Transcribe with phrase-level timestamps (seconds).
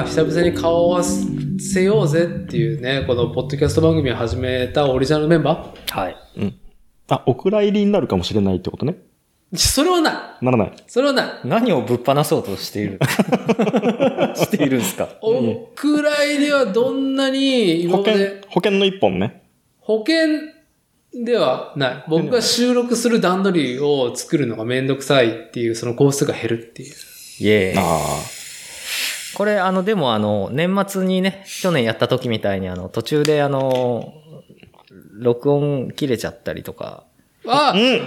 [0.00, 6.16] が久々に顔を合わせようぜっていうね、このポッドキャスト番組を始めたオリジナルメンバはい。
[7.08, 8.96] あ、お蔵入りになるかもしれないってことね。
[9.52, 10.44] ーそれはない。
[10.44, 10.72] ならない。
[10.86, 11.26] それはない。
[11.44, 12.98] 何をぶっ放そうとしている？
[14.36, 15.08] しているんですか？
[15.22, 19.42] お蔵入りはどんなに今保険まで、保険の一本ね。
[19.80, 20.14] 保険
[21.24, 22.04] ではない。
[22.08, 26.94] 僕が収録する段取りを作るのがめんどくさいっていう、その工数が減るっていう。
[27.40, 27.78] イエーイ。
[27.78, 27.82] あ
[29.38, 34.12] これ、あの、でも、あの、年末にね、去年やった時みたいに、あの、途中で、あの、
[35.12, 37.04] 録音切れちゃったりとか、
[37.46, 37.72] ああ。
[37.72, 38.02] うん。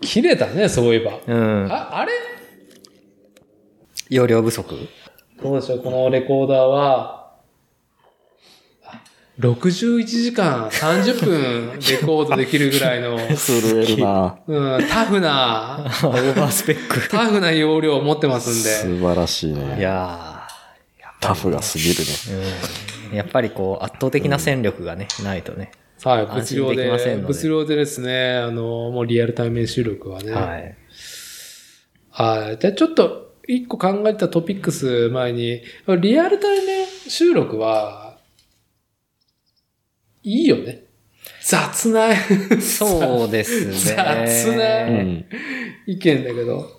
[0.00, 1.18] 切れたね、そういえば。
[1.26, 1.70] うん。
[1.70, 2.12] あ、あれ？
[4.08, 4.88] 容量不足？
[5.42, 7.32] どうでしょう、このレコーダーは、
[8.82, 9.02] あ
[9.38, 17.10] 61時間30分レコードできるぐらいの、 震えるなうん、タフな、 オーバースペック。
[17.10, 18.70] タフな容量を持ってますんで。
[18.70, 19.76] 素晴らしいいね。
[19.82, 20.29] や
[21.20, 21.94] タフが過ぎるね。
[21.94, 23.16] ー、うん。
[23.16, 25.72] やっぱりこう、圧倒的な戦力がね、ないとね。
[26.02, 30.32] はい、物量で、で物量でですね、あの、もうリアル対面収録はね。
[30.32, 30.76] はい。
[32.10, 32.58] はい。
[32.58, 35.62] じゃあちょっと、一個考えてたトピックス前に、
[36.00, 38.18] リアル対面収録は、
[40.22, 40.84] いいよね。
[41.42, 42.14] 雑な
[42.60, 43.72] そうですね。
[43.96, 45.24] 雑なうん。
[45.86, 46.70] 意見だけど、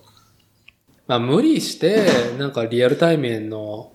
[1.07, 2.05] まあ無理して、
[2.37, 3.93] なんかリアル対面の、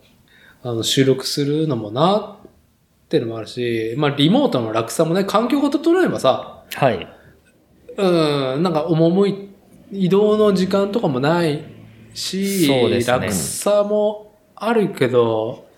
[0.67, 7.07] あの、収録するのもな、ってのもあるし、まあリモートの楽さもね、環境が整えばさ、はい。
[7.97, 9.49] うん、なんか重い、
[9.93, 11.65] 移動の時間とかもない
[12.15, 15.69] し、そうですね楽さもあるけど、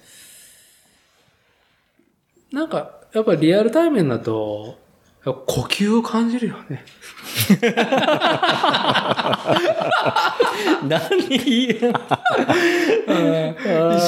[2.50, 4.78] なんか、やっぱりリアル対面だと、
[5.24, 6.84] 呼吸を感じるよね。
[10.88, 11.80] 何一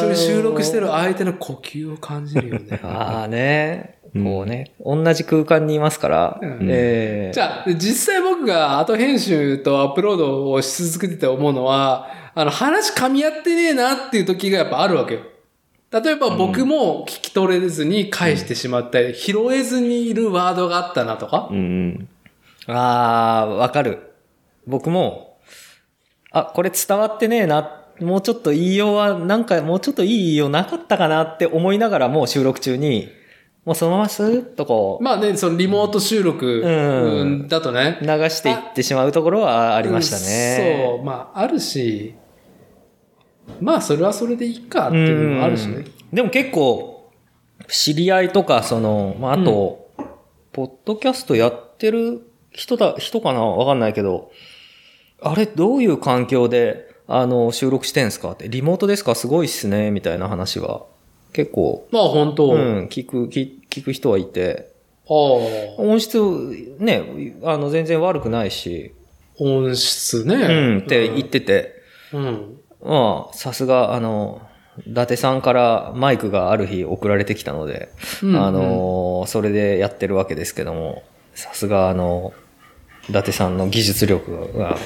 [0.05, 2.81] 緒に収録してる相手の呼吸を感じるよね。
[2.85, 6.69] ああね、こうね、同じ空間にいますから、うん。
[6.71, 7.33] ええ。
[7.35, 15.21] じゃあ、実際僕が後編集とアップロードをし続けてて思うのは、あの、話噛み合ってねえなっていう時がやっぱあるわけよ。
[15.93, 21.49] 例えば僕も聞き取れずに返してしまったり、拾えずにいるワードがあったなとか？
[21.51, 21.55] う。
[21.55, 22.09] ん。
[22.69, 24.13] ああ、わかる。
[24.67, 25.39] 僕も、
[26.31, 27.77] あ、これ伝わってねえな。
[28.01, 33.09] もうちょっと言いようは、なんかもうちょっといい言いようなかったかなって思いながらもう収録中に、
[33.65, 37.99] もうそのままスーッとこう、まあね、そのリモート収録うんうんだとね。
[38.01, 40.93] 流していってしまうところはありましたね。
[40.93, 42.15] うんそう、まああるし、
[43.61, 45.77] まあそれはそれでいいかっていうのもあるしね。
[45.77, 45.85] うん。
[46.13, 47.11] でも結構、
[47.69, 49.91] 知り合いとか、その、まあ、あと、
[50.53, 54.33] ポッドキャストやってる人だ、人かなわかんないけど、
[55.23, 59.15] あれ、どういう環境で、あの、収録してんすかって、リモートですか？
[59.15, 60.85] すごいっすね、みたいな話は、
[61.33, 64.71] 結構、まあ本当、うあん、聞く、聞聞く人はいて、
[65.09, 66.19] あ、音質、
[66.79, 68.93] ね、あの、全然悪くないし、
[69.39, 70.35] 音質ね。
[70.35, 71.75] うん、って言ってて、
[72.13, 72.60] うん。
[72.83, 74.41] まあ、さすが、あの、
[74.87, 77.91] 伊達さんからマイクがある日送られてきたので、
[78.23, 81.03] うんあの、それでやってるわけですけども、
[81.35, 82.33] さすが、あの、
[83.09, 84.79] 伊達さんの技術力が、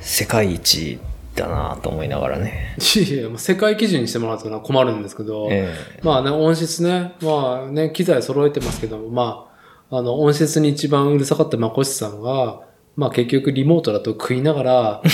[0.00, 0.98] 世界一
[1.34, 2.76] だなと思いながらね。
[2.96, 9.48] いや世界基準にしてもらうとな困るんですけど、えまあね、音質ね、まあね、機材揃えてますけども、ま
[9.90, 12.60] あ、あの、音質に一番うるさかったまこしさんが、
[12.96, 15.02] まあ結局リモートだと食いながら、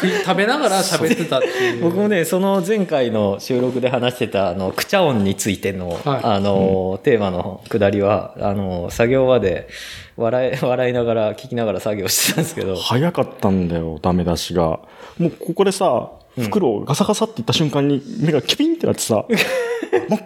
[0.00, 1.78] 食い食べながら喋ってたっていう。
[1.78, 9.68] え僕もね、その前回の収録で話してた、あの、クチャ音についての、はいあの、テーマのくだりは、あの、作業場で、
[10.16, 14.80] 笑い、 笑いながら、聞きながら作業してたんですけど、早かったんだよ、ダメ出しが。
[15.18, 19.14] もうここでさ、袋をガサガサって言った瞬間に目がキピンってなってさ、
[20.08, 20.20] もう、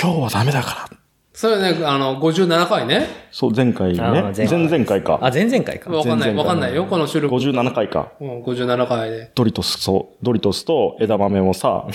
[0.00, 0.97] 今日はダメだから。
[1.38, 3.06] それね、あの、57回ね。
[3.30, 4.00] そう、前回ね。
[4.00, 5.20] あー前回前々回か。
[5.22, 5.88] あ、前々回か。
[5.88, 7.32] わかんない、わかんないよ、この収録。
[7.32, 8.10] 57回か。
[8.20, 9.30] うん、57回で。
[9.36, 11.86] ドリトス、そう、ドリトスと枝豆もさ、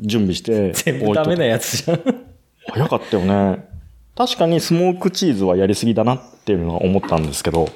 [0.00, 0.72] 準備して。
[0.82, 2.00] 全部ダメなやつじゃん。
[2.66, 3.64] 早かったよね。
[4.16, 7.68] 確かにスモークチーズはやりすぎだなっていうのは思ったんですけど。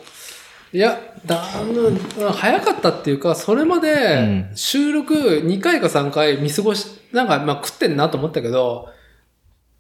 [0.73, 8.89] いや、だあの早かったっていうか、それまで収録2回か3回見過ごし、なんかまあ食ってんなと思ったけど、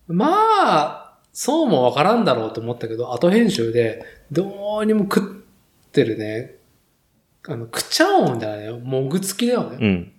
[0.06, 1.03] まあ、
[1.34, 5.44] そうもわからんだろうと思ったけど、後編集でどうにも食
[5.88, 6.54] ってるね、
[7.48, 9.78] あの、くちゃ音みたいなね、もぐつきだよね。
[9.80, 10.12] うん。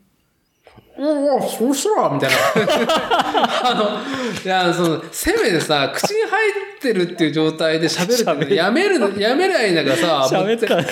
[0.97, 2.35] おお、そうしたらみたいな。
[3.71, 4.03] あ
[4.35, 10.85] の、いや、その、せめてさ、口に入ってるっていう状態で喋るってやめるの、やめりゃいいんだからさ、喋った、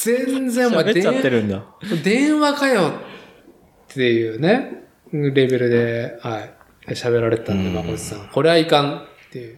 [0.00, 1.62] 全然お前喋っちゃって電るんだ。
[2.02, 2.88] 電話かよ
[3.90, 6.50] っていうね、レベルで、はい、
[6.92, 8.28] 喋られてたんで、まこさん。
[8.32, 9.56] これはいかんって。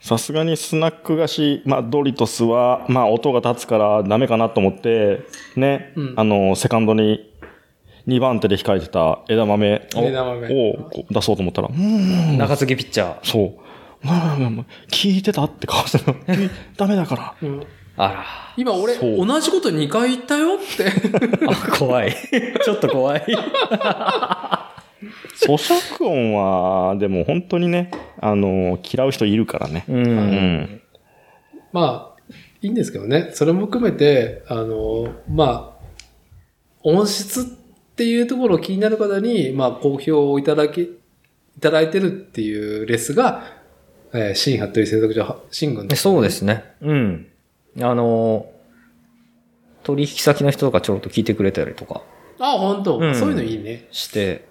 [0.00, 5.20] さすがにスナック菓子、まあ、ドリトスは、まあ、音が立つからダメかなと思って、
[5.54, 7.32] ね、うんあの、セカンドに
[8.08, 11.74] 2番手で控えてた枝豆を枝豆をこう出そうと思ったら、うー
[12.34, 13.24] ん、中継ぎピッチャー。
[13.24, 14.06] そう。
[14.06, 16.18] まあまあまあ、聞いてたって顔してたの。
[16.26, 17.34] え ダメだから。
[17.40, 20.90] うんあ今俺、そう同じこと2回言ったよって。
[21.78, 22.14] 怖い。
[22.64, 23.22] ちょっと怖い。
[25.34, 27.90] 咀嚼音は、でも本当にね、
[28.20, 29.84] あの、嫌う人いるからね。
[29.88, 29.92] う。
[29.92, 30.80] うんん。
[31.72, 33.30] まあ、いいんですけどね。
[33.32, 35.84] それも含めて、あの、まあ、
[36.82, 37.44] 音質っ
[37.96, 43.44] ていうところを気になる方に、まあ、好評をいただき、いただいてるっていうレスが、
[44.14, 46.64] えー、新服部製作所、新軍そうですね。
[46.80, 47.26] うん。
[47.80, 48.46] あの、
[49.82, 52.02] 取引先の人とかちょろっと聞いてくれたりとか
[52.38, 53.88] あ、本当、うんそういうのいいね。
[53.90, 54.46] して、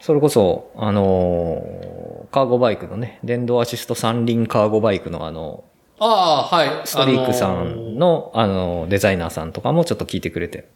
[0.00, 5.64] それこそ、あのカーゴバイクのね、電動アシスト三輪カーゴバイクのあの、
[6.02, 6.86] ああ、はい。
[6.86, 10.66] ストリークさんの、あの、デザイナーさんとかもちょっと聞いてくれて、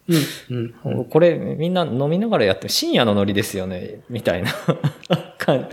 [0.47, 1.05] うん、うん。
[1.05, 4.51] これみんな飲みながらやってる深夜のノリですよね、みたいな。
[5.39, 5.67] か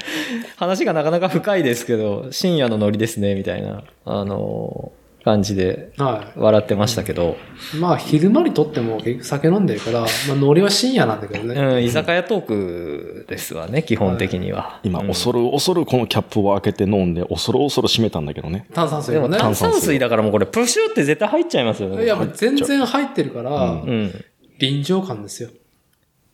[0.57, 4.93] 話がなかなか深いですけど、深夜のノリですね、みたいな、あの、
[5.25, 7.37] 感じでは笑ってましたけど、
[7.75, 7.77] い。
[7.77, 11.55] まあ、昼間にとっても結局酒飲んでるから、まあ、ノリは深夜なんだけどね。
[11.55, 14.81] うん、居酒屋トークですわね、基本的には。
[14.83, 18.67] 今、うん恐る恐るこのキャップを開けて飲んで、恐る恐る閉めたんだけどね。
[18.73, 19.29] 炭酸水でも。
[19.29, 22.05] 炭酸水だからもうこれプシュって絶対入っちゃいますよね。
[22.05, 24.25] いや、もう全然入ってるから、うん。
[24.59, 25.51] 臨場感ですよ。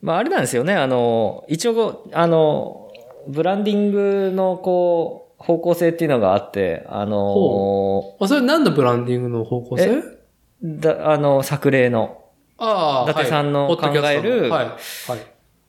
[0.00, 2.90] まああれなんですよね、あの、一応、あの、
[3.26, 10.02] ブランディングのこう、方向性っていうのがあって、あの、あ、それ何のブランディングの方向性？
[10.62, 12.24] だあの、作例の、
[12.58, 14.66] ああ、伊達さんの考えるはい。
[14.66, 14.74] はい。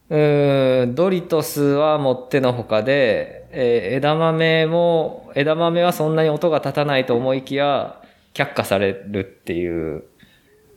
[0.09, 8.01] うーん、ドリトスはもってのほかで、えー枝豆も、枝豆はそんなに音が立たないと思いきや、
[8.33, 10.03] 却下されるっていう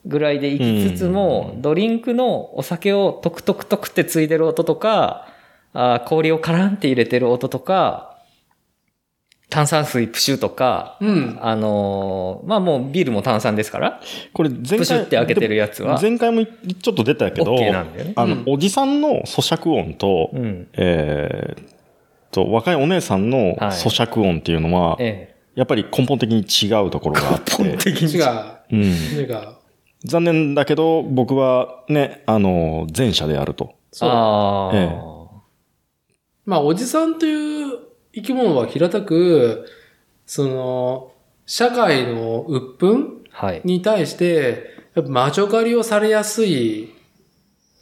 [0.05, 5.29] ぐらいで行きつつも、ドリンクのお酒をトクトクトクってついでる音とか、
[5.73, 8.12] あー氷をカランって入れてる音とか、
[9.53, 11.39] 炭酸水プシュとか、うん。
[11.43, 14.01] あのーまあもうビールも炭酸ですから、
[14.33, 14.79] これ前回。
[14.79, 20.69] プシュって開けてるやつは前回もちょっと出たけど、OK なんだよねあの、うんおじさんの咀嚼音と、うん。
[20.73, 21.65] えーっ
[22.31, 27.77] と、若いお姉さんの咀嚼音っていうのは、えやっぱり根本的に違うところがあって、え。
[27.77, 28.25] 的に違う。
[28.71, 29.49] うん、違う。
[30.07, 33.75] 残念だけど、僕はね、あの、前者であると。
[33.91, 34.09] そう。
[34.09, 34.99] ああ、え
[36.47, 39.67] まあ、おじさんという生き物は平たく、
[40.27, 41.13] その、
[41.47, 43.63] 社会の鬱憤はい。
[43.65, 46.93] に対して、やっぱ魔女狩りをされやすい、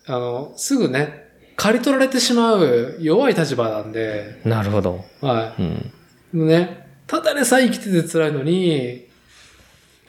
[0.07, 1.25] あの、すぐね、
[1.57, 5.05] 刈り取られてしまう弱い立場なんで、なるほど。
[5.21, 5.93] はうん。
[6.33, 6.37] い。
[6.37, 9.07] もうね、ただでさえ生きてて辛いのに、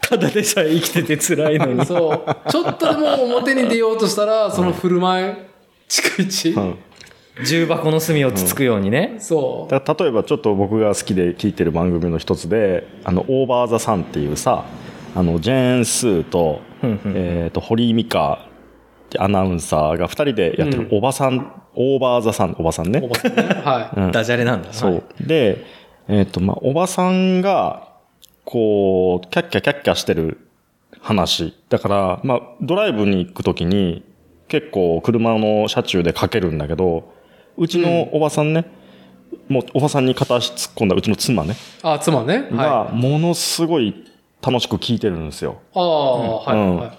[0.01, 1.83] ただでさえ生きてて辛いのに。
[1.87, 5.33] そう、ちょっとでも表に出ようとしたら、その振る舞い、
[5.89, 6.75] 逐一、うん
[7.45, 9.15] 重箱の隅をつつくようにね。
[9.19, 9.71] そう。
[9.71, 14.65] だから例えばちょっと僕が好きで聞いてる番組の一つで、あの、オーバーザさんっていうさ、
[15.15, 18.47] あの、ジェーン・スーと、えっ、と、堀井美香
[19.05, 23.07] ってアナウンサーが二人でやってるうんおばさん、オーバーザさん、おばさんおね。
[23.07, 23.43] ばさんね。
[23.43, 23.99] はい。
[23.99, 24.73] うんダジャレなんだ。
[24.73, 24.91] そう。
[24.93, 25.65] はいで、
[26.07, 27.91] えっ、と、まあ、おばさんが、
[28.43, 30.39] こう、キャッキャキャッキャしてる
[30.99, 31.55] 話。
[31.69, 34.03] だから、まあ、ドライブに行くときに、
[34.47, 37.13] 結構車の車中でかけるんだけど、
[37.57, 38.65] うちのおばさんね、
[39.47, 42.33] もうおばさんに片足突っ込んだうちの妻ね、あ、妻ね。
[42.35, 42.45] はい。
[42.51, 44.05] あが、ものすごい
[44.41, 45.61] 楽しく聞いてるんですよ。
[45.73, 46.97] あ、はい、うんは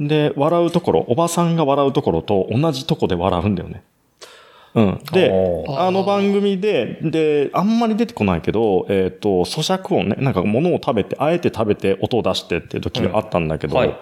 [0.00, 0.08] い。
[0.08, 3.82] で、笑うところ、おばさんが笑うところと同じとこで笑うんだよね。
[4.74, 5.00] うん。
[5.12, 5.30] で
[5.68, 13.96] あの番組で、で、あんまり出てこないけど、えっ、と、咀嚼音ね、なんか物を食べて、あえて食べて音を出してっていう時があったんだけど、うんはい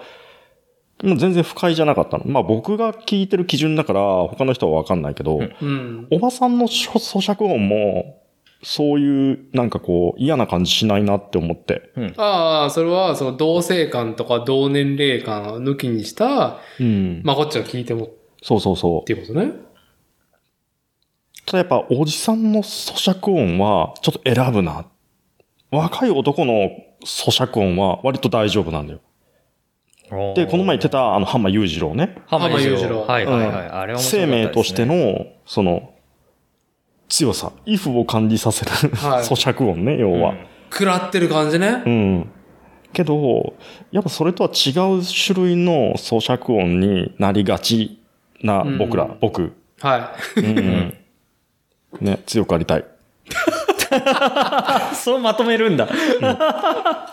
[1.03, 2.25] もう全然不快じゃなかったの。
[2.25, 6.07] まあ僕が聞いてる基準だから、他の人はわかんないけど、うん。
[6.11, 8.21] おばさんの咀咀嚼音も、
[8.63, 11.91] そういう、なんかこう、嫌な感じしないなって思って。
[12.17, 17.21] ああ、それは、その同性感とか同年齢感を抜きにした、うん。
[17.23, 18.09] まあこっちが聞いてもっ
[18.41, 19.05] そうそうそう。
[19.05, 19.51] ていうことね。
[21.45, 24.85] ただやっぱおじさんの咀嚼音はちょっと選ぶな。
[25.71, 26.53] 若い男の
[27.03, 28.99] 咀嚼音は割と大丈夫なんだよ。
[30.35, 32.17] で、この前言ってた、あの、浜裕次郎ね。
[32.27, 33.01] 浜裕次郎郎。
[33.07, 33.67] はいはいはい。
[33.67, 35.93] うんあれ面白か生ったですね命として、の、その、
[37.07, 40.33] 強さ、イフを感じさせる、はい咀嚼音ね、要は。
[40.71, 41.89] 食らってる感じねう。
[41.89, 42.29] ん。
[42.93, 43.53] けど、
[43.91, 47.99] やっぱそれとは違う種類の咀嚼音になりがち
[48.41, 49.53] な僕ら、うん僕。
[49.79, 50.97] はうん。
[51.99, 52.85] ね、強くありたい。
[54.95, 55.87] そうまとめるんだ。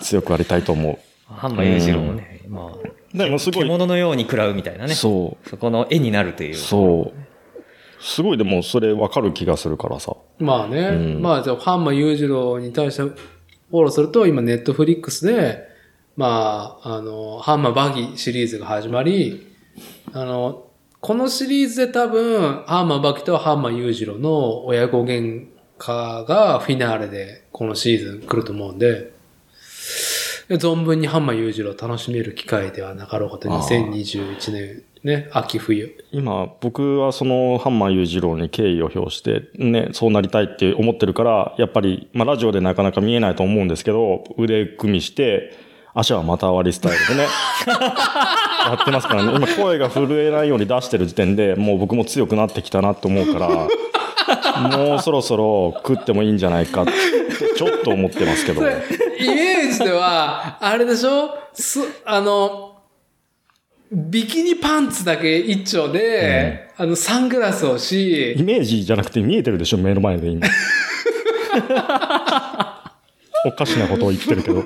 [0.01, 3.17] 強くありたいと思浜裕次郎もね、まあ、う。
[3.17, 4.95] でもすごい、獣のように食らうみたいなね。
[4.95, 6.57] そそこの絵になるというう、。
[6.57, 8.03] そう。
[8.03, 10.13] すごいでもそれわかる気がするからさ。
[10.41, 10.43] い。
[10.43, 10.81] まあね。
[10.81, 15.69] うんまあ、じゃあ、ハンマー裕次郎に対してフォローすると、今、ネットフリックスで、
[16.17, 19.47] まあ、あの、ハンマーバギーシリーズが始まり、
[20.13, 20.69] あの、
[21.01, 25.47] このシリーズで多分、ハンマーバギーとハンマー裕次郎の親子喧
[25.79, 29.13] 嘩がフィナーレでこのシーズン来ると思うんで、で
[30.57, 35.95] 存分にハンマー裕次郎を楽しめる機会ではなかろうかと、あー2021年、ね、秋冬。
[36.11, 45.53] 今、僕はそのハンマー裕次郎に敬意を表して、ね、そうなりたいって思ってるから、やっぱり、まあラジオでなかなか見えないと思うんですけど、腕組みして、
[45.95, 47.27] 足は股割りスタイルでね、
[48.67, 49.33] やってますからね。
[49.35, 53.49] 今声が震えないように出してる時点で、もう僕も強くなってきたなと思うから、
[54.61, 56.93] もうそろそろ食ってもいいんじゃないかって、
[57.57, 58.63] ちょっと思ってますけど。
[58.63, 61.37] イメージでは、あれでしょ？
[61.55, 62.77] す、あの、
[63.91, 70.47] ビキニパンツだけ一丁で、あの、サングラスをしイ、メージじゃなくて見えてるでしょ、目の前で今。
[73.47, 74.65] おかしなことを言ってるけど。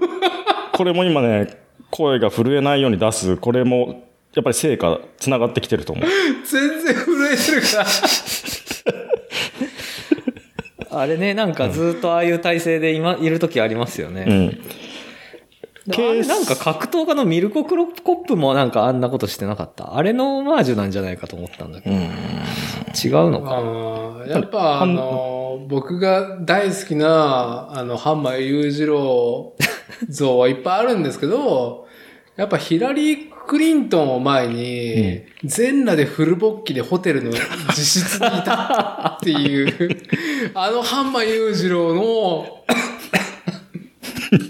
[0.73, 1.59] これも今ね、
[1.91, 6.07] 声が震えないように出す、これも、やっぱり成果、つながってきてると思う。
[6.45, 7.87] 全然震えてるから。
[10.93, 14.25] あれね、なんかずっとああいう体勢で今、いる時ありますよね。
[14.29, 14.59] うん。
[15.93, 19.97] あれなんか格闘家のミルコ・クロコップもなんかあんなことしてなかった？
[19.97, 21.97] あれのオマージュなんじゃないかと思ったんだけど。
[21.97, 24.25] 違うのか？
[24.29, 29.57] やっぱ、あの、僕が大好きな、あの、ハンマー裕次郎
[30.09, 31.89] 像はいっぱいあるんですけど、
[32.37, 40.03] やっぱヒラリー・クリントンを前に、全裸でフルボッキでホテルの自室にいたっていう、
[40.55, 42.65] あのハンマー裕次郎の、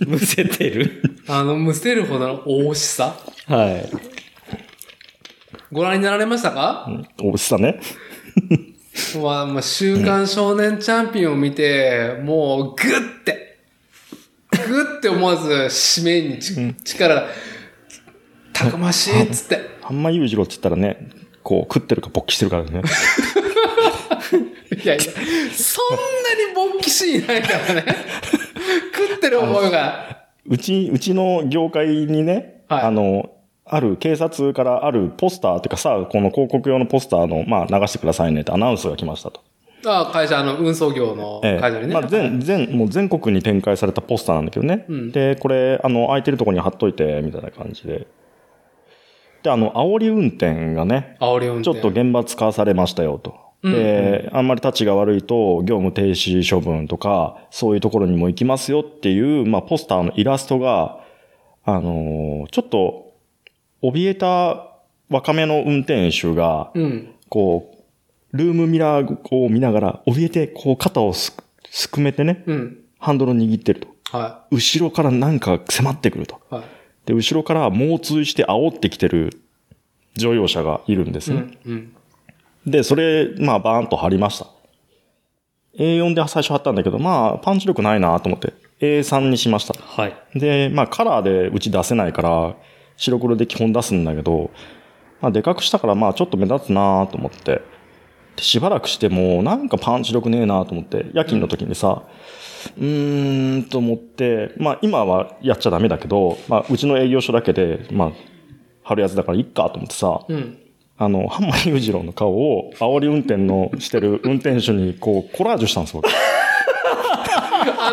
[0.06, 1.02] むせてる。
[1.26, 3.16] あの、むせるほどの大しさ。
[3.46, 3.88] はい。
[5.72, 6.88] ご覧になられましたか、
[7.22, 7.80] おっさね。
[9.22, 13.58] まあ、まあ、週刊少年チャンピオンを見て、もう、ぐって、
[14.68, 17.28] ぐって思わず、締めにち、力が、
[18.52, 19.60] たくましいっつって。
[19.82, 21.10] ハンマー裕次郎って言ったらね、
[21.42, 22.82] こう食ってるか勃起してるからね。
[24.72, 25.04] いやいや、
[25.52, 25.96] そん
[26.56, 27.84] なに勃起しいないからね。
[28.94, 30.24] 食ってる思いが。
[30.46, 33.30] うち、うちの業界にね、はいあの、
[33.64, 39.40] ある警察からあるポスターっていうかさ、この広告用のポスターの、まあ流してくださいねってアナウンスが来ましたと。
[39.84, 41.94] あ会社、あの、運送業のええ会社にね。
[41.94, 44.84] まあ、全、全、もう全国に展開されたポスターなんだけどね。
[44.88, 48.06] うんで、これ、あの、空いてるところに貼っといて、みたいな感じで。
[49.42, 51.64] で、あの、煽り運転がね、煽り運転。
[51.64, 53.42] ちょっと厳罰化されましたよと。
[53.62, 61.00] で、あんまり立ちが悪いと、業務停止処分とか、そういうところにも行きますよっていう、まあ、ポスターのイラストが、
[61.64, 63.12] あのーちょっと、
[63.82, 64.68] 怯えた
[65.08, 67.14] 若めの運転手が、うん。
[67.28, 67.72] こ
[68.32, 71.36] う、ルームミラーを見ながら、怯えて、こう、肩をす
[71.70, 72.78] すくめてね、うん。
[72.98, 73.88] ハンドルを握ってると。
[74.16, 76.40] は後ろからなんか迫ってくると。
[76.50, 76.54] い。
[76.54, 76.64] はい。
[77.06, 79.42] で、後ろから猛追して煽ってきてる
[80.14, 81.58] 乗用車がいるんですね。
[81.64, 81.72] うん。
[81.72, 81.74] う
[82.68, 82.70] ん。
[82.70, 84.46] で、それ、まあ、バーンと貼りました。
[85.78, 89.74] A4 で最初貼ったんだけど、まあ、パンチ力ないなと思って、A3 にしました。
[89.74, 90.38] はい。
[90.38, 92.56] で、まあ、カラーでうち出せないから、
[92.96, 94.50] 白黒で基本出すんだけど、
[95.20, 97.62] まあ、でかくしたから、まあ、ちょっと目立つなと思って、で
[98.38, 102.02] しばらくしても、なんかパンチ力ねえなと思って、夜勤の時にさ、
[102.76, 108.12] うーんと思って、まあ、今はやっちゃダメだけど、まあ、うちの営業所だけで、まあ、
[108.82, 110.58] 貼るやつだからいっかと思ってさ、うん。
[110.98, 116.02] あの、ハンマー裕次郎の顔を、煽り運転のしてる運転手に、こう、コラージュしたんですよ。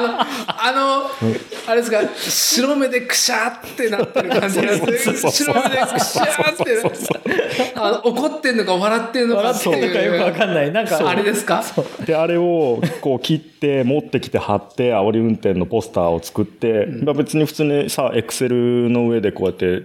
[0.06, 1.30] あの、
[1.68, 7.74] あれですか、白目でくしゃーってなってる感じがす白目でくしゃーって。
[7.76, 9.82] あの、怒ってんのか笑ってんのか笑っていう。
[9.82, 10.72] るのかよくわかんない。
[10.72, 11.64] なんか、あれですか？
[12.06, 19.84] で、あれを、こう、切って、持ってきて貼って、煽り運転のポスターを作って、まあ別に普通にさ、エクセルの上でこうやって、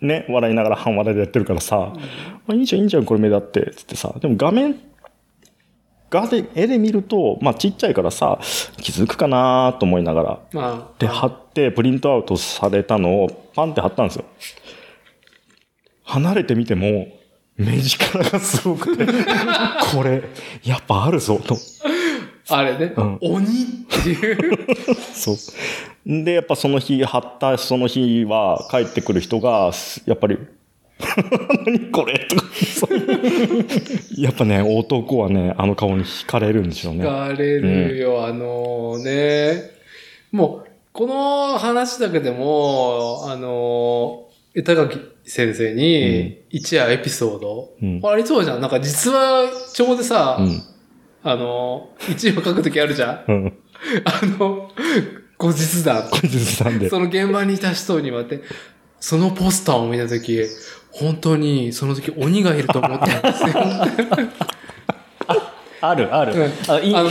[0.00, 1.92] ね、笑いながら半笑いでやってるからさ、
[2.46, 4.76] まあいいじゃん、いいじゃん、これ目立って、つってさ、でも画面、
[6.14, 8.38] 画で、絵で見ると、まあちっちゃいからさ、
[8.80, 10.40] 気づくかなと思いながら。
[10.52, 14.24] まあ、で、貼って、プリントアウトされたのをパンって貼ったんですよ。
[16.04, 17.08] 離れてみても、
[17.56, 19.06] 目力がすごくて、
[19.94, 20.22] これ、
[20.64, 21.56] やっぱあるぞ、と。
[22.48, 23.48] あれね、うん鬼っ
[23.88, 24.58] ていう。
[25.14, 25.36] そう。
[26.06, 30.38] で、やっぱその日、貼ったその日は、帰ってくる人が、すやっぱり、
[31.66, 32.44] 何これとか、
[34.16, 37.04] やっぱね、男はね、あの顔に惹かれるんですよね。
[37.04, 39.70] 惹かれるよ、あのね。
[40.30, 48.60] もう、この話だけでも、あの、板垣先生に、一夜エピソード、うんありそうじゃん。
[48.60, 50.62] なんか実話帳でさ、うん。
[51.24, 53.32] あの、一話書くときあるじゃん。
[53.32, 53.52] うん。
[54.04, 54.70] あの、
[55.38, 56.08] 後日談。
[56.08, 56.88] 後日談で。
[56.88, 58.44] その現場にいた人に待って、
[59.00, 60.38] そのポスターを見たとき、
[60.94, 63.50] 本当にその時鬼がいると思ったんですよ。
[65.80, 66.32] ある、ある。
[66.32, 67.10] うんあインあの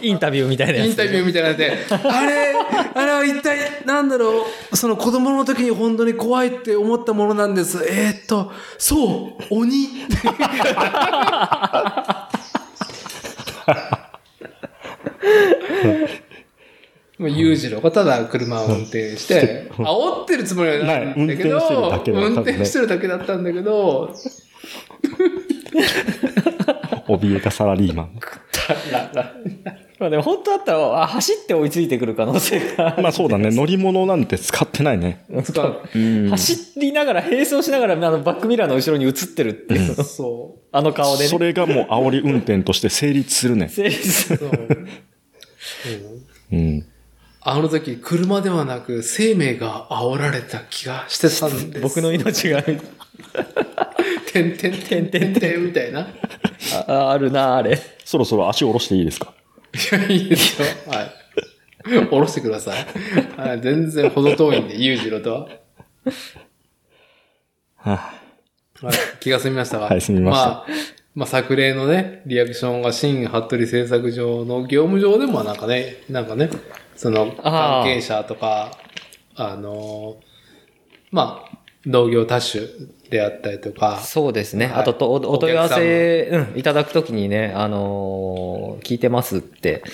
[0.00, 0.88] インタビューみたいなやつ。
[0.88, 2.54] インタビューみたいなので、あれ、
[2.94, 7.84] あれは一体なんだろう、その子供の時に本当に怖いって思ったものなんです。
[7.86, 9.88] えーっと、そう、鬼。
[17.18, 24.14] もう裕次郎がただ車を運転して、煽ってるつもりはないんだけど、運転してるだけだったんだね運転してるだけだったんだけど、
[27.06, 28.18] 怯えたサラリーマン。
[30.00, 32.98] まあでも本当だったら、あ走って追いついてくる可能性が。
[33.00, 35.24] まあそうだね、乗り物なんて使ってないね。
[35.44, 35.82] 使う
[36.30, 41.28] 走りながら、並走しながら、あの、バックミラーの後ろに映ってるっていう、そあの顔でね。
[41.28, 43.68] それがもう煽り運転として成立するね。
[43.68, 44.36] 成立すう。
[44.36, 44.50] るそう
[46.52, 46.86] うんうん。
[47.46, 51.80] あの時、車ではなく生命が煽られた気がしてたんです。
[51.82, 52.78] 僕の命が てん
[54.32, 56.00] てんてんてんてんみたいな。
[56.00, 56.04] い
[56.88, 57.78] ああるな、あれ。
[58.04, 59.34] そろそろ足下ろしていいですか？
[59.92, 60.66] や、いいですよ。
[60.86, 61.12] はい。
[62.06, 62.86] 下ろしてください。
[63.36, 65.48] はい、全然程遠いんで、裕次郎とは。
[67.76, 67.96] は
[68.80, 70.66] はい、気が済みましたかはい済みましたまあ、
[71.14, 76.50] まあ、作例のね、リアクションが新服部製作所の業務上でもなんかね、なんかね、
[76.96, 78.72] その関係者とか、
[79.36, 80.24] あのー
[81.12, 82.66] まあ、同業多種
[83.10, 84.66] であったりとか、そうですね。
[84.66, 89.84] はいあととお、おお問い合わ客せ、うん、いただくときにね、あのー聞いてますって、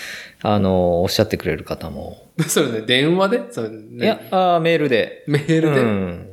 [0.41, 2.31] あのーおっしゃってくれる方も。
[2.49, 3.41] それね、電話で？
[3.51, 5.25] それねいや、あーメールで。
[5.27, 6.30] メールで、うん。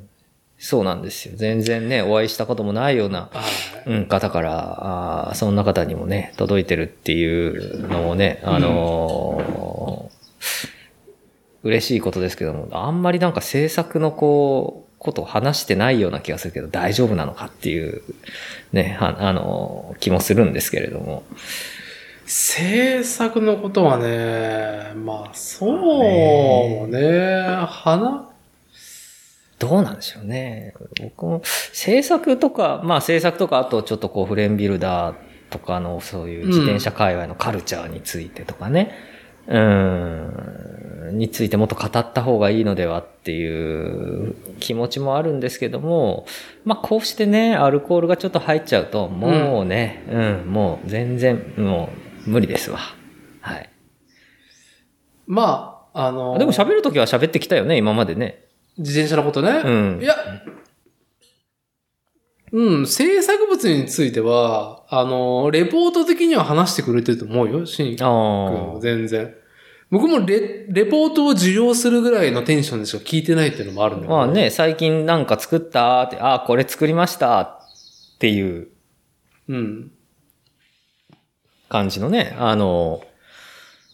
[0.60, 1.34] そうなんですよ。
[1.36, 3.42] 全然ね、お会いしたこともないような、は
[3.86, 10.18] いうん、方から、あーそんな方にもね、届いてるっていうのもね、あのー
[11.64, 18.02] 嬉しいことですけども、あんまりなんか制作のこう、ことを話してないような気がするけど、大丈夫なのかっていう、
[18.72, 21.24] ね、はあのー気もするんですけれども。
[22.26, 28.28] 制作のことはね、まあ、そうね、花
[29.60, 30.74] どうなんでしょうね。
[31.02, 35.16] 僕も制作とか、まあ制作とか、あとちょっとこうフレームビルダー
[35.50, 38.92] とかのそういう自転車界隈のカルチャーについてとかね、
[39.48, 46.26] うん、についてもっと語った方がいいのではっていう気持ちもあるんですけども、
[46.64, 51.90] まあこうしてね、アルコールがちょっと入っちゃうと、もうね、うん、もう全然、も
[52.28, 52.80] う無理ですわ。
[53.42, 53.70] はい。
[55.26, 58.47] まあ、あの、でも喋るときは喋ってきたよね、今までね。
[58.78, 59.62] 自転車のことね。
[59.64, 60.16] うんいや、
[62.52, 68.80] うん、制作物については、あの、レポート的には話してくれてると思うよ、シン君あもあ。
[68.80, 69.36] 全然。
[69.90, 74.16] 僕もレレポートを受領するぐらいのテンションでしか聞いてないっていうのもあるんだけど。
[74.16, 77.58] まあね、最近なんか作ったって、あ、これ作りましたっ
[78.20, 78.70] ていう
[79.50, 79.92] うん。
[81.70, 83.02] 感じのね、あの、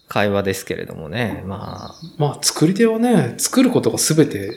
[0.08, 4.52] 会話ですけれどもね、ままあ、作り手はね、作ることが全て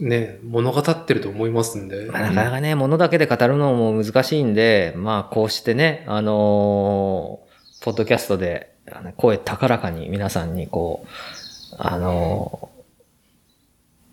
[0.00, 2.06] ね、物語ってると思いますんで、。
[2.06, 7.50] まあなかなかね、物だけで語るのも難しいんで、まあこうしてね、あのー
[7.82, 8.74] ポッドキャストで
[9.16, 12.68] 声高らかに皆さんにこう、あの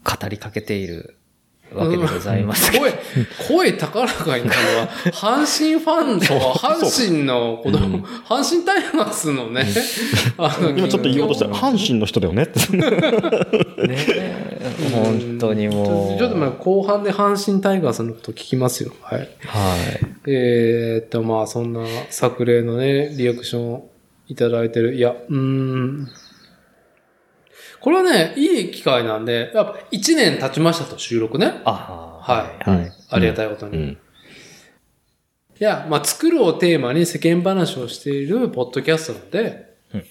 [0.06, 1.17] ー語りかけている
[1.74, 2.94] わけでございますけど、声、
[3.48, 6.26] 声高らかになるのは、阪神ファンと
[6.58, 9.66] 阪神の子供、阪神タイガースのね、
[10.38, 12.60] あの今ちょっと言おうとしたら、阪神の人だよねって。
[12.78, 14.58] ね、
[14.94, 16.18] 本当にもう。
[16.18, 18.94] ちょっとまあ後半で阪神タイガースのこと聞きますよ。
[19.02, 19.20] はい。
[19.20, 19.30] はい。
[20.28, 23.84] えーっと、まあそんな作例のね、リアクション
[24.30, 24.96] いただいてる。
[24.96, 26.08] いや、うーん。
[27.88, 31.62] これはね、いい機会なんで、やっぱ1年経ちましたと、収録ね。
[31.64, 32.92] あはいはい。
[33.12, 33.78] ありがたいことに。
[33.78, 33.86] うん。
[33.92, 33.98] い
[35.60, 40.06] や、まあ、作るをテーマに世間話をしているポッドキャストなので、うん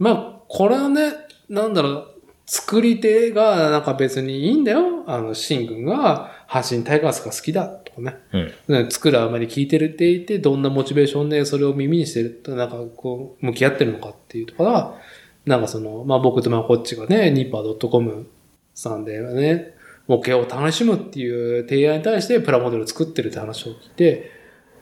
[0.00, 1.12] まあ、これはね、
[1.48, 2.08] なんだろう、
[2.44, 5.04] 作り手がなんか別にいいんだよ。
[5.06, 8.16] あの、シン君が発信タイガースが好きだとかね。
[8.32, 8.52] うん。
[8.66, 14.98] ね作るあまり聞いてるっていて、どんなモチベーションでそれを耳にしてると、なんかこう、向き合ってるのかっていうところは、
[15.46, 18.26] なんかその、まあ僕とまあこっちがね、ニッパー .com
[18.74, 19.74] さんでね、
[20.08, 24.30] 模型を楽しむっていう提案に対してプラモデルを作ってるって話を聞いて、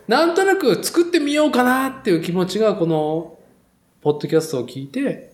[0.08, 3.38] なんとなく作ってみようかなっていう気持ちがこの、
[4.02, 5.32] ポッドキャストを聞いて、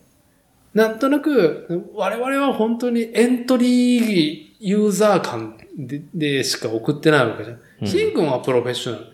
[0.73, 9.03] なんとなく、我々は本当にエントリーユーザー間ででしか送ってないわけじゃんシン君はプロフェッショナル。
[9.05, 9.07] い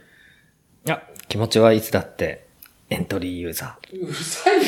[0.86, 2.43] や、気持ちはいつだって
[2.94, 4.64] エントリーユーザうるさいよ。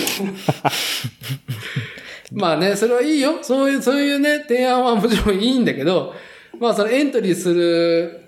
[2.34, 3.44] まあね、それはいいよ。
[3.44, 6.16] そういう、そういうね、提案はもちろんいいんだけど、
[6.60, 8.22] まあそのエントリーする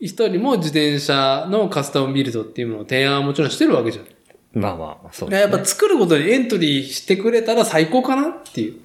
[0.00, 4.04] 人にも自転車のカスタムビルドっていうものを提案はもちろんしてるわけじゃん。
[4.06, 4.08] ー。
[4.54, 5.52] まあまあ、そうです、ね。
[5.52, 8.80] やっぱ作ることにエントリーしてくれたら最高かなっていう。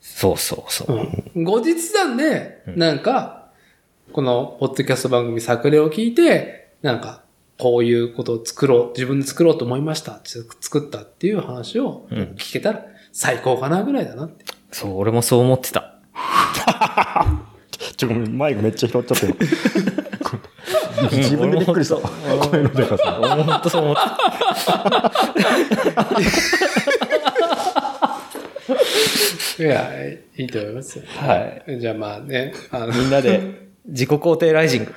[0.00, 1.08] そうそうそう。
[1.34, 3.50] うん後日談で、なんか、
[4.12, 7.25] このポッドキャスト番組作例を聞いて、なんか、
[7.58, 14.44] こういうことを作ろう、自分で作ろうと思いました作ったっていう話をうん聞けたら最高かなぐらいだなって。
[14.72, 15.94] そう、俺もそう思ってた。
[17.96, 19.34] ちょ、ごめん、マイクめっちゃ拾っちゃってる。
[21.12, 21.96] 自分でびっくりした。
[22.48, 23.12] 声のでかさ。
[23.20, 24.00] 本当そう思って
[29.62, 29.90] いや、
[30.36, 31.04] いいと思いますよ。
[31.18, 31.26] た。
[31.26, 31.80] はい。
[31.80, 34.94] じゃあまあね、あの、みんなで自己肯定ライジング。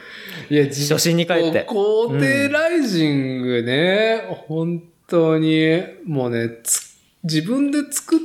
[0.49, 8.19] いや、自初心に帰って肯定ライジングね、本当に、もうね、つ自分で作っ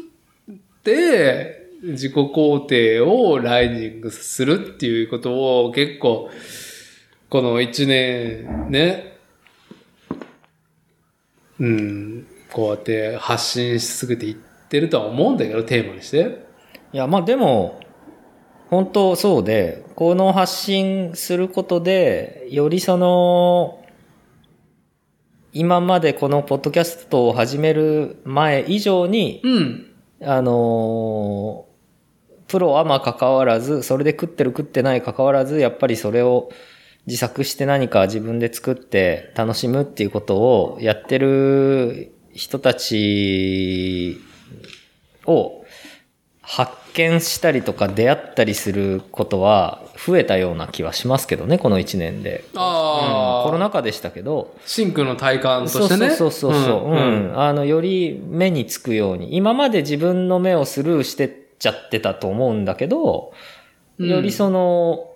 [0.83, 6.31] て、自己肯定をライジングするっていうことを結構、
[7.29, 9.19] この一年ね、
[11.59, 14.35] うん、こうやって発信し続けていっ
[14.69, 16.47] てるとは思うんだけど、テーマにして。
[16.93, 17.81] いや、まあでも、
[18.75, 23.85] 本当そうで、この発信することで、よりその、
[25.53, 29.91] 今までこのポッドキャストを始める前以上に、うん。
[30.23, 31.75] あのー
[32.47, 36.51] プロはまあ関わらず、それで食ってる食ってない関わらず、やっぱりそれを
[37.07, 44.21] 自作して何か自分で作って楽しむっていうことをやってる人たち
[45.27, 45.64] を
[46.47, 52.45] 発見したりとか出会ったりすることは増えたような気はしますけどね、この1年で。
[52.55, 56.11] ああ、うんコロナ禍でしたけど、シンクの体感としてね。
[56.11, 56.91] そうそうそうそう。
[56.91, 59.37] うん、んあの、より目につくように。
[59.37, 63.33] 今まで自分の目をスルーしてちゃってたと思うんだけど、
[63.99, 65.11] うんよりその、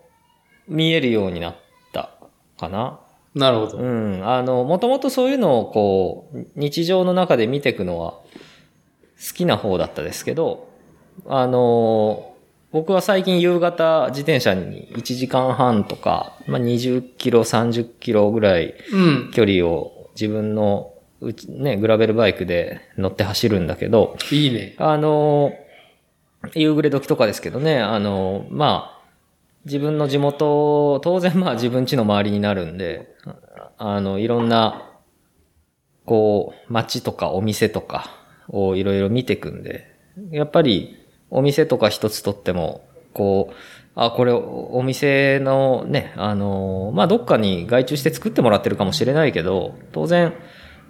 [0.69, 1.57] 見えるようになっ
[1.93, 2.11] た
[2.59, 3.01] かな。
[3.35, 3.79] なるほど。
[3.79, 4.23] うん。
[4.25, 10.68] あの、もともとそういうのをこう、日常の中で見ていくのは好きな方だったですけど、
[11.27, 12.35] あの、
[12.71, 19.31] 僕は最近夕方自転車に1時間半とか、まあ、20キロ、30キロぐらいうん。
[19.33, 24.75] 距離を自分のうち、ね、グラベルバイクで乗って走るんだけど、いいね。
[24.79, 25.53] あの、
[26.55, 28.99] 夕暮れ時とかですけどね、あの、まあ、
[29.65, 33.15] 自分の地元、当然まあ自分家の周りになるんで、
[33.79, 34.91] あの、いろんな、
[36.05, 38.11] こう、街とかお店とか
[38.49, 39.95] をいろいろ見ていくんで、
[40.31, 40.98] やっぱり
[41.31, 43.55] お店とか一つとっても、こう、
[43.95, 50.35] あ、これお店のね、あの、まあ、どっかに外注して作ってもらってるかもしれないけど、当然、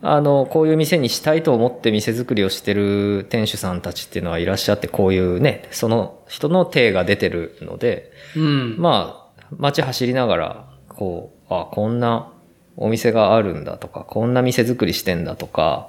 [0.03, 8.77] あの、こういう店にしたいと思って店作りをしてる店主さんたちっていうのはいらっしゃって、こういうね、その人の手が出てるので、うん。
[8.79, 12.31] まあ、街走りながら、こう、あ、こんな
[12.77, 15.88] お店があるんだとか、こんな店作りしてんだとか、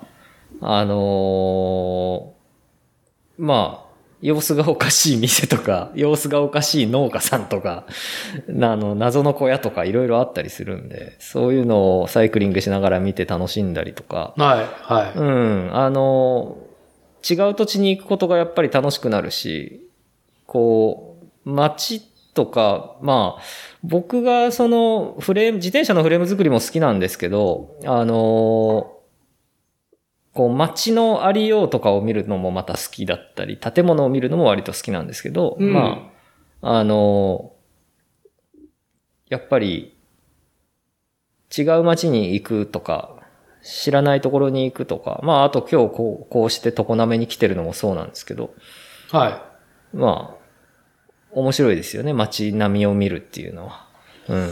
[0.61, 2.39] あのー
[3.37, 3.88] まあ、
[4.21, 15.17] 様子がおかしい店とか、 様子がおかしい農家さんとか、あの、謎の小屋とかいろいろあったりするんで、そういうのをサイクリングしながら見て楽しんだりとか、はい、はい。
[15.17, 16.57] うん、あの、
[17.29, 19.87] 違う土地に行くことがやっぱり楽しくなるし、
[20.45, 22.01] こう、街
[22.33, 23.41] とか、まあ、
[23.83, 28.98] 僕がそのフレーム、自転車のフレーム作りも好きなんですけど、あの、
[30.33, 36.11] こう街のありようとかを見るのもまた好きだったり、建物を見るのも割と好きなんですけど、うんま
[36.61, 37.53] あ、あの、
[39.29, 39.97] やっぱり
[41.55, 43.15] 違う街に行くとか、
[43.61, 48.53] 知らないところに行くとか、まあ、あと今日こう、こうして常滑に来てるのもそうなんですけど、
[49.11, 49.29] は
[49.93, 50.39] まあ、
[51.31, 53.87] 面白いですよね、街並みを見るっていうのは。
[54.27, 54.49] うん。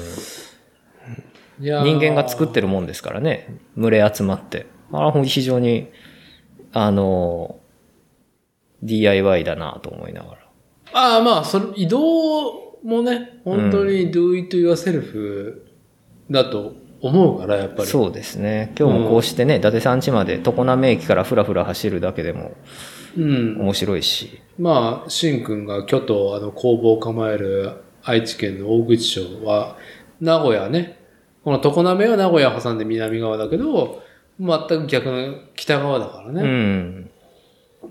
[1.60, 3.60] 人間が作ってるもんですからね。
[3.76, 4.66] 群れ集まって。
[4.91, 5.88] あれは非常に、
[6.73, 7.60] あの、
[8.84, 10.38] DIY だなと思いながら。
[10.93, 15.62] ああ、まあ、それ、移動もね、本当に do it yourself
[16.30, 17.88] だと思うから、やっぱり。
[17.89, 18.73] そうですね。
[18.78, 22.52] 今日もこうしてね、伊達さん家まで常滑駅からふらふら走るだけでも
[23.17, 23.58] うん。
[23.60, 24.39] 面白いし。
[24.60, 27.73] まあ、しんくんが京都、あの、工房を構える
[28.04, 29.78] 愛知県の大口町は、
[30.21, 31.00] 名古屋ね。
[31.43, 34.02] この常滑は名古屋挟んで南側だけど、
[34.39, 36.41] 全く逆の北側だからうね。
[36.43, 37.10] ん。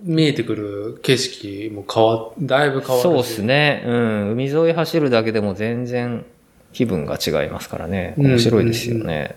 [0.02, 3.02] 見えてくる景色も変わ、だいぶ変わるし。
[3.02, 3.82] そうですね。
[3.86, 4.30] うん。
[4.32, 6.24] 海沿い走るだけでも全然
[6.72, 8.14] 気分が違いますからね。
[8.18, 9.36] うん面白いですよね。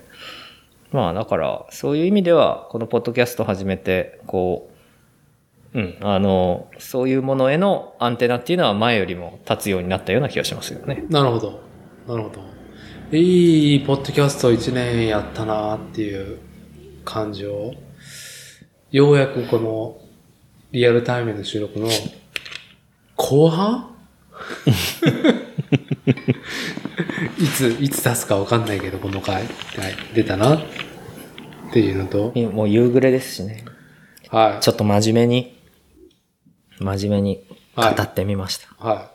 [0.91, 4.69] まあだから、そういう意味では、このポッドキャスト始めて、こ
[5.73, 11.05] う、うん、あの、そういうものへのアンテナっていうのは前よりも立つようになったような気がしますよね。
[11.09, 11.61] なるほど。
[12.07, 12.41] なるほど。
[13.15, 16.39] いいポッドキャスト1年やったなっていう
[17.09, 17.73] 感じを、
[18.91, 19.97] ようやくこの
[20.71, 21.89] リアルタイムの収録の
[23.15, 23.95] 後半？
[27.37, 29.45] いつ、いつ出すかわかんないけど、この回、はい、
[30.13, 30.55] 出たな？
[30.55, 30.61] っ
[31.73, 33.65] ていうのと、もう夕暮れですしね。
[34.29, 34.63] はい。
[34.63, 35.57] ちょっと真面目に、
[36.79, 37.43] 真面目に
[37.75, 38.67] 語はいってみました。
[38.77, 39.11] は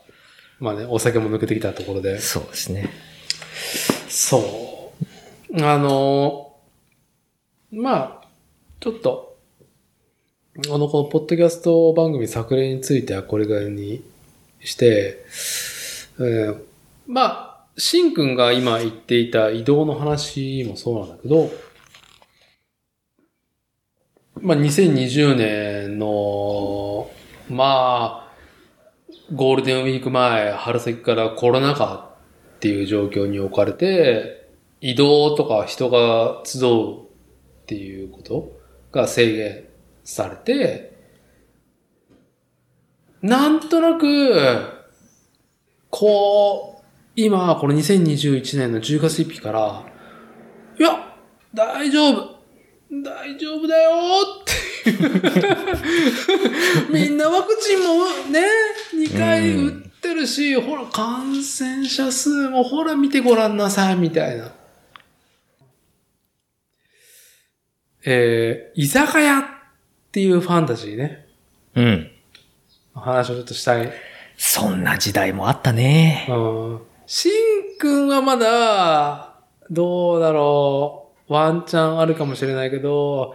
[0.61, 0.63] い。
[0.63, 2.19] まあね、お酒も抜けてきたところで。
[2.21, 2.91] そうですね。
[4.09, 4.93] そ
[5.51, 5.65] う。
[5.65, 6.44] あの、
[7.75, 8.29] まあ、
[8.81, 9.37] ちょっと、
[10.73, 14.05] あの、このポッドキャスト番組作例についてはこれぐらいに
[14.61, 15.25] して、
[16.19, 16.63] えー
[17.07, 21.51] まあ、しんくんが今言っていた移動の話もそうなんだけど、
[24.41, 27.11] まあ、2020年の、
[27.49, 28.33] まあ、
[29.35, 32.11] ゴールデンウィーク前、春先からコロナ禍
[32.57, 34.49] っていう状況に置かれて、
[34.81, 37.04] 移動とか人が集う
[37.65, 38.61] っていうこと
[38.93, 39.65] が制限
[40.05, 40.93] されて、
[43.23, 44.61] なんとなく、
[45.89, 46.85] こう、
[47.17, 49.83] 今、この2021年の10月1日から、
[50.79, 51.17] いや、
[51.55, 52.35] 大丈夫。
[53.03, 53.91] 大丈夫だよ
[54.43, 54.95] ってい
[56.91, 56.93] う。
[56.93, 58.45] みんなワクチンもね、
[58.95, 59.73] 2回打っ
[60.03, 64.53] てるし、ほら、感染者数もほら見てごらんなさい、みたいな。
[68.07, 69.45] えー、居酒屋っ
[70.13, 71.27] ていうファンタジーね。
[71.75, 72.11] うん。
[72.95, 73.93] 話をちょっとしたい。
[74.37, 76.27] そんな時代もあったね。
[76.29, 76.81] うん。
[77.07, 79.35] しんくんはまだ、
[79.71, 81.33] どうだろう。
[81.33, 83.35] ワンチャンあるかもしれないけど、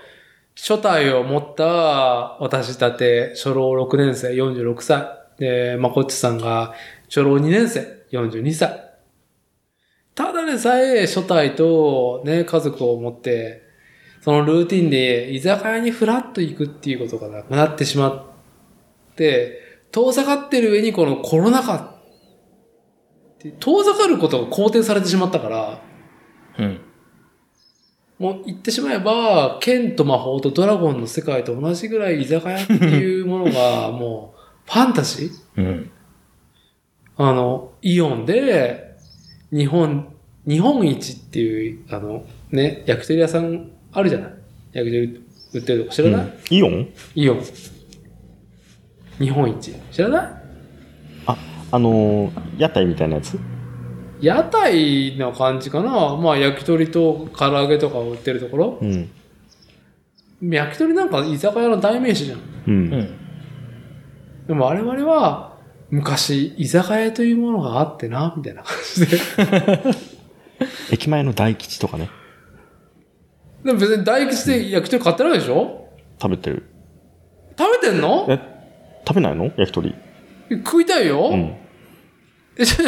[0.55, 5.07] 初体を持った私たて、初老6年生、46歳。
[5.37, 6.73] で、まこっちさんが
[7.05, 8.85] 初老2年生、42歳。
[10.13, 13.68] ただでさえ初体とね、家族を持って、
[14.21, 19.59] そのルーティンで居酒屋にフラッと行くっていうことがなくなってしまって、
[19.91, 25.81] 遠ざかってる上にこのコロナ禍って遠ざかることが肯定されてしまったから、
[26.57, 26.81] うん。
[28.19, 35.31] もう言ってしまえば、剣と魔法とドラゴンの世界と同じぐらい居酒屋っていうものが もうファンタジー？
[35.57, 35.91] うん。
[37.15, 38.97] あの、イオンで
[39.51, 40.13] 日本、
[40.45, 44.31] 日本一っていう、あの、ね、焼き鳥屋さんあるじゃない？
[44.73, 45.23] 焼き鳥
[45.53, 46.89] 売ってるとこ知らない、イオン？
[47.15, 47.43] イオン。
[49.19, 49.73] 日本一。
[49.91, 50.29] 知らない？
[51.25, 51.37] あ、
[51.71, 53.39] あのー屋台みたいなやつ？
[54.21, 59.09] 屋台な感じかなまあ焼き鳥と唐揚げとかを売ってるところうん。
[60.41, 62.39] 焼き鳥なんか居酒屋の代名詞じゃん。
[62.39, 62.43] う。
[62.67, 63.17] うんん。
[64.47, 65.57] でも我々は
[65.89, 69.17] 昔居酒屋というものがあってな、みたいな感じで。
[70.91, 72.09] 駅前の大吉とかね、
[73.63, 75.89] でも別に大吉で焼き鳥買ってないでしょ？
[76.21, 76.63] 食べてる。
[77.57, 78.25] 食べてんの？
[78.29, 78.39] え、
[79.07, 79.45] 食べないの？
[79.57, 79.95] 焼き鳥。
[80.65, 81.55] 食いたいよ、うん。
[82.57, 82.85] えちょ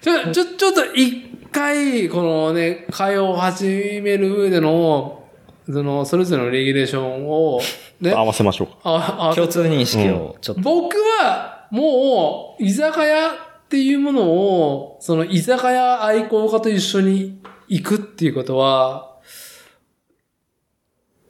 [0.00, 5.28] ちょ、ちょ、ちょっと一回、このね、会を始める上での、
[5.66, 7.60] その、それぞれのレギュレーションを、
[8.00, 8.74] ね、合わせましょうか。
[8.82, 10.62] あ、あ、共通認識をちょっと。
[10.62, 13.32] 僕は、もう、居酒屋っ
[13.68, 19.11] ていうものを、その居酒屋愛好家と一緒に行くっていうことは、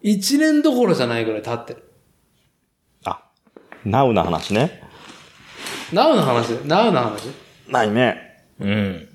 [0.03, 1.93] 一年どころじゃないぐらい経ってる。
[3.05, 3.23] あ、
[3.85, 4.83] ナウな話ね。
[5.93, 6.51] ナウの話？
[6.67, 7.29] ナウの話？
[7.69, 8.45] ないね。
[8.59, 9.09] うん。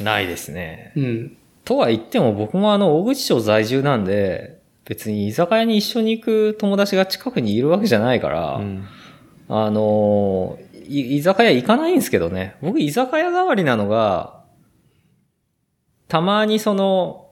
[0.00, 0.92] ないですね。
[0.96, 1.36] うん。
[1.64, 8.86] とは言っても僕もあの、大口町在住なんで、別に居酒屋に一緒に行く友達が近くにいるわけじゃないから、うん。
[9.48, 12.56] あの居酒屋行かないんですけどね。
[12.62, 14.44] 僕居酒屋代わりなのが、
[16.08, 17.25] たまにその、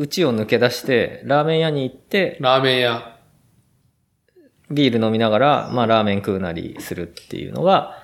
[0.00, 3.18] うちを抜け出して、ラーメン屋に行って、ラーメン屋。
[4.70, 7.98] ビール飲みながら、まあラーメン食うなりするっていうのが、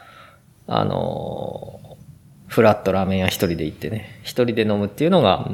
[0.67, 1.97] あのー
[2.49, 5.51] フラットラーメン屋一人で行ってね、一人で飲むっていうのが、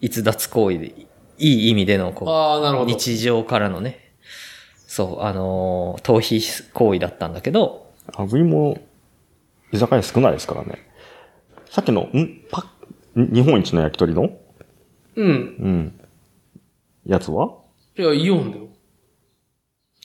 [0.00, 1.06] 逸脱行為で、い
[1.38, 2.90] い意味でのこああ、なるう、ほど。
[2.90, 4.14] 日常からのね、
[4.86, 8.78] そう、あのー逃避行為だったんだけど、あぶいも、
[9.72, 10.78] 居酒屋少ないですからね。
[11.66, 12.40] さっきの、ん？
[12.50, 12.66] パ
[13.14, 14.30] ん日本一の焼き鳥の？
[15.16, 15.26] うん。
[15.26, 16.00] うん。
[17.06, 17.50] やつは？
[17.96, 18.68] いや、イオンだよ。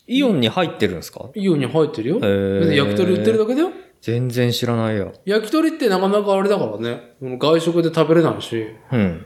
[0.08, 1.30] イオンに入ってるんですか？
[1.36, 2.20] イオンに入ってるよ。
[2.20, 3.72] ー別に焼き鳥売ってるだけだよ。
[4.02, 5.14] 全然知らないよ。
[5.26, 7.16] 焼き鳥ってなかなかあれだからね。
[7.22, 9.26] 外食で食べれないし、うん。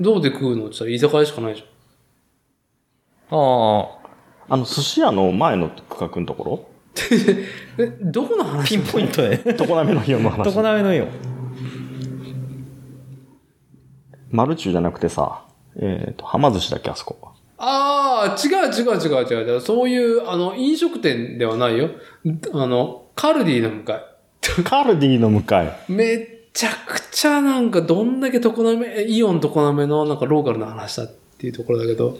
[0.00, 1.64] どうで食うのって言ったら居酒屋しかないじゃ
[3.34, 3.38] ん。
[3.38, 3.88] あ
[4.48, 6.70] あ、あの、寿司屋の前の区画のとこ
[7.78, 8.68] え、どこの話？
[8.68, 9.40] ピンポイントで。
[9.44, 10.52] ろ 常滑のイオンの話。
[10.52, 11.08] 常滑のイオン。
[14.30, 15.42] マルチューじゃなくてさ、
[15.78, 17.16] えっ、と、はま寿司だっけ、あそこ。
[17.58, 19.60] ああ、違う違う違う違う違う。
[19.60, 21.90] そういう、あの、飲食店ではないよ。
[22.52, 24.04] あの、カルディの向かい。
[24.64, 25.76] カルディの向かい。
[25.88, 32.18] めっちゃくちゃなんかどんだけ常滑、イオン常滑のなんかローカルな話だっていうところだけど、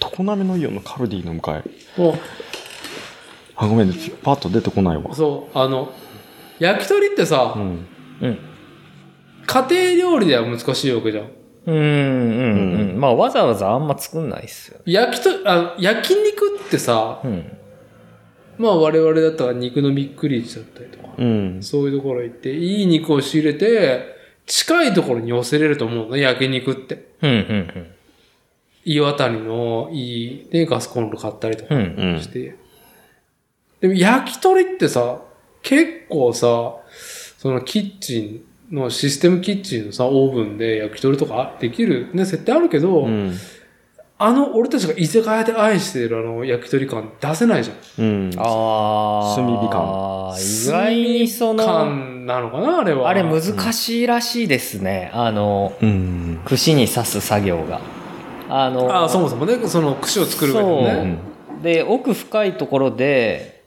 [0.00, 1.64] 常滑のイオンのカルディの向かい。
[1.96, 2.18] も
[3.56, 3.92] あ、ごめん、
[4.22, 5.14] パッと出てこないわう、。
[5.14, 5.92] そう、あの、
[6.60, 7.86] 焼き鳥ってさ、うん。
[8.20, 8.38] うん。
[9.48, 11.30] 家庭料理では難しいわけじゃん。
[11.66, 13.00] うん、うん、うん。
[13.00, 14.82] まあ、わざわざあんま作んないっすよね。
[14.86, 17.56] 焼きと、あ、焼肉ってさ、うん。
[18.58, 21.62] まあ我々だったら肉のびっくりだったりとか、うん。
[21.62, 27.12] そういうところ行って、いい肉を仕入れて、近いところに寄せれると思うの、焼肉って。
[27.22, 27.86] うん、うん、
[28.84, 31.80] 岩谷のいい、ね、ガスコンロ買ったりとかうん。
[31.80, 32.12] うん。
[32.14, 32.56] うんして。
[33.80, 35.22] でも焼き鳥ってさ、
[35.62, 36.76] 結構さ、
[37.38, 43.34] そのキッチンのシステムキッチンのさ、オーブンで焼き鳥とかできるね、設定あるけど、うん。
[44.20, 48.04] あの俺たちが居酒屋で愛しているあの焼き鳥感出せないじゃん。
[48.04, 48.30] うん。
[48.36, 49.36] ああ。
[49.36, 50.34] 炭火感。
[50.36, 53.08] 意外にその、感なのかなあれは。
[53.08, 55.10] あれ難しいらしいですね。
[55.14, 56.40] あの、うん。
[56.44, 57.80] 串に刺す作業が。
[58.48, 61.18] あの、ああ、そもそもね、その串を作る上でね。
[61.62, 63.62] で、奥深いところで、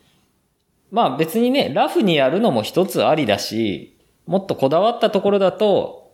[0.91, 3.95] まあ別にね、ラフにやるのも一つありだし、
[4.31, 6.13] もっとこだわったところだと、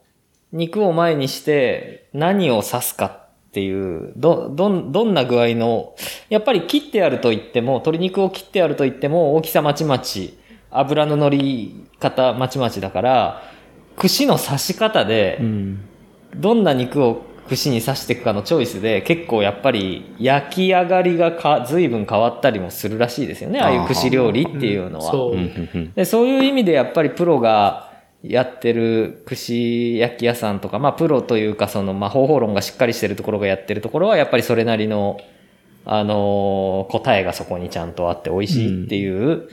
[0.51, 5.93] 肉を前にして何を刺すかっていう、ど、どん、どんな具合の、
[6.27, 10.35] やっぱり切ってやると言っても、鶏肉を切ってやると言っても、大きさまちまち、
[10.71, 13.43] 油の乗り方まちまちだから、
[13.97, 15.79] 串の刺し方でう、ん。
[16.35, 23.61] どんな肉を串に刺していくかのチョイスで結構やっぱり焼き上がりがか随分変わったりもするらしいですよね。
[23.61, 25.11] ああいう串料理っていうのは。
[25.95, 27.86] でそういう意味でやっぱりプロが
[28.23, 35.19] やってる串焼き屋さんとか、まあプロというかその、まあ方法論がしっかりしてるところがやってるところはやっぱりそれなりの、
[35.85, 39.49] あのー答えがそこにちゃんとあって美味しいっていう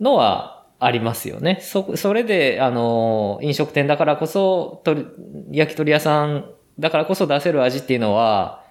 [0.00, 1.58] のはありますよね。
[1.60, 4.96] そ、それで、あのー飲食店だからこそ、と
[5.50, 8.62] 焼き鳥屋さんだからこそ出せる味っていうのは、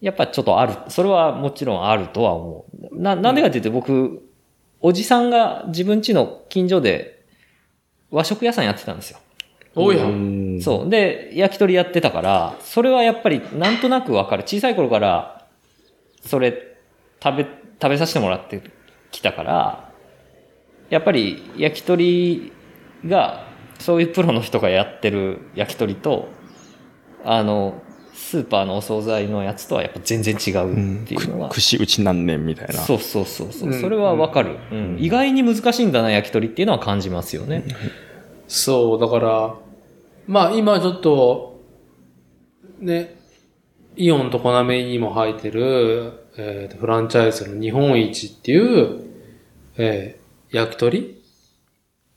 [0.00, 0.74] やっぱちょっとある。
[0.88, 3.00] それはもちろんあるとは思う。
[3.00, 4.22] な、なんでかって言って僕、
[4.80, 7.13] おじさんが自分家の近所で
[8.10, 9.18] 和食屋さんやってたんですよ。
[9.74, 10.04] 多いや。
[10.04, 10.60] うんん。
[10.60, 10.88] そう。
[10.88, 14.44] で、焼き鳥やってたから、それはやっぱりなんとなくわかる。
[14.44, 15.46] 小さい頃から、
[16.24, 16.76] それ、
[17.22, 18.62] 食べ、食べさせてもらって
[19.10, 19.92] きたから、
[20.90, 22.52] やっぱり焼き鳥
[23.06, 26.28] が、そういうプロの人がやってる焼き鳥と、
[27.24, 27.82] あの、
[28.14, 31.48] スーパーのお惣菜のやつとはやっぱ全然違うっていうのは。
[31.48, 32.74] く串打ち何年みたいな。
[32.74, 33.70] そうそうそうそう。
[33.70, 37.64] うんそれはわかる、うん意外に難しいんだな、焼き鳥っていうのは感じますよね。
[38.46, 39.54] そう、だから、
[40.26, 41.60] まあ今ちょっと、
[42.80, 43.16] ね、
[43.96, 49.00] イオンとコナメにも入ってる、えーとフランチャイズの日本一っていう、
[49.76, 50.24] えー
[50.56, 51.20] 焼き鳥？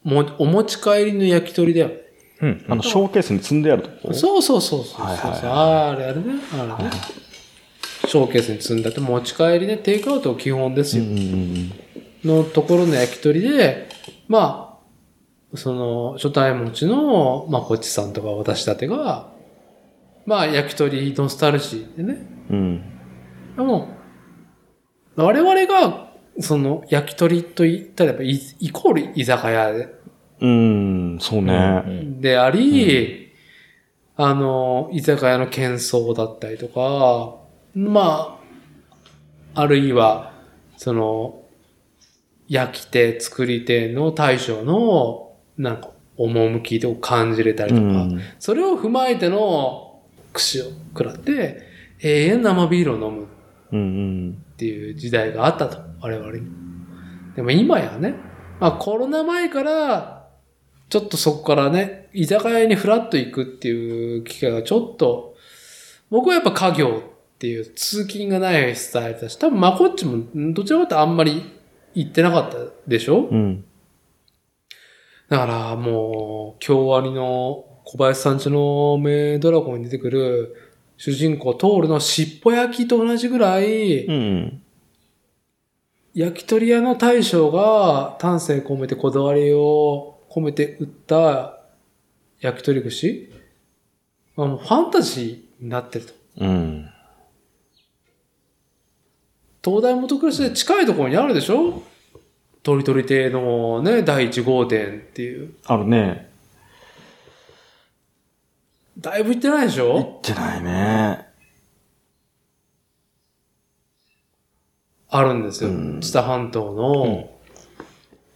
[0.03, 2.06] もお持ち帰りの焼き鳥だよね。
[2.41, 2.65] うん。
[2.69, 5.05] あの、ショーケースに積んであるとこそうそうそうそうそう。
[5.05, 6.23] はいはいはいあれあれね。
[6.53, 6.91] あれね。
[8.05, 11.03] ショーケースに積んだって持ち帰りでテイクアウト基本ですよ。
[12.23, 13.89] のところの焼き鳥で、
[14.27, 14.79] ま
[15.53, 19.31] あ、その、初対持ちの、まあ、こっちさんとか私たてが、
[20.25, 22.27] まあ、焼き鳥ノスタルジーでね。
[22.49, 22.57] うん。
[22.57, 22.81] うん。
[23.55, 23.89] でも、
[25.15, 29.96] 我々が、その、焼き鳥と言ったら、やっぱイイコール居酒屋で
[30.39, 31.83] うん、そうね。
[32.19, 33.33] であり、
[34.15, 37.35] あの、居酒屋の喧騒だったりとか、
[37.75, 38.39] ま
[39.55, 40.33] あ、あるいは、
[40.77, 41.43] その、
[42.47, 50.01] 焼き手、作り手の大将の、なんか、趣を感じれたりとか、うんそれを踏まえての
[50.33, 51.61] 串を食らって、
[52.01, 53.27] 永遠生ビールを飲む
[53.71, 54.43] うんうん。
[54.53, 56.41] っていう時代があったと、我々に。
[57.35, 58.15] でも今やね、
[58.59, 60.16] まあコロナ前から、
[60.89, 65.35] ちょっとそこからね、居酒屋にフラッと行くっていう機会がちょっと、
[66.09, 70.23] 僕はやっぱ家業っていう通勤がないスタイルだし、多分まこっちも
[70.53, 71.43] どちらかとあんまり
[71.93, 72.57] 行ってなかった
[72.87, 73.27] でしょ？
[73.29, 73.65] うん。
[75.29, 80.55] だからもう、京アニの小林さんちの名ドラゴンに出てくる
[80.95, 84.61] 主人公トールの尻尾焼きと同じぐらい、うん。
[86.13, 91.59] 焼き鳥屋の大将が丹精込めてこだわりを込めて売った
[92.39, 93.29] 焼き鳥串？
[94.35, 96.13] まあもうファンタジーになってると。
[96.37, 96.89] うん。
[99.63, 101.83] 東大元暮らしで近いところにあるでしょ？
[102.63, 105.53] 鳥鳥亭のね、第1号店っていう。
[105.65, 106.29] あるね。
[108.99, 111.27] だいぶ行ってないでし行ょってないね。
[115.09, 115.69] あるんですよ。
[115.69, 117.36] うん知多半島の。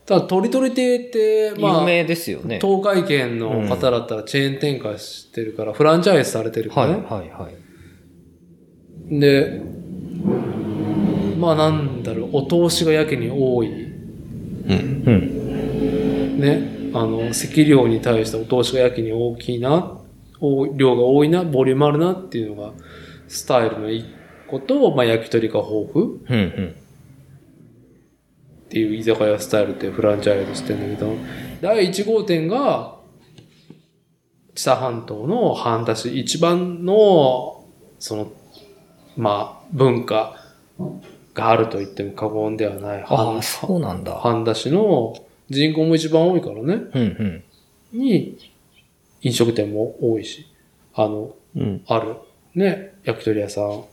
[0.05, 2.59] ただ鳥鳥亭って、まあ、有名ですよね。
[2.61, 7.05] 東海圏の方だったらチェーン展開してるから、フランチャイズされてるかはいらね。
[7.07, 9.19] はいはい。
[9.19, 9.61] で、
[11.37, 13.67] まあなんだろう、お通しがやけに多い。
[13.67, 13.89] う
[14.69, 15.03] ん。
[15.05, 16.39] うん。
[16.39, 16.81] ね。
[16.93, 19.97] あの、積量に対してお通しがやけに大きいな、
[20.75, 22.73] 量が多いな、ボリュームあるなっていうのが、
[23.27, 24.05] スタイルの一
[24.47, 26.75] 個と、まあ焼き鳥が豊富うんうん。
[28.71, 31.13] っていう居酒屋スタイルってフランチャイズしてんだけど、
[31.59, 32.95] 第1号店が、
[34.55, 37.65] 知多半島の半田市一番の、
[37.99, 38.31] その、
[39.17, 40.37] まあ、文化
[41.33, 44.15] があると言っても過言ではないあ半あ、そうなんだ。
[44.15, 45.15] 半田市の
[45.49, 47.43] 人口も一番多いからね、うん
[47.93, 47.99] うん。
[47.99, 48.37] に
[49.21, 50.47] 飲食店も多いし、
[50.93, 51.83] あの、うん。
[51.87, 52.15] ある、
[52.55, 53.83] ね、焼き鳥屋さん。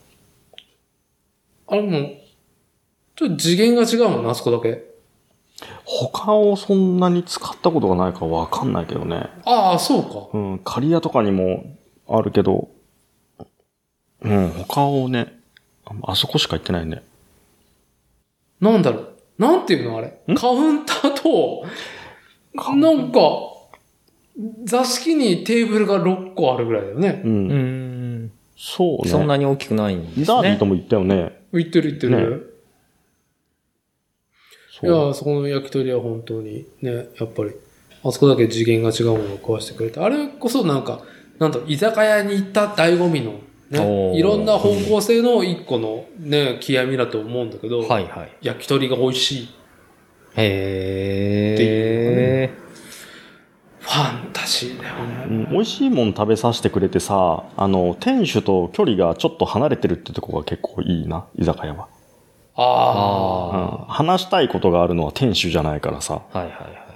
[1.66, 2.27] あれもう、
[3.18, 4.84] ちょっと次元が違うもんな、あそこだけ。
[5.84, 9.28] 他をそんなに使ったことがないからわかんないけどね。
[9.44, 10.38] ああ、そうか。
[10.38, 10.60] うん。
[10.60, 11.64] 刈谷とかにも
[12.08, 12.68] あるけど、
[14.20, 14.50] うん。
[14.50, 15.36] 他をね、
[15.84, 17.02] ああそこしか行ってないね。
[18.60, 19.12] なんだろう。
[19.36, 20.16] なんていうのあれ。
[20.36, 21.64] カウンターと、
[22.76, 23.20] なんか、
[24.62, 27.22] 座敷にテーブルが6個あるぐらいだよね。
[27.24, 27.28] う。
[27.28, 28.32] うんん。
[28.56, 29.10] そうね。
[29.10, 30.26] そんなに大きくないんですね。
[30.26, 31.42] ダービーとも行ったよね。
[31.52, 32.47] 言ってる言ってる。
[34.82, 34.86] い。
[34.86, 37.50] や、そこの焼き鳥は本当にね、やっぱり、
[38.04, 41.02] あそこだけ次元が違うものを食わしてくれて、あれこそなんか、
[41.38, 43.34] なんと居酒屋に行った醍醐味の、お
[43.70, 48.32] ね、ーいろんな方向性の一個のね、極みだと思うんだけど、はいはい。
[48.42, 49.48] 焼き鳥が美味しい。
[50.36, 52.50] へえ。
[53.80, 55.24] ファンタジーだよね。
[55.28, 61.88] うん美味しいもん食べさせてくれてさ、あの、店主と距離がちょっと離れてるってとこが結構いいな、居酒屋は。
[62.60, 63.86] あうん。
[63.86, 66.38] 話したいことがあるのは店主じゃないからさ、あ。
[66.38, 66.88] はいはいはい。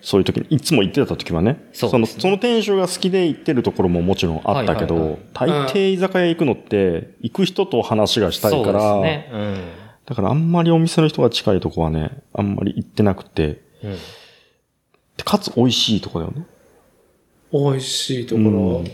[0.00, 9.30] そういう時に、いつも行ってた時はね、そうですねの、その店主が好きで行ってるところももちろんあったけど、はいはいはい大抵居酒屋行くのって、行く人と話がしたいから、そうですね。
[9.32, 9.58] うん。
[10.06, 13.92] だからあんまりお店の人が近いとこはね、あんまり行ってなくて、うん。
[15.16, 16.46] でかつ美味しいとこだよね。
[17.52, 18.48] あ、美味しいところ。
[18.50, 18.84] うん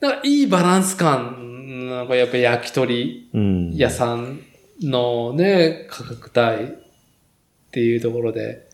[0.00, 3.76] なんかいいバランス感、なんかやっぱり焼き鳥うん。
[3.76, 4.40] 屋さん
[4.82, 6.68] のね、価格帯っ
[7.70, 8.68] ていうところで、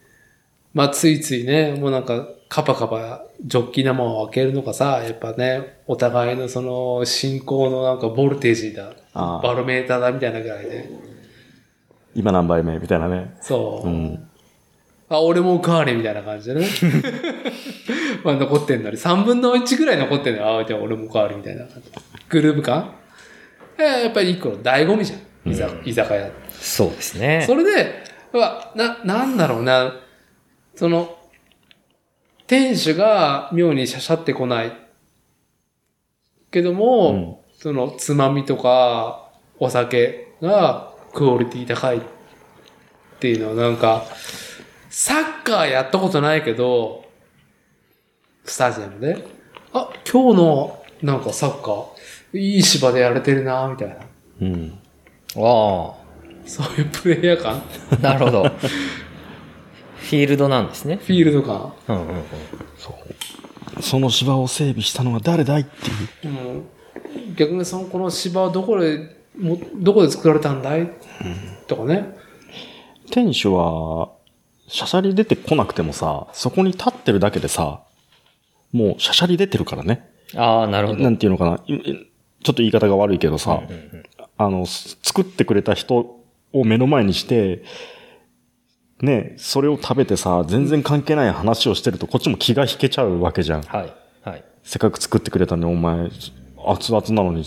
[0.75, 10.89] まあついついね、もうなんかカパカパジョッキ生を開けるのかさ、やっぱね、お互いのその信仰のなんかボルテージだ、ああバロメーターだみたいなぐらいで、
[12.15, 13.37] 今何杯目みたいなね。
[13.41, 13.89] そう。
[13.89, 14.29] うん。
[15.09, 16.67] あ、俺もおかわりみたいな感じでね。
[18.25, 20.59] まあ残ってんのに、3分の1ぐらい残ってんのよ。
[20.59, 21.91] あ、じゃあ俺もおかわりみたいな感じ。
[22.29, 22.93] グループ感？
[23.79, 25.21] えやっぱり一個の醍醐味じゃん。
[25.51, 26.31] 居酒居酒屋。
[26.53, 27.45] そうですね。
[27.47, 29.95] それで、うわな、なんだろうな。
[30.75, 31.17] その、
[32.47, 34.73] 店主が妙にしゃしゃってこない。
[36.51, 42.01] けども、うんその、つまみとか、お酒がクオリティ高いっ
[43.19, 44.05] ていうのはなんか、
[44.89, 47.05] サッカーやったことないけど、
[48.45, 49.27] スタジアムで、
[49.73, 53.97] あ、今日のなんかサッカー、いい芝でやれてるな、みたいな。
[54.41, 54.79] うん。
[55.37, 55.95] あ
[56.47, 57.62] そういうプレイヤー感？
[57.93, 57.97] あ。
[58.01, 58.45] なるほど。
[58.45, 60.97] フィールドなんですね。
[60.97, 62.22] フィールド感うんうんうん。
[63.83, 66.35] その芝を整備したのは誰だいっていう。
[66.35, 66.68] うん
[67.37, 70.91] 逆にその、この芝はどこで、もどこで作られたんだい、
[71.66, 72.16] とかね。
[73.11, 74.11] 店主は、
[74.66, 77.81] しゃしゃり出てこなくてもさ、そこに立ってるだけでさ、
[78.72, 80.11] もうしゃしゃり出てるからね。
[80.35, 81.03] ああ、なるほど。
[81.03, 81.61] なんていうのかな。
[81.66, 83.62] いちょっと言い方が悪いけどさ、
[84.39, 86.22] あの、す作ってくれた人
[86.53, 87.62] を目の前にして、
[89.03, 93.62] ね、それを食べてさ、全然関係ない話をしてると、こっちも気が引けちゃうわけじゃん。
[93.62, 93.95] はい。
[94.22, 94.45] はい。
[94.62, 96.09] せっかく作ってくれたのに、お前、
[96.66, 97.45] 熱々なのに、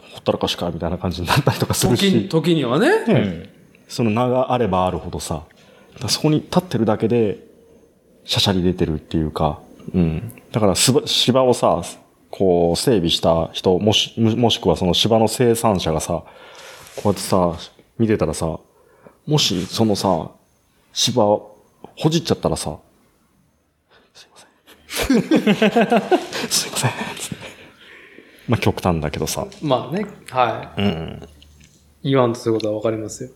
[0.00, 3.04] ほったらかしか、みたいな感じになったりとかするし、時にはね。
[3.06, 3.52] ね
[3.88, 5.44] その名があればあるほどさ、
[6.08, 7.38] そこに立ってるだけで、
[8.24, 9.60] しゃしゃり出てるっていうか、
[9.94, 10.32] うん。
[10.50, 11.82] だからすば、芝をさ、
[12.32, 16.24] こう、整備した人、もし、ももしくはその芝の生産者がさ、
[16.96, 17.54] こうやってさ、
[17.98, 18.58] 見てたらさ、
[19.26, 20.30] もし、そのさ、
[20.94, 21.58] 芝を
[21.94, 22.78] ほじっちゃったらさ、
[24.14, 25.20] すいません。
[26.48, 26.90] すいません。
[27.18, 27.36] つって
[28.48, 29.46] まあ極端だけどさ。
[29.60, 31.20] まあね、はうん。
[32.02, 32.10] い。
[32.10, 33.30] 言わんとすることはわかりますよ。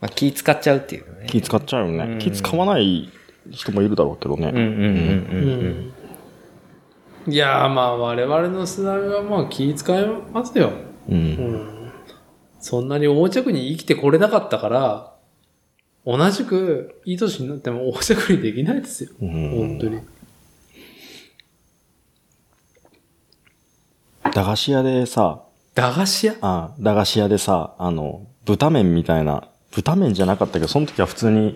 [0.00, 1.26] まあ、気使っちゃうっていうね。
[1.28, 2.18] 気使っちゃうよね。
[2.20, 3.10] 気使わない
[3.50, 4.48] 人もいるだろうけどね。
[4.48, 5.92] うんうんうんううん。
[7.28, 7.32] ん。
[7.32, 10.72] いやーまあ我々の世代はまあ気使いますよ。
[11.08, 11.92] うんうん。
[12.60, 15.12] そんなに横着に生きてこれなかったから、
[16.04, 19.10] 同じくいい年になっても横着にできないですよ。
[19.20, 20.00] うん本当に。
[24.32, 25.42] 駄菓子屋でさ、
[25.74, 26.36] 駄菓子屋？
[26.40, 31.54] あ駄菓子屋でさ、あの、豚麺みたいな、豚麺じゃなかったけど、その時は普通に、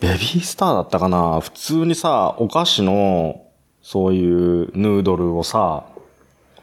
[0.00, 3.45] ベビースターだったかな普通にさ、お菓子の、
[3.86, 5.84] そういうヌードルをさ、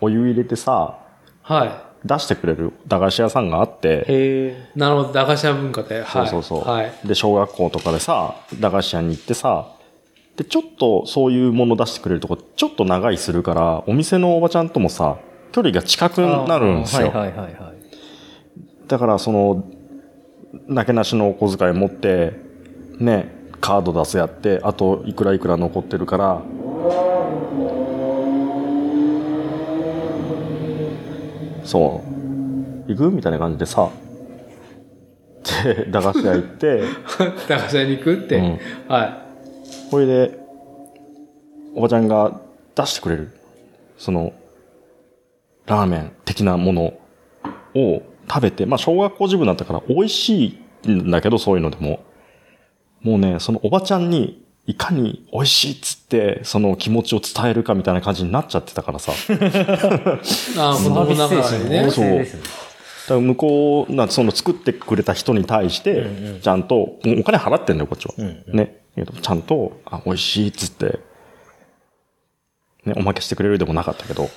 [0.02, 1.00] お湯入れてさ、
[1.42, 4.70] は出してくれる駄菓子屋さんがあって、へ。
[4.76, 6.04] なるほど、駄菓子屋文化で。
[6.04, 6.28] はい。
[6.28, 6.70] そうそうそう。
[6.70, 6.94] はい。
[7.06, 9.70] で、小学校とかでさ、駄菓子屋に行ってさ、
[10.36, 15.16] で、ちょっとそういうもの出してくれるとこ、ちょっと長いするから、お店のおばちゃんともさ、
[15.54, 17.08] 距離が近くなるんですよ。
[17.12, 17.54] はいはいはいはい。
[18.90, 19.64] だから、その、
[20.68, 22.34] なけなしのお小遣い持って、
[23.00, 26.42] ね、カード出すやって、あといくらいくら残ってるから、
[31.64, 32.04] そ
[32.88, 33.12] う、行く？
[33.12, 33.90] みたいな感じでさ、
[35.64, 36.84] で、駄菓子屋行って、
[37.48, 38.38] 駄菓子屋に行くって。
[38.38, 38.60] うん。
[38.88, 39.24] は
[39.92, 40.40] これで、
[41.76, 42.40] おばちゃんが
[42.76, 43.30] 出してくれる、
[43.98, 44.34] その、
[45.66, 46.94] ラーメン的なもの
[47.76, 52.00] を食べて、まあ小学校自分だったから美味しいんだけど、そういうのでも。
[53.02, 59.12] もうね、そのおばちゃんに、いかに美味しいっつって、その気持ちを伝えるかみたいな感じになっちゃってたからさ。
[60.58, 61.90] ああ、子供ながらにね。
[61.92, 62.42] そうですね。
[63.10, 68.14] ら向こう、なその作ってくれた人に対して、ちゃんと、お金払ってんだよ、こっちは。
[68.48, 68.82] ね。
[68.96, 71.00] けどちゃんと、あ、美味しいっつって、
[72.86, 74.30] ね、おまけしてくれるでもなかったけど。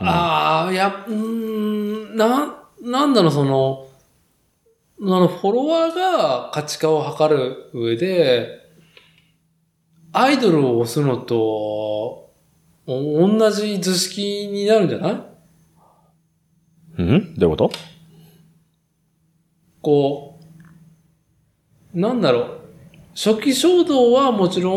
[0.00, 3.86] ああ、いや、うーん、な、なんだろう、その、
[5.02, 8.65] あの、フォロワーが価値化を図る上で、
[10.18, 12.30] アイドルを押すのと、
[12.86, 15.12] お同じ図式になるんじゃない？
[16.98, 17.34] うん？
[17.36, 17.70] どういうこと？
[19.82, 20.40] こ
[21.94, 22.60] う、なんだろう。
[23.14, 24.72] 初期衝動はもちろ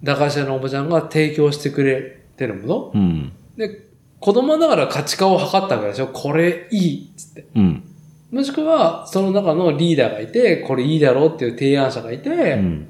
[0.00, 2.92] ん、駄菓子屋のおばちゃんが提供してくれてるもの。
[2.94, 3.32] うん。
[3.56, 3.88] で、
[4.20, 6.08] 子供ながら価値化を図ったわけでしょ？
[6.08, 7.46] これいいっつって。
[7.54, 7.82] うん。
[8.30, 12.88] もしくは、その中のリーダーがいて、これいいだろうっていう提案者がいて、うん。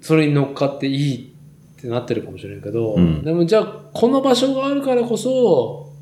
[0.00, 1.34] それに乗っかっていい
[1.78, 5.92] ってなってるかもしれんけど、うんでもじゃあ、この場所があるからこそ、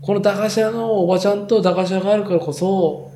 [0.00, 3.10] この駄菓子屋のおばちゃんと駄菓子屋があるからこそ、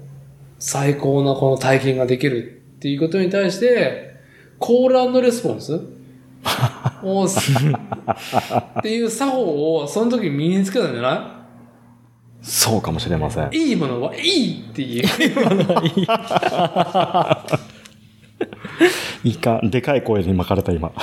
[0.58, 4.12] 最高なこの体験ができるっていうことに対して、
[4.58, 5.80] コールレスポンス
[7.02, 11.46] をすっていう作法をその時身につけたんじゃな
[12.42, 13.48] そうかもしれません。
[13.52, 15.00] いいいものはいいって言え。
[15.00, 16.06] いい
[19.40, 20.92] か、でかい声に巻かれた今。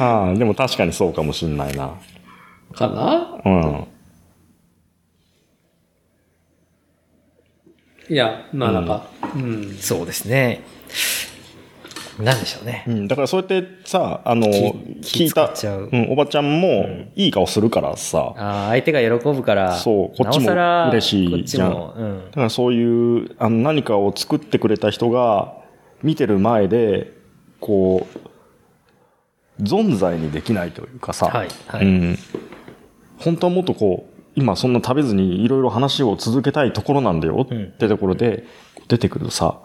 [0.00, 1.94] ああ、でも確かにそうかもしんないな。
[2.74, 3.40] かな？
[3.44, 3.86] うん。
[8.10, 9.76] いや、まあなんか、うん。
[9.80, 10.62] そうですね。
[12.18, 12.84] なんでしょうね。
[12.86, 14.48] うん、だからそうやってさ、あの、
[15.02, 20.52] 気聞いたう、うん、おばちゃんもいい顔するからさ、ああ、相手が喜ぶから、そうこっちも
[20.90, 22.34] 嬉しいじゃんうんだ。
[22.34, 25.54] からそういう、あの、何かを作ってくれた人が
[26.02, 27.12] 見てる前で、
[27.60, 28.06] こ
[29.58, 32.18] う、存在にできないというかさ、はいはいうん。
[33.18, 38.44] 本当はもっとこう、今そんな食べずにいろいろ話を続けたいところなんだよってところで、
[38.88, 39.58] 出てくるとさ、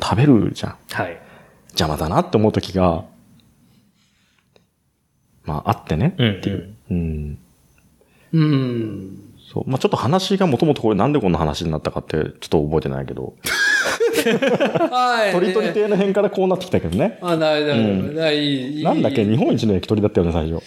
[0.00, 0.76] 食べるじゃん。
[0.90, 1.20] はい。
[1.72, 3.04] 邪魔だなって思う時が、
[5.44, 6.14] まああってね。
[6.18, 6.74] うんっていう。
[6.90, 7.38] うん。
[8.32, 9.34] うん。
[9.52, 9.64] そう。
[9.68, 13.34] まあちょっと話がもともとこれなんでこんな話になったかってちょっと覚えてないけど。
[14.90, 15.32] はい。
[15.32, 17.18] 鳥取ね亭の辺からこうなってきたけどね。
[17.22, 18.84] あ、だいだうんいだいい。
[18.84, 20.62] なんだっけい日本一の焼き鳥だったよね、最初。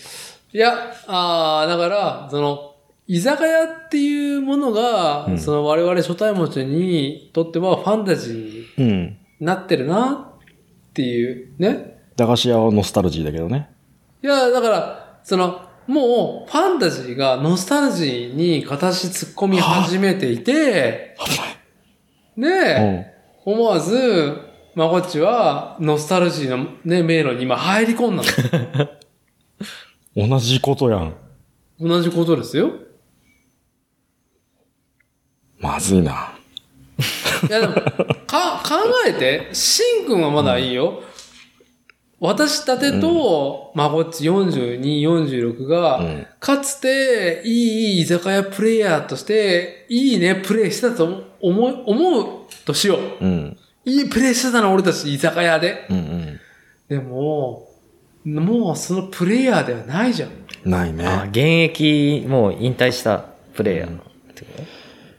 [0.54, 0.74] いや、
[1.08, 2.76] ああ、だから、その、
[3.08, 9.18] 居酒屋っていうものが、うんその我々初対持ちにとってはファンタジーにうん。
[9.40, 10.32] なってるな
[10.96, 12.00] っていうね。
[12.16, 13.70] 駄菓子屋はノスタルジーだけどね。
[14.24, 21.18] いや、だから、その、もう、ファンタジーがノスタルジーに形突っ込み始めていて、
[22.38, 23.06] うで、ん。
[23.44, 24.38] 思わず、
[24.74, 28.24] まこっちは、ノスタルジーのね、迷路に今入り込んだ
[30.16, 30.30] の。
[30.30, 31.14] 同じことやん。
[31.78, 32.72] 同じことですよ。
[35.60, 36.35] まずいな。
[36.98, 37.74] いやでも、
[38.26, 38.76] か、考
[39.08, 41.04] えて、しんくんはまだいいよ。
[42.20, 52.26] 私たてと、まこっち42、46が、うんかつて、いい居酒屋プレイヤーとして、いいね、プレイしてたと思う、思う
[52.66, 53.26] としよう。
[53.26, 53.58] うん。
[53.84, 55.86] いいプレイしてたの、俺たち居酒屋で。
[55.90, 56.40] うんうん。
[56.88, 57.68] でも、
[58.24, 60.30] もうそのプレイヤーではないじゃん。
[60.64, 61.30] ないあ、ね。
[61.30, 64.02] 現役、もう引退したプレイヤーっ
[64.34, 64.64] てこと？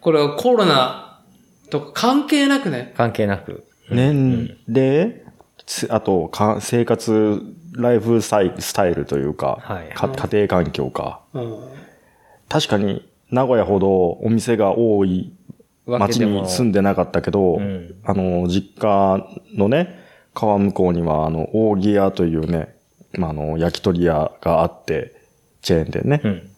[0.00, 1.05] これはコロナ
[1.70, 2.92] とか関係なくね。
[2.96, 3.66] 関係なく。
[3.90, 5.22] 年齢、
[5.64, 7.42] つあとか、生活、
[7.72, 11.20] ライフスタイルスタイルというか、はいか家庭環境か。
[11.34, 11.58] うん。
[12.48, 15.32] 確かに、名古屋ほどお店が多い
[15.86, 20.00] 町わけでもに住んでなかったけど、うんあの、実家のね、
[20.34, 22.76] 川向こうには、あの、扇屋というね、
[23.14, 25.14] まあ、あの、焼き鳥屋があって、
[25.62, 26.20] チェーン店ね。
[26.22, 26.50] うん。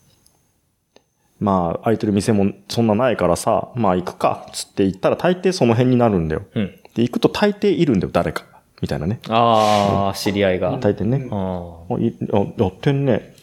[1.40, 6.42] まあ、空いてる店もそんなないからさ、まあ行くか、つって行ったら大抵その辺になるんだよ。
[6.54, 6.66] うん。
[6.94, 8.44] で、行くと大抵いるんだよ、誰か。
[8.80, 9.20] みたいなね。
[9.28, 10.76] ああ、知り合いが。
[10.78, 11.28] 大抵ね。
[11.30, 13.34] ああいあやってんね。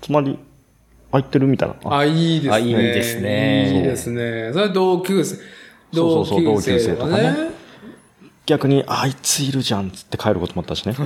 [0.00, 0.38] 隣、
[1.10, 1.76] 空いてるみたいな。
[1.84, 2.52] ああ、いいですね。
[2.54, 4.50] あいいですねいいですね。
[4.52, 5.36] それ同級生。
[5.92, 7.52] そうそうそう同級生同級生とかね
[8.46, 10.96] 逆に、あいついるじゃん、つって帰ることもあったしね。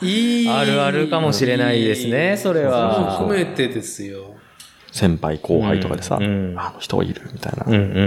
[0.00, 0.48] いい、いい。
[0.50, 4.34] あるあるかもしれないですねそれはそれも含めてですよ。
[4.96, 7.64] 先輩後輩とかでさ、うんうんあの人いる、みたいな。
[7.66, 8.02] うんうんうんう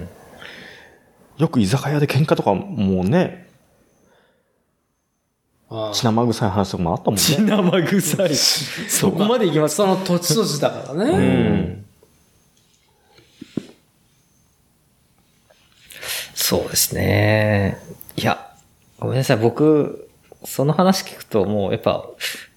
[0.00, 0.08] ん。
[1.38, 3.48] よく居酒屋で喧嘩とかもうね、
[5.70, 7.20] あ血生臭い話とかもあったもんね。
[7.20, 8.34] 血生臭い。
[8.90, 11.10] そこまで行きますその土地土地だからね。
[11.12, 11.84] うん。
[16.34, 17.78] そうですね。
[18.16, 18.50] いや、
[18.98, 19.36] ごめんなさい。
[19.36, 20.10] 僕、
[20.44, 22.04] その話聞くともうやっぱ、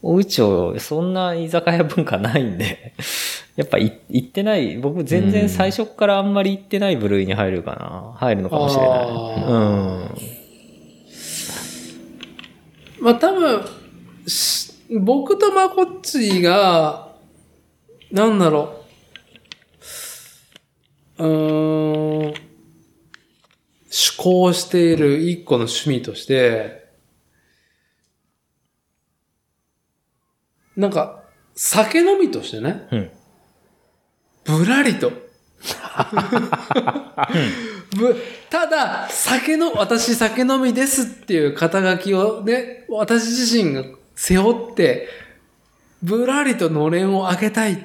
[0.02, 2.94] おうちをそんな居酒屋文化ないんで、
[3.58, 8.14] やっぱい行ってない、僕全然最初からあんまり行ってない部類に入るかな。
[8.18, 9.00] 入るのかもしれない。
[9.00, 9.04] あ
[13.00, 13.04] うん。
[13.04, 13.66] まあ多分、
[14.28, 17.16] し僕とまこっちが、
[18.12, 18.86] なんだろ
[21.18, 21.24] う。
[21.24, 22.34] うーん。
[23.86, 26.86] 趣向している一個の趣味として、
[30.76, 31.24] なんか、
[31.56, 33.17] 酒飲みとしてね、うん。
[34.48, 35.12] ぶらりと。
[37.98, 38.16] ぶ
[38.50, 43.84] ただ、酒の、私酒飲みですっていう肩書きをね、私自身が
[44.16, 45.08] 背負って、
[46.02, 47.78] ぶらりとのれんを開けたいっ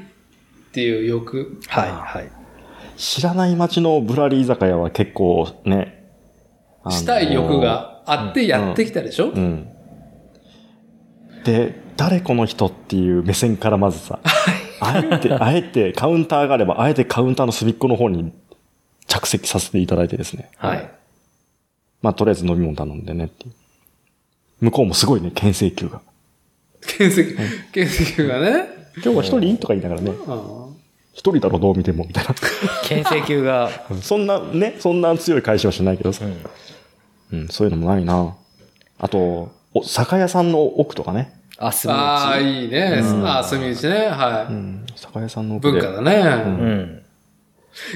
[0.72, 1.60] ていう欲。
[1.66, 2.30] はい、はい。
[2.96, 6.04] 知らない街のブラリー居酒屋は結構ね、
[6.84, 9.68] あのーしたい欲があってやってきたでしょ、うん。
[11.44, 14.20] で、誰この人っていう目線からまずさ、
[14.82, 18.32] あえて、 あえてカウンターがあれば、あえてカウンターの隅っこの方に
[19.06, 20.50] 着席させていただいてですね。
[20.56, 20.90] はい。
[22.02, 23.52] まあ、とりあえず飲み物頼んでねっていう。
[24.60, 26.00] 向こうもすごいね、牽制球が。
[26.80, 27.36] 検石、
[27.72, 28.82] 検石がね？
[28.96, 30.66] 今日は一人とか言いながらね、あ
[31.14, 32.26] 一人だろ、どう見ても、みたい
[32.84, 33.96] 牽制球が、な。
[34.02, 36.28] そんなね、そんな強い返しはしないけどさう。
[36.28, 37.40] ん。
[37.40, 38.34] うん、そういうのもないな。
[38.98, 41.32] あと、お、酒屋さんの奥とかね。
[41.66, 42.62] あ、すみああ、打ち。
[42.62, 43.00] いいね。
[43.02, 44.06] うんああ、住み打ちね。
[44.08, 44.52] はい。
[44.52, 45.58] うん、酒屋さんの。
[45.58, 46.16] 文化だね。
[46.44, 47.02] うん。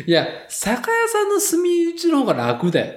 [0.07, 2.95] いや、酒屋さんの住み打ちの方が楽だよ。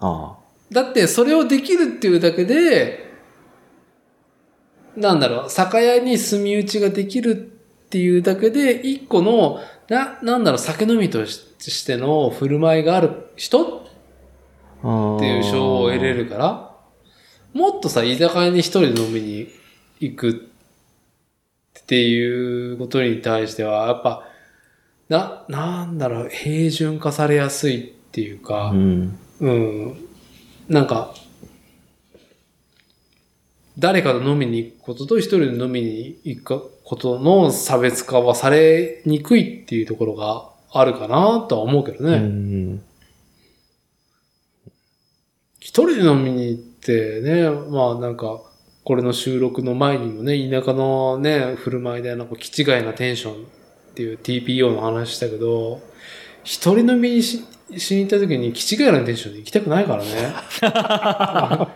[0.00, 0.38] あ
[0.70, 3.08] だって、それをできるっていうだけで、
[4.96, 13.86] なんだろう、酒屋に住み打ちができるっていうだけで、一個の、な、なんだろう、酒飲みとしての振る舞いがある人
[14.82, 15.16] あ。
[15.16, 16.67] っていう賞を得れるから、
[17.58, 19.48] もっとさ、居酒屋に一人で飲みに
[19.98, 20.48] 行く
[21.80, 24.28] っていうことに対しては、やっぱ、
[25.08, 29.18] な、なんだろう、平準化されやすいっていうかう、ん。
[29.40, 29.96] うん。
[30.68, 31.12] なんか、
[33.76, 42.18] 誰かと飲みに行くことと一人で飲みに行くことの差別化はされにくいっていうところがあるかなとは思うけどうね。
[42.18, 42.82] ん。
[45.58, 48.40] 一人で飲みに行ってね、まあなんか、
[48.84, 53.36] これの収録の前にもね、田舎のね、振る舞いでなんか気違いなテンションっ
[53.94, 55.82] ていう TPO の話したけど、
[56.44, 57.44] 一人飲みにし
[57.76, 60.08] しに行った時に気違いなテンションで行きたくないからね。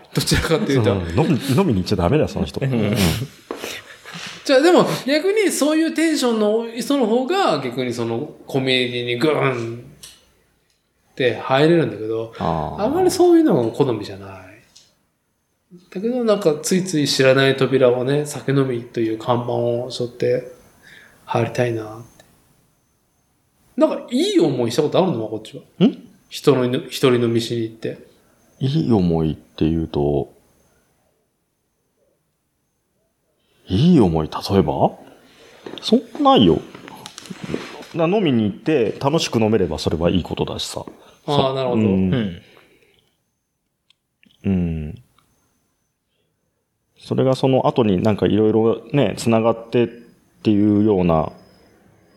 [0.14, 0.90] どちらかっていうと。
[0.90, 2.60] 飲み飲みに行っちゃダメだよ、その人。
[2.62, 2.96] うん
[4.44, 9.78] じゃあでも逆にそういうテンションの人の方が逆にそのコミュニティにグーン
[11.12, 14.51] って入れるんだけど、あまりそういうのが好みじゃない。
[15.72, 20.52] だけどなんかついつい知らない扉をね、酒飲みという看板を背負って
[21.24, 22.24] 入りたいなって。
[23.76, 25.26] なんかいい思いしたことあるの？
[25.28, 25.86] こっちは。
[25.86, 26.08] ん？
[26.28, 28.06] 人の、一人飲みしに行って。
[28.60, 30.34] いい思いっていうと、
[33.66, 34.90] いい思い、例えば？
[35.80, 36.60] そんなないよ。
[37.94, 40.84] な飲みに行って楽しく飲めればそれはいいことだしさ。
[41.26, 41.82] ああ、なるほど。
[41.82, 42.42] うん
[44.44, 45.02] うん。
[47.02, 47.06] うん。
[47.06, 49.88] それがその後になんかいろいろね、繋がってっ
[50.42, 51.32] ていうような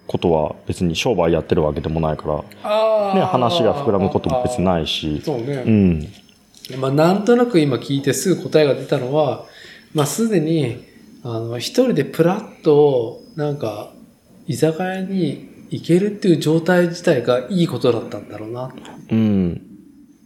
[0.08, 4.66] ことは別に商売やってるわけでもないから、ね、話が膨らむことも別にい。
[4.66, 5.22] ないし。
[5.24, 5.64] そうね。
[5.66, 6.08] うん。
[6.80, 9.46] まあ、なんとなく今聞いてすぐ答えが出たのは、
[9.94, 10.84] まあ、すでに、
[11.24, 13.92] あの、一人でプラッと、なんか、
[14.48, 18.74] 居酒屋に行けるっていう状態自体がいいことだったんだろうな。
[19.12, 19.62] うん。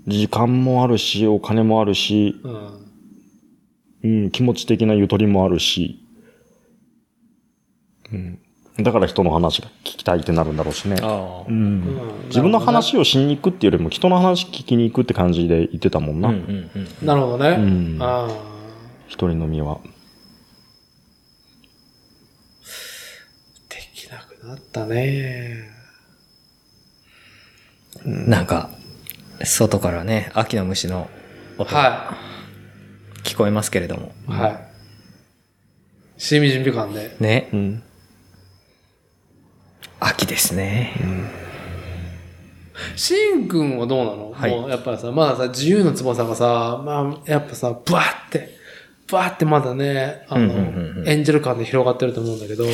[0.07, 2.78] 時間もあるし、お金もあるし、うん。
[4.04, 6.06] うん、気持ち的なゆとりもあるし、
[8.12, 8.39] うん。
[8.84, 10.95] だから人の話が聞きたいってなるんだろうしね。
[11.02, 11.56] あうん。
[11.56, 16.30] うん自分の話をしに行くっていうよりも人の話聞きに行くって感じで言ってたもんあ。
[16.30, 16.30] な。
[16.30, 16.72] うんうん
[17.02, 17.06] うん。
[17.06, 17.50] なるほどね。
[17.50, 18.30] うんああ。
[19.08, 19.80] 一人飲みは。
[23.70, 25.70] できなくなったね。
[28.06, 28.70] なんか、
[29.43, 31.10] 外からね、秋の虫の
[31.58, 32.28] 音がは
[33.24, 34.11] 聞こえますけれども。
[34.28, 34.32] い。
[34.32, 36.22] はい。
[36.22, 37.15] しみ準備感で。
[37.20, 37.55] ねう。
[37.55, 37.84] ん。
[39.99, 40.93] 秋ですね。
[42.95, 48.49] しんくんはどうなの、はいもうやっぱりさ、まださ、自由の翼がさ、まあ、やっぱさ、ブワーって、
[49.07, 52.65] ブワーってまだね、あの、うんうんうんうんエンジェル感で広がってると思うんだけど、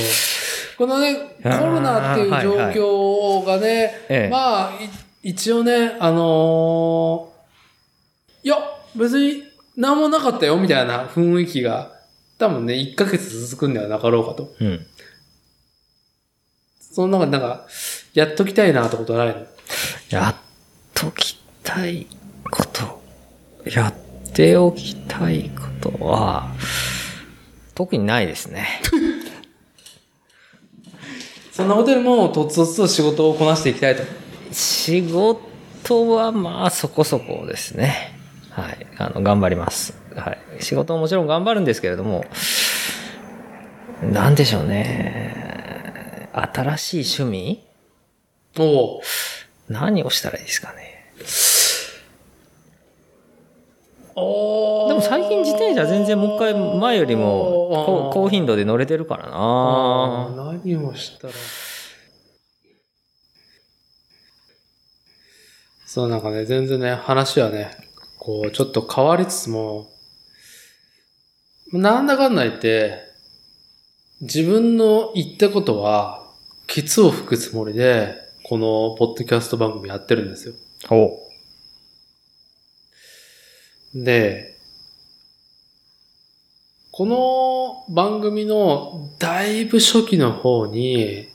[0.77, 2.53] このね、コロナっていう状
[3.41, 4.71] 況がね、ええまあ、
[5.23, 7.35] い一応ね、あのー
[8.45, 8.57] いや、
[8.95, 9.43] 別に
[9.77, 11.91] 何もなかったよ、みたいな雰囲気が、
[12.37, 14.53] 多分ね、1ヶ月続くんではなかろうかと。
[14.59, 14.85] うん。
[16.79, 17.67] その中でなんか、
[18.13, 19.45] やっときたいなってことないの？
[20.09, 20.35] やっ
[20.93, 22.07] ときたい
[22.49, 23.01] こと。
[23.69, 23.93] やっ
[24.33, 25.51] ておきたい
[25.81, 26.53] ことは、
[27.73, 28.81] 特にないですね。
[31.51, 34.03] そんなことよりも、とつとつと仕事をこなしていきたいと。
[34.51, 38.14] 仕事はまあそこそこですね。
[38.55, 38.87] はい。
[38.97, 39.93] あの、頑張ります。
[40.15, 40.39] はい。
[40.61, 42.23] 仕事ももちろん頑張るんですけれども、
[44.01, 46.29] なんでしょうね。
[46.31, 47.67] 新しい趣味？
[48.57, 49.01] おう
[49.67, 51.11] 何をしたらいいですかね。
[54.15, 60.29] おでも最近自転車全然もう一回前よりも高高頻度で乗れてるからな
[60.63, 61.33] 何をしたら。
[65.85, 67.71] そう、なんかね、全然ね、話はね、
[68.25, 69.91] こう、ちょっと変わりつつも、
[71.71, 73.03] なんだかんだ言って、
[74.21, 76.27] 自分の言ったことは、
[76.65, 80.55] ケツを吹くつもりで、このポッドキャスト番組やってるんですよ。
[80.89, 81.19] お
[83.93, 84.57] で、
[86.89, 91.29] この番組のだいぶ初期の方に、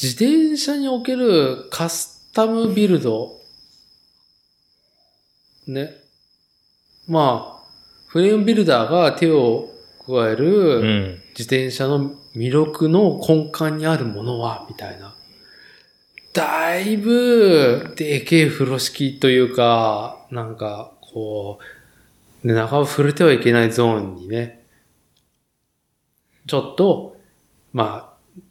[0.00, 3.37] 自転車におけるカスタムビルド、
[5.70, 5.94] ね。
[7.06, 7.68] まあ、
[8.08, 9.68] フレームビルダーが手を
[10.06, 11.22] 加える、うん。
[11.30, 15.14] 自転車の魅力の根幹にあるものは、みたいな。
[16.32, 21.58] だいぶ、でけえ風呂敷というか、なんか、こ
[22.44, 24.64] う、ね、中を触れてはいけないゾーンにね、
[26.46, 27.16] ちょっと、
[27.72, 28.42] まあ、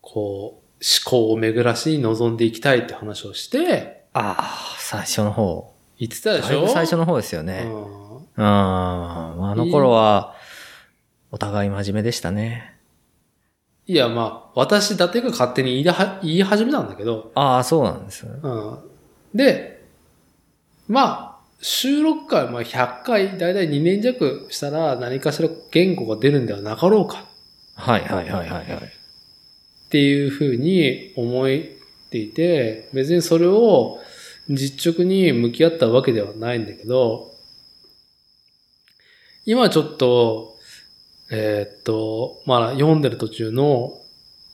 [0.00, 5.75] こう、思考を巡らしに臨んでいきたいって話をして、ああ、最初の方。
[5.98, 6.68] 言ってたでしょ？
[6.68, 7.64] 最初の方ですよね。
[7.66, 8.44] うんうん。
[8.44, 10.34] あの頃は、
[11.30, 12.74] お互い真面目でしたね。
[13.86, 18.32] いや、まあ、私、伊達が勝手に言い言い始めたんだけど、ああ、そうなんですね。
[18.42, 18.78] うん。
[19.34, 19.84] で、
[20.88, 27.26] まあ、収録回、まあ、100回、だいたい2年弱したら何かしら言語が出るんではなかろうか
[27.74, 28.64] はいはいはいはいはい。
[28.76, 31.46] っていうふうに思っ
[32.10, 33.98] ていて、別にそれを
[34.48, 37.34] 実直に向き合ったわけではないんだけど、
[39.44, 40.58] 今ちょっと、
[41.30, 44.00] えーっと、まあ読んでる途中の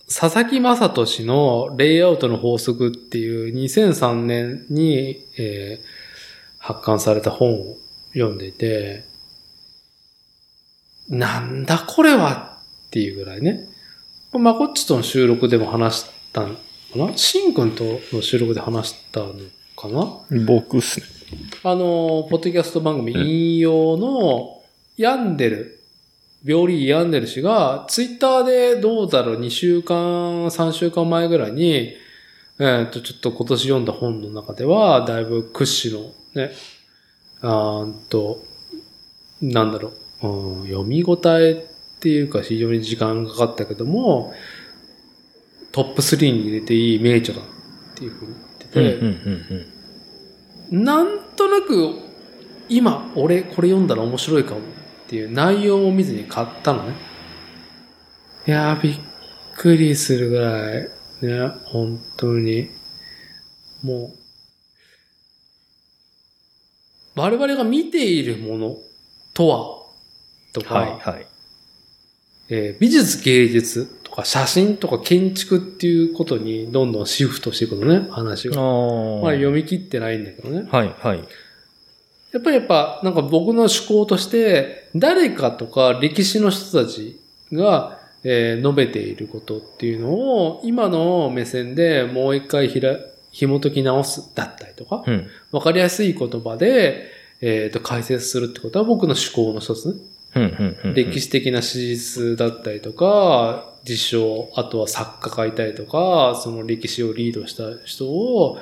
[0.07, 5.87] 佐々木正俊のレイアウトの法則っていう2003年に、えー
[6.65, 7.77] 発刊された本を
[8.13, 9.03] 読んでいて、
[11.09, 13.69] なんだこれはっていうぐらいね。
[14.33, 16.61] まこっちとの収録でも話したのか
[16.95, 17.17] な？
[17.17, 19.35] しんくんとの収録で話したの
[19.77, 20.45] かな？
[20.47, 21.07] 僕っすね。
[21.65, 24.63] あの、ポッドキャスト番組引用の、
[24.97, 25.81] ヤンデル、
[26.45, 31.95] 病理ヤンデル氏が、ツイッターでどうだろう、2週間、3週間前ぐらいに、
[32.59, 36.53] えっ、と、ちょっと今年読んだ本の中では、だいぶ屈指のね、
[37.41, 38.45] あーんと、
[39.41, 39.93] なんだろ
[40.23, 44.33] う、うん、読み応えっていうか非常に時間がかかったけども、
[45.73, 47.45] トップ3に入れていい名著だっ
[47.97, 48.35] ていうふうに
[50.71, 51.95] なんとなく、
[52.69, 54.63] 今、俺これ読んだら面白いかもっ
[55.09, 56.95] ていう内容を見ずに買ったのね。
[58.47, 59.01] いやー、びっ
[59.57, 60.89] くりするぐらい、
[61.21, 62.71] ね、本当に。
[63.83, 64.13] も
[67.17, 68.77] う、我々が見ているもの
[69.35, 69.83] とは、
[70.53, 71.27] とか、はいはい。
[72.49, 78.57] えー美術芸術とか写真とか建築っていうことにどんどんシフトしていくのね、話が。
[78.57, 80.69] まあ読み切ってないんだけどね。
[80.71, 81.25] はいはい。
[82.33, 87.19] やっぱりやっぱ、なんか僕の思考として、誰かとか歴史の人たち
[87.53, 92.97] が、えー述べていることっていうのを、今の目線でもう一回ひら、
[93.33, 95.27] 紐解き直すだったりとか、うん。
[95.53, 97.11] わかりやすい言葉で、
[97.41, 99.95] えっ、と、解説するってことは僕の思考の一つね。
[100.95, 108.59] 歴史的な史実だったりとか、事象、あとは作家がいたりとか、その歴史をリードした人を、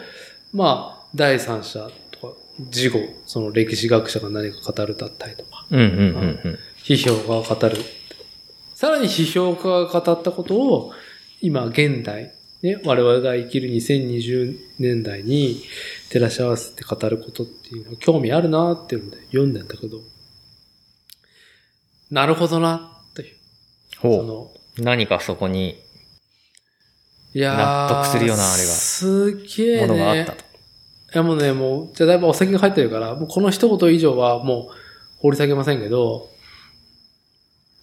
[0.52, 2.34] まあ、第三者とか、
[2.70, 5.66] 事後、その歴史学者が何か語るだったりとか。
[6.82, 7.76] 批評家が語る。
[8.74, 10.92] さらに批評家が語ったことを、
[11.42, 15.62] 今、現代、ね、我々が生きる2020年代に
[16.10, 20.00] 照らし合わせて語ることっていうのは興味あるなっていうので読んでんだけど、
[22.10, 23.36] なるほどな、という。
[23.94, 24.82] そほの、う。
[24.82, 25.82] 何かそこに
[27.32, 29.86] いやー納得するようなあれがすげえね。
[29.86, 30.38] ものがあったと。
[30.42, 30.44] い
[31.12, 34.74] やもうね、もう、じゃあだいぶお酒が入ってるから、もうこの一言以上はもう
[35.22, 36.28] 掘り下げませんけど、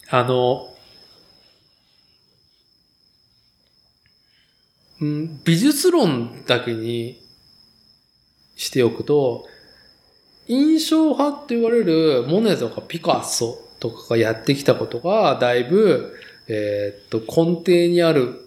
[0.09, 0.73] あの、
[4.99, 7.21] うん、美術論だけに
[8.55, 9.45] しておくと、
[10.47, 16.15] 印象派って言われるモネとかピカソとかがやってきたことが、だいぶ、
[16.47, 18.41] えーっと、根底にある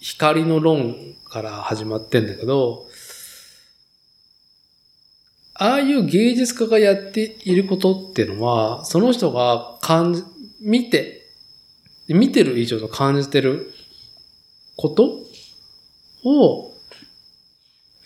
[0.00, 0.96] 光の論
[1.28, 2.86] から始まってんだけど、
[5.54, 10.24] ああいう芸術家がやっていることっていうのは、その人が感じ、
[10.60, 11.26] 見て、
[12.08, 13.72] 見てる以上の感じてる
[14.76, 15.24] こと
[16.24, 16.74] を、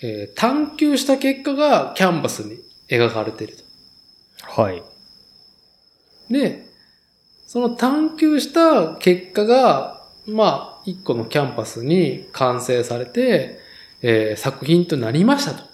[0.03, 2.59] えー探求した結果がキャンバスに
[2.89, 3.65] 描かれていると。
[4.63, 4.83] はい。
[6.31, 6.68] で、
[7.49, 13.59] その探求した結果が、まあ、一個のキャンパスに完成されて、
[14.03, 15.65] えー作品となりましたと。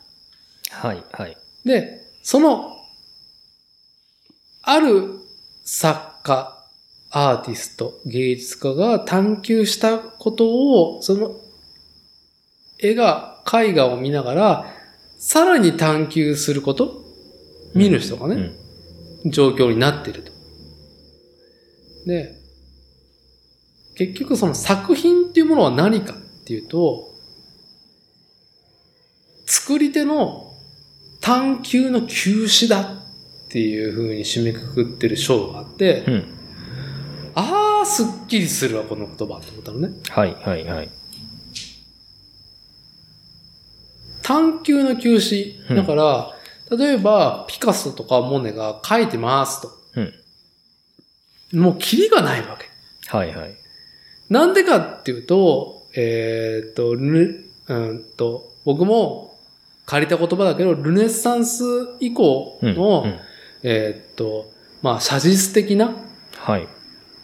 [0.71, 1.37] はいはい。
[1.65, 2.77] で、その、
[4.63, 5.19] ある
[5.65, 6.65] 作家、
[7.11, 11.35] アーティスト、芸術家が探求したことを、その
[12.79, 14.67] 絵が、絵画を見ながら、
[15.19, 17.05] さらに探求すること、
[17.75, 18.53] 見る人がね、
[19.25, 19.31] うん。
[19.33, 20.34] 状況になっていると。
[22.07, 22.35] で、
[23.97, 27.15] 結局その作品っていうものは何かっていうと、
[29.47, 30.53] 作り手の
[31.21, 32.87] 探求の休止だっ
[33.49, 36.25] ていう風に締めくくってる章があって、うん。
[37.35, 39.91] ああ、すっきりするわ、この言葉って思ったのね。
[40.09, 40.91] はいはいはい。
[44.23, 45.69] 探求の休止。
[45.71, 46.35] うんだから、
[46.77, 49.71] 例えば、ピカソとかモネが描いてますと。
[49.97, 50.15] うん。
[51.55, 52.69] もうキリがないわけ。
[53.17, 53.55] はいはい。
[54.29, 59.37] なんでかっていうと、えーっと、ルうんと、僕も
[59.87, 61.63] 借りた言葉だけど、ルネッサンス
[62.01, 62.75] 以降うん。
[62.75, 63.19] の、うん
[63.63, 64.51] えーっと、
[64.83, 65.95] まあ、写実的な
[66.37, 66.69] はい。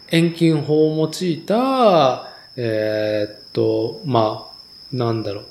[0.09, 5.45] 遠近法を用いた、えーっと、まあ、なんだろう、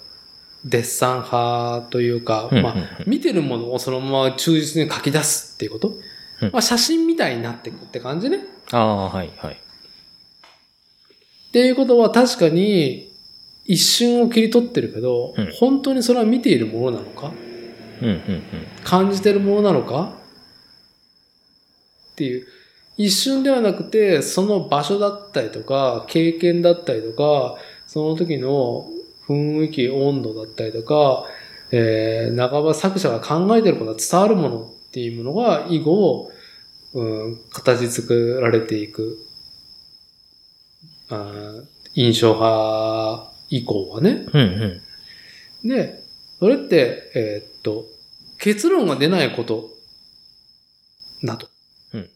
[0.64, 2.74] デッサン派というか、うんうんうんまあ、
[3.06, 5.94] 見てるものをそのまま忠実に書き出すっていうこと？
[6.42, 8.44] うんまあ、写真みたいになっていくって感じね。
[8.72, 9.54] ああ、はい、はい。
[9.54, 9.56] っ
[11.52, 13.10] ていうことは確かに
[13.66, 17.32] 一瞬を切り取ってるけど、うん本当にそれは見ているものなのか？
[18.02, 18.42] うん、うん、
[18.84, 20.12] 感じてるものなのか？
[22.12, 22.46] っていう。
[22.96, 27.56] 一瞬ではなくて、その場所だったりとか、経験だったりとか、
[27.86, 28.86] その時の
[29.26, 31.24] 雰囲気、温度だったりとか、
[31.70, 36.30] えー、半ば作者が考えてることが伝わるものっていうものが以後、
[36.95, 39.18] うん、形作られていく。
[41.09, 41.64] あー
[41.95, 44.26] 印象派以降はね。
[44.32, 44.41] うん。
[44.41, 44.82] うん、
[45.64, 45.68] うん。
[45.68, 46.03] で、
[46.38, 47.86] それって、えーっと、
[48.38, 49.70] 結論が出ないこと
[51.22, 51.49] だと。
[51.95, 52.09] うん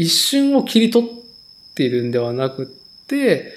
[0.00, 1.10] 一瞬を切り取っ
[1.74, 3.52] ているんではなくって、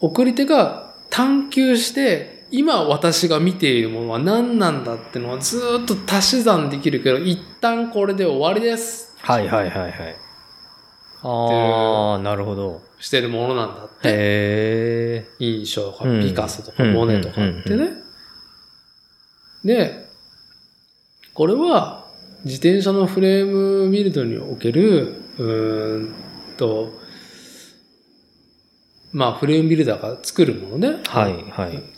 [0.00, 9.14] 送り手が探求して、今私が見ているものは何なんだってのはずーっと足し算できるけど、一旦これで終わりです。
[9.18, 10.16] はい、はい、はい、はい。
[11.22, 12.82] ああ、なるほど。
[13.00, 14.08] してるものなんだって。
[14.08, 15.26] へえ。
[15.40, 17.90] 印象派、うんピカソとかモネとかってね。
[19.64, 20.06] で、
[21.34, 22.06] これは
[22.44, 26.14] 自転車のフレームビルドにおける、うーん
[26.56, 26.92] と、
[29.12, 31.00] まあフレームビルダーが作るものね。
[31.06, 31.95] はい、はい。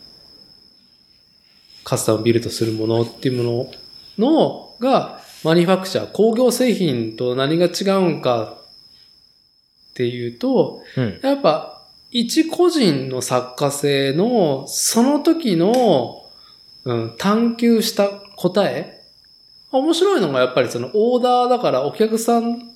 [1.88, 3.70] カスタムビルドするものっていうも
[4.18, 8.58] のの、が、マニファクチャー、工業製品と何が違うんか
[9.92, 11.18] っていうと、うん。
[11.22, 16.26] やっぱ、一個人の作家性の、その時の、
[16.84, 19.02] うん、探求した答え。
[19.72, 22.70] 面白いのがやっぱりそのオーダーだからお客さん、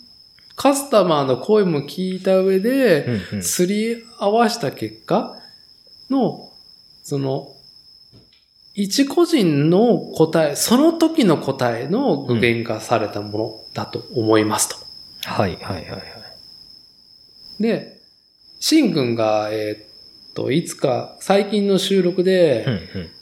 [0.56, 3.42] カスタマーの声も聞いた上で。
[3.42, 5.36] すり合わした結果
[6.08, 6.50] の、
[7.02, 7.56] その、
[8.74, 14.76] 一個人の答え、その時の答えの具現化されたものだと思いますと。
[15.24, 16.02] はい、はい、はい、はい。
[17.62, 18.00] で、
[18.60, 22.64] シン君が、えーっと、いつか最近の収録で、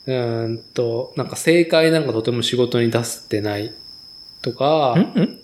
[0.06, 3.72] うん、うんと、なんか正解なんかとても仕事に出せてない
[4.42, 5.40] とか、うんうん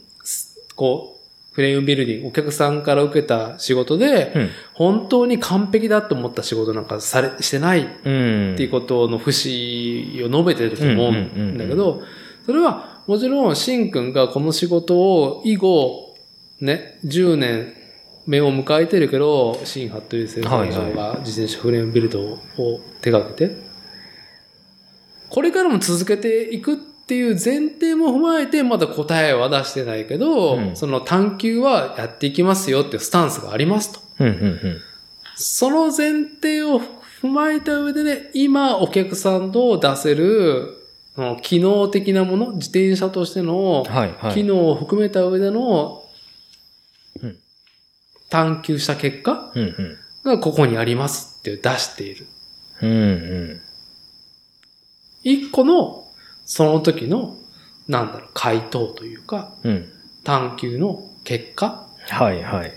[0.77, 1.16] こう、
[1.57, 4.51] フレームビルディング、お客さんから受けた仕事で、うん。
[4.75, 8.11] 本当に完璧だと思った仕事なんかされ、してないっう
[8.53, 8.55] ん。
[8.59, 12.03] ていうことの節を述べてると思うんだけうんど、
[12.45, 16.15] それはもちろん、シン君がこの仕事を以後、
[16.61, 17.73] ね、10年
[18.27, 22.39] 目を迎えてるけど、シン・ハットリー製造所が自転車フレームビルドを
[23.01, 23.57] 手掛けて、
[25.31, 34.01] これからも続けていくっていう前提も踏まえて、まだ答えは出してないけど、うんその探求はやっていきますよっていうスタンスがありますと。
[34.21, 34.81] うん、うん、うん。
[35.37, 40.83] その前提を踏まえた上でね、今お客さんと出せる、
[41.43, 43.85] 機能的なもの、自転車としての。
[44.35, 46.03] 機能を含めた上での
[47.23, 47.37] うん
[48.29, 49.53] 探求した結果。
[50.25, 52.27] がここにありますって出している。
[52.83, 53.61] うん、うん。
[55.23, 56.06] 一個の
[56.47, 57.37] その時の、
[57.87, 59.93] なんだろう、回答というか、うん。
[60.25, 61.87] 探求の結果？
[62.09, 62.69] はい、はい。
[62.69, 62.73] っ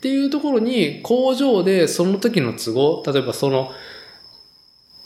[0.00, 3.72] ていうところに工場でその時の都合、例えばその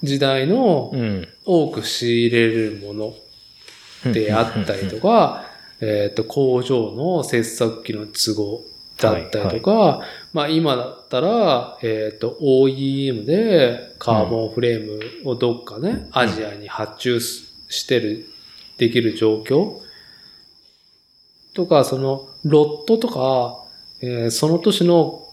[0.03, 1.27] 時代のうん。
[1.47, 5.47] 多く仕入れるものであったりとか、
[5.81, 8.63] えっと、工場の切削機の都合
[9.01, 10.01] だったりとか、
[10.33, 18.27] まあ今だったら、えっと、OEM でカーボンフレームをどっかね、アジアに発注すしてる、
[18.79, 19.79] できる状況
[21.55, 23.65] とか、その、ロットとか、
[24.03, 25.27] えーその年の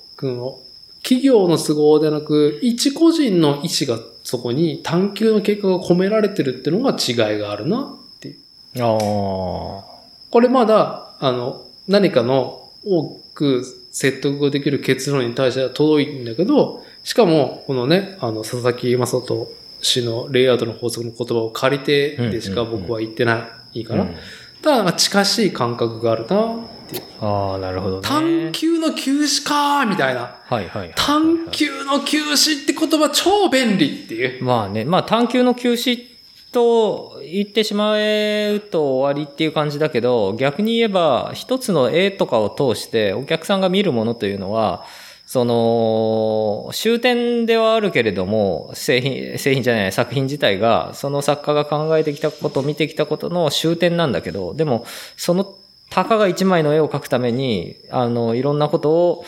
[1.03, 8.35] 企業の都合でなく、一個人の意思がそこに探求の結果が込められてるっていうのが違いがあるなっていう。
[8.83, 9.97] ああ。
[10.29, 24.15] これまだ、あの、何かの多く説得ができる結論に対しては届いんだけど、しかも、このね、あの、佐々木正人氏のレイアウトの法則の言葉を借りてでしか僕は言ってないから、うん
[24.61, 26.57] ただなんか近しい感覚があるなっ
[26.89, 27.03] ていう。
[27.21, 28.07] ああ、なるほどね。
[28.07, 30.35] 探求の休止かーみたいな。
[30.45, 30.93] はいはいはい。
[30.95, 34.43] 探求の休止って言葉超便利っていう。
[34.43, 36.05] まあね、まあ探求の休止
[36.51, 44.85] と言ってしまうと終わりっていう感じだけど、逆に言えば一つの絵とかを通してお客さんが見るものというのは、
[45.25, 54.85] その、終点ではあるけれども、製品、製品じゃない、作品自体が、その作家が考えてきたこと、見てきたことの終点なんだけど、でも、
[55.17, 55.55] その、
[55.89, 59.25] たかが一枚の絵を描くために、あの、いろんなことを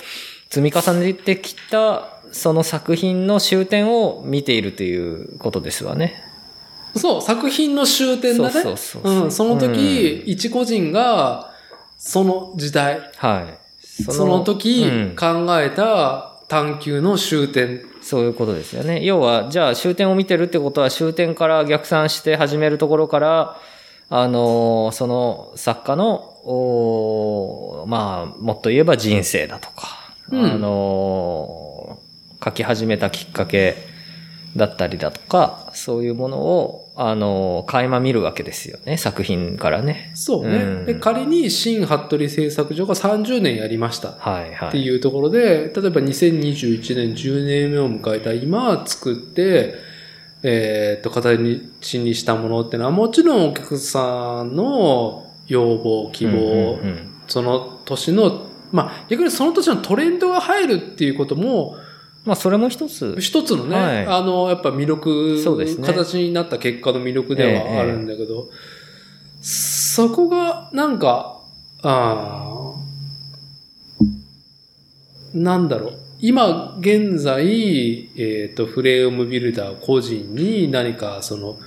[0.50, 6.24] 積み重ねてきたその作品の終点を見ているということですわね。
[6.96, 8.50] そう、作品の終点だね。
[8.52, 11.52] そうそうそうそううん、その時、う一個人が、
[11.98, 13.48] その時代、は
[14.04, 14.04] い。
[14.12, 17.82] その時うん考えた探求の終点。
[18.02, 19.04] そういうことですよね。
[19.04, 23.58] 要は、じゃあ終点を見てるってことは終点から逆算して始めるところから、
[24.12, 31.80] あのーその作家の、おーまあ、もっと言えば人生だとか、うんあのー
[32.44, 33.76] 書き始めたきっかけ
[34.56, 40.12] だったりだとか、そういうものを、あのー垣間見るわけですよね、作品からね。
[40.16, 40.58] そうね。
[40.58, 44.14] うんで、仮に新服部製作所が30年やりました。
[44.20, 44.70] はいはい。
[44.70, 49.76] っていうところで、例えば2021年10年目を迎えた今作って、
[50.42, 61.76] えっ、と、形にしたものってのは、もちろんお客さんの要望、希望、うんうんうんその年の、まあ、逆にその年のトレンドが入るっていうことも、
[62.30, 63.16] まあ、それも一つ。
[63.20, 68.50] 一つのね、はいあの、やっぱ魅力、そうですね形になった結果の魅力ではあるんだけど、
[69.42, 71.42] そこが、なんか、
[71.82, 75.94] あーなんだろう。
[76.20, 81.58] 今現在、えっ、と、フレームビルダー個人に何かその、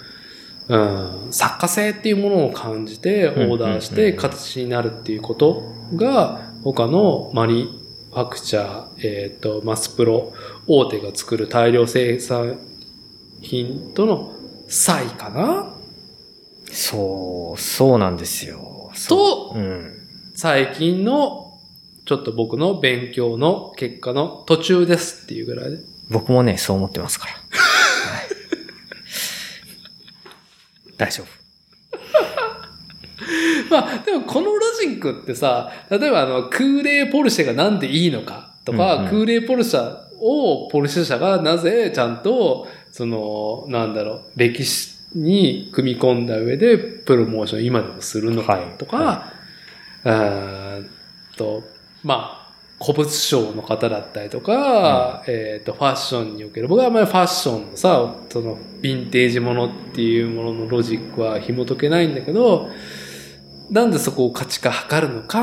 [0.68, 5.62] うん、作家性っていうものを感じてオーダーして形になるっていうこと
[5.96, 7.82] が他のマニ
[8.12, 10.34] ファクチャー、えっ、と、マスプロ
[10.66, 12.58] 大手が作る大量生産
[13.40, 14.34] 品との
[14.68, 15.74] 差異かな？
[16.70, 18.90] そう、そうなんですよ。
[19.08, 19.94] とうん。
[20.34, 21.58] 最近の
[22.04, 25.78] ちょっと僕の勉強の結果の途中ですっていうぐらいで。
[26.10, 27.32] 僕もね、そう思ってますから。
[27.32, 27.38] は
[28.24, 28.28] い
[30.98, 31.41] 大丈夫。
[33.73, 39.11] まあ、でもこのロジックってさ、例えばあの、空冷ポルシェがなんでいいのかとか、うんうん。
[39.11, 48.79] 空冷ポルシェをポルシェ社がなぜちゃんと、その、なんだろう、歴史に組み込んだ上でプロモーション今でもするのかはい。
[48.79, 49.33] とか、
[50.05, 50.91] うーん
[51.37, 51.62] と、
[52.05, 52.43] まあ、
[52.83, 62.68] 古物商の方だったりとか、えっ、と、ファッションにおける、僕はあんまりファッションのさ、その、ヴィンテージものっていうもののロジックは紐解けないんだけど、
[63.73, 65.43] なんでそこを価値化測るのか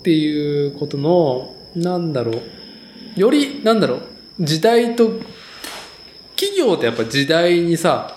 [0.00, 2.32] っていうことの、なんだろ
[3.16, 3.20] う。
[3.20, 4.02] より、なんだろう。
[4.40, 5.20] 時代と、
[6.34, 8.16] 企業ってやっぱ時代にさ、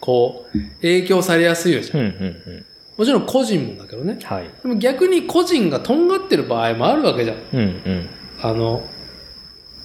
[0.00, 2.00] こう、影響されやすいよじゃん。
[2.00, 2.66] うん、うん、うん。
[2.98, 4.18] もちろん個人もだけどね。
[4.24, 4.50] はい。
[4.62, 7.36] でも逆に個人がとんがってる場合もあるわけじゃん。
[7.52, 8.08] うん、うん。
[8.42, 8.82] あの、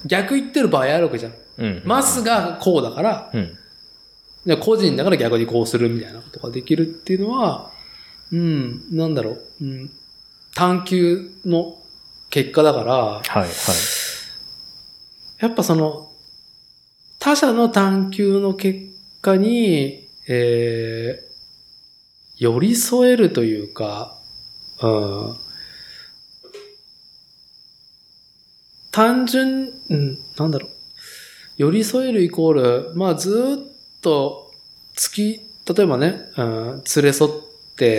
[0.06, 1.32] 逆言ってる場合あるわけじゃん。
[1.58, 1.82] うん。
[1.84, 3.56] マスがこうだから、うん。
[4.58, 7.70] 個人だから逆にこうするみたいなことができるっていうのは、
[8.32, 9.90] うん、なんだろう、うん、
[10.54, 11.78] 探求の
[12.30, 13.48] 結果だから、はい、はい。
[15.40, 16.10] やっぱその、
[17.18, 18.80] 他者の探求の結
[19.20, 21.34] 果に、えー、
[22.38, 24.18] 寄り添えるというか、
[24.82, 25.36] うん、
[28.90, 30.70] 単純、うん、なんだろう。
[31.56, 33.72] 寄り添えるイコール、まあずーっ
[34.02, 34.52] と
[34.94, 37.53] 月、例えばね、うん、連れ添って、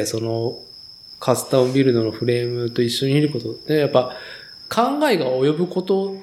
[0.05, 0.59] その、
[1.19, 4.15] カスタムビルドのフレームと一緒にいることで、やっぱ
[4.69, 6.17] 考えが及ぶこと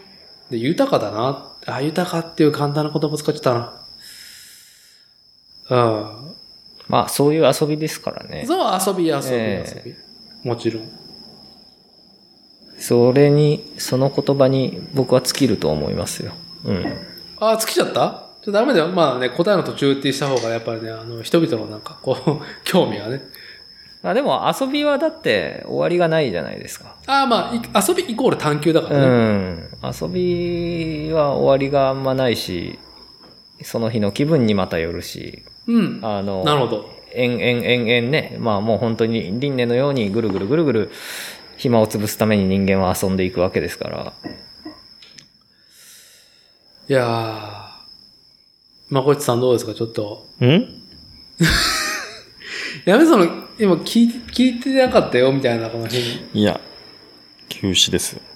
[0.51, 1.51] で豊かだな。
[1.67, 3.73] あ、豊かっていう簡単な言葉使っちゃったな。
[5.71, 6.35] うん。
[6.89, 8.45] まあ、そういう遊びですからね。
[8.47, 9.97] そう、遊び遊びえ遊び。
[10.49, 10.89] もちろん。
[12.79, 16.33] それに、その言葉に僕は尽きると思いますよ。
[16.65, 16.85] うん。
[17.39, 18.27] あ、尽きちゃった？
[18.43, 18.89] ちょっとダメだよ。
[18.89, 23.23] まあね、答えの途中ってした方がやっぱりね、あの、人々のなんか、こう、興味がね。
[24.03, 26.97] まあでも遊びはだって終わりがないじゃないですか。
[27.07, 29.07] あまあ、い遊びイコール探求だかうらね。
[29.07, 29.69] ん。
[29.83, 32.79] 遊びは終わりがあんまないし、
[33.63, 36.01] その日の気分にまたよるし、うん。
[36.03, 36.91] あの、なるほど。
[37.15, 40.91] 延々延々ね、まあもう本当に輪廻のようにぐるぐるぐるぐる
[41.57, 44.13] 暇を潰すために人間は遊んでいくわけですから。
[46.89, 48.95] いやー。
[48.95, 49.75] まこっちさんどうですか？
[49.75, 50.27] ちょっと。
[50.41, 50.83] ん？
[52.85, 53.25] やめその、
[53.59, 56.03] 今聞い聞いてなかったよ、みたいな、この辺。
[56.35, 56.61] いや、
[57.49, 58.17] 休止です。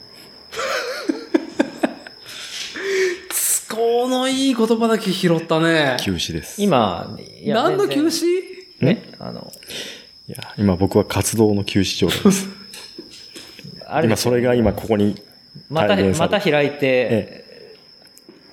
[3.68, 5.97] 都合のいい言葉だけ拾ったね。
[6.01, 6.62] 休止です。
[6.62, 8.20] 今、いや何の休全止
[8.81, 9.52] 然ね、あの、
[10.28, 12.48] いや、今僕は活動の休止状態です。
[13.89, 15.20] あれ今それが今ここに
[15.68, 17.74] また、体現されまた開いてえ、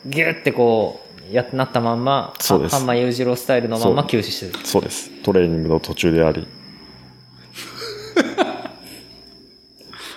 [0.06, 4.66] ギュってこう、やっなったまんま、そうですハンマー裕次郎スタイルのまんま休止してる。
[4.66, 5.10] そうです。
[5.24, 6.46] トレーニングの途中であり。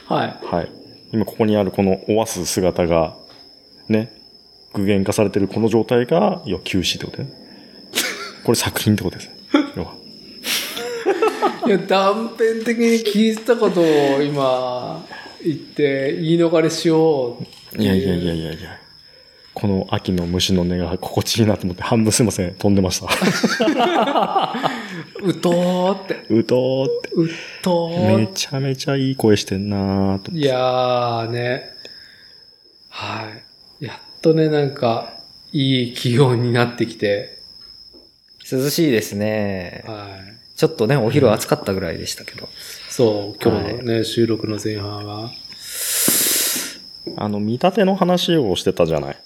[0.07, 0.37] はい。
[0.45, 0.71] はい。
[1.13, 3.17] 今ここにあるこのおわす姿が、
[3.89, 4.13] ね、
[4.73, 7.31] 具現化されてるこの状態が、要は休止ってことね。
[8.45, 9.31] これ作品ってことです。
[9.77, 9.95] 要は。
[11.67, 15.05] いや、断片的に聞いたことを今
[15.43, 17.39] 言って言い逃れしよ
[17.77, 17.83] う。
[17.83, 18.86] いやいやいやいやいや。
[19.57, 23.07] この秋の虫の音が心地いいなと思って半分すいません、飛んでました。
[25.25, 26.27] うとーって。
[26.29, 27.11] うとーって。
[27.15, 27.31] う
[27.63, 30.31] とめーちゃめちゃいい声してんなーと。
[30.31, 31.71] いやーね。
[32.91, 33.33] は
[33.81, 33.87] い。
[33.87, 35.15] やっとね、なんか、
[35.53, 37.39] いい気温になってきて、
[38.53, 39.85] 涼しいですね。
[39.87, 40.37] はい。
[40.55, 42.51] ちょっとね、お昼暑かったぐらいでしたけど。
[42.91, 45.33] そう、今日のね、収録の前半は。
[47.17, 49.17] あの、見立ての話をしてたじゃない。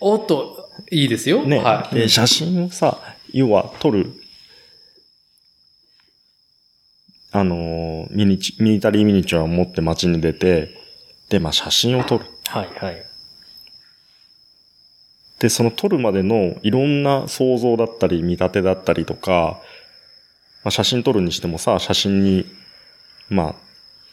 [0.00, 1.44] おっと、いいですよ。
[1.44, 1.58] ね。
[1.58, 1.94] はい。
[1.94, 2.98] で、写真をさ、
[3.32, 4.12] 要は撮る、
[7.32, 10.70] あのーミニチ、ミニタリーミニチュアを持って街に出て、
[11.30, 12.26] で、まあ写真を撮る。
[12.46, 13.06] はいはい。
[15.38, 19.60] で、その撮るまでのいろんな想像だったり、見立てだったりとか、
[20.62, 22.46] まあ、写真撮るにしてもさ、写真に、
[23.28, 23.54] まあ、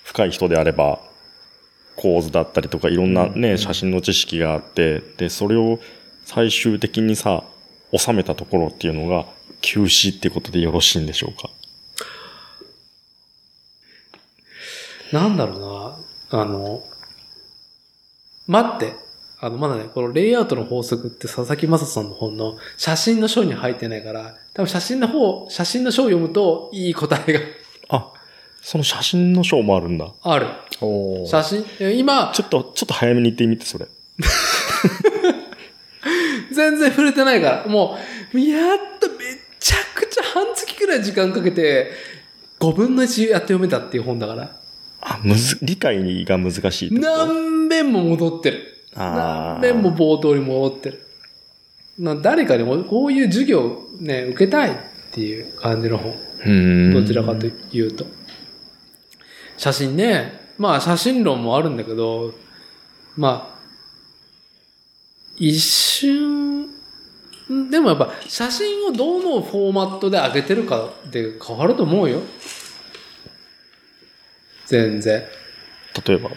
[0.04, 1.00] 深い人であれば、
[2.02, 5.80] 構図だったりとか、いろんなね、写真の知識があって、で、それを
[6.26, 7.44] 最終的にさ、
[7.96, 9.26] 収めたところっていうのが、
[9.62, 11.50] 休止ってことでよろしいんでしょうか？
[15.12, 15.60] なんだろう
[16.32, 16.84] な、あの、
[18.48, 18.96] 待って。
[19.44, 27.44] あの、まだね、このレイアウトの法則って佐々木正人さんの本の写真の章に入ってないから、多分写真の方、写真の章を読むといい答えがあ、
[28.62, 30.14] その写真の章もあるんだ。
[30.22, 30.48] ある。
[31.28, 33.88] 写真、え今、ちょっと、ちょっと早めに言ってみて、それ。
[36.54, 37.98] 全然触れてないから、も
[38.34, 39.16] う、やっとめ
[39.60, 41.92] ちゃくちゃ半月くらい時間かけて、
[42.60, 44.56] 5分の1やって読めたっていう本だから。
[45.02, 47.28] あ、むず、理解が難しいってこと？
[47.28, 48.60] 何遍も戻ってる。
[48.96, 51.08] 何遍も冒頭に戻ってる。
[51.98, 54.74] な誰かにもこういう授業ね、受けたいっ
[55.12, 56.14] ていう感じの本。
[56.94, 58.06] どちらかというと。
[59.62, 62.34] 写真ね、まあ写真論もあるんだけど、
[63.16, 63.62] まあ、
[65.38, 66.68] 一瞬、
[67.70, 72.22] でもやっぱ写真をどのフォーマットで上げてるかで変わると思うよ。
[74.66, 75.24] 全然。
[76.08, 76.32] 例えば？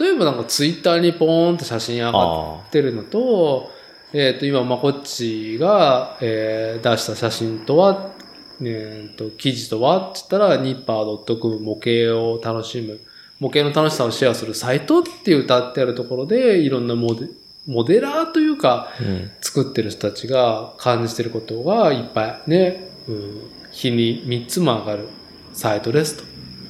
[0.00, 3.70] 例えばなんかツイッターにポーンと写真上がってるのと、
[4.14, 8.12] えっ、と、今、まこっちが、えー出した写真とは、
[8.60, 13.00] えーと、記事とはって言ったら、ニッパー .com 模型を楽しむ、
[13.40, 17.28] 模型の楽しさをシェアするサイトって歌ってあるところで、いろんなモデ
[17.66, 19.30] モデラーというか、うん。
[19.40, 25.08] 作ってる人たちが感じてることがいっぱいね、うん、日に3つも上がる
[25.52, 26.24] サイトですと。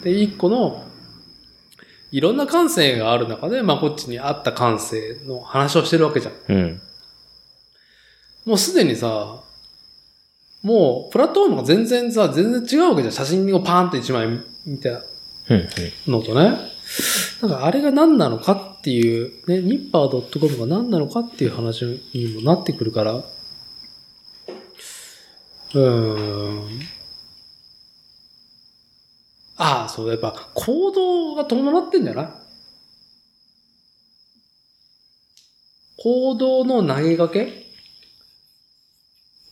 [0.04, 0.84] で、1個の
[2.10, 6.34] いろんな感性がある中で、まあこっちに合った感性の話をしてるわけじゃん。
[6.48, 6.80] うん。
[8.44, 9.40] もうすでにさ、
[10.62, 13.12] もうプラットフォームが全然さ、全然違うわけじゃん。
[13.12, 15.02] 写真をパーンと1枚見た。
[16.06, 16.56] のとね。
[17.40, 26.80] なんかあれが何なのかっていう、ね、ニッパー .com が何なのかっていう話にもなってくるから、うーん。
[29.56, 32.28] ああ、そう、やっぱ行動が伴ってんじゃない
[35.97, 37.72] 行動の投げかけ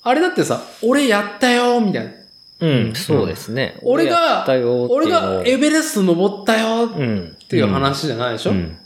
[0.03, 2.13] あれだってさ、俺やったよみたいな。
[2.61, 3.79] うん、そうですね。
[3.83, 4.47] 俺やが
[4.91, 7.37] 俺がエベレスト登ったよっうん。
[7.49, 8.77] ていう話じゃないでしょ、うん。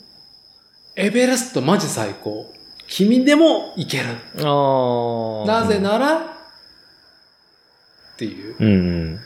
[0.95, 2.51] エベレストマジ最高。
[2.87, 4.05] 君でも行ける。
[4.45, 5.61] ああ。
[5.61, 6.21] なぜならっ
[8.17, 8.55] ていう。
[8.59, 9.19] うん。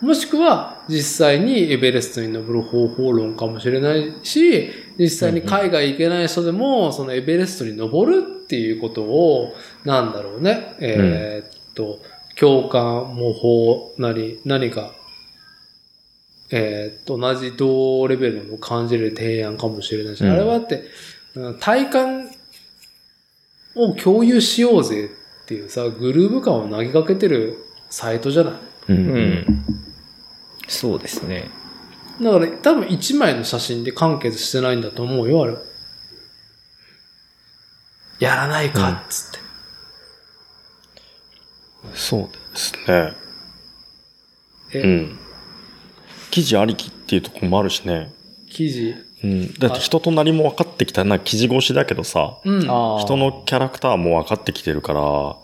[0.00, 9.54] もしくは、実際にエベレストに登る方法論かもしれないし、実際に海外行けない人でも、そのエベレストに登るっていうことを、
[9.84, 12.00] なんだろうね、えーっと、
[12.38, 13.32] 共感、模
[13.96, 14.92] 倣なり、何か、
[16.50, 20.84] えーっと、同じ同レベルの感じる提案かもしれないし、うんあれはだって、
[21.34, 22.30] うん体感
[23.74, 25.10] を共有しようぜ
[25.42, 27.58] っていうさ、グルーヴ感を投げかけてる
[27.90, 28.92] サイトじゃない？
[28.92, 28.96] うん。
[28.96, 29.18] ううん。
[29.32, 29.64] ん。
[30.68, 31.50] そうですね。
[32.22, 35.58] だから多分一枚の写真で完結してないんだと思うよ、あれは。
[38.24, 39.38] やらないかっつって。
[41.94, 43.12] そうですね。
[44.72, 45.18] え、うん。
[46.30, 48.12] 記事ありきっていうところもあるしね。
[48.50, 48.94] 記事？
[49.22, 49.54] うん。
[49.54, 52.70] だって人となりも分かってきたな、記事越しだけどさ、うん。
[52.70, 53.00] ああ。
[53.00, 55.36] 人のキャラクターも分かってきてるから、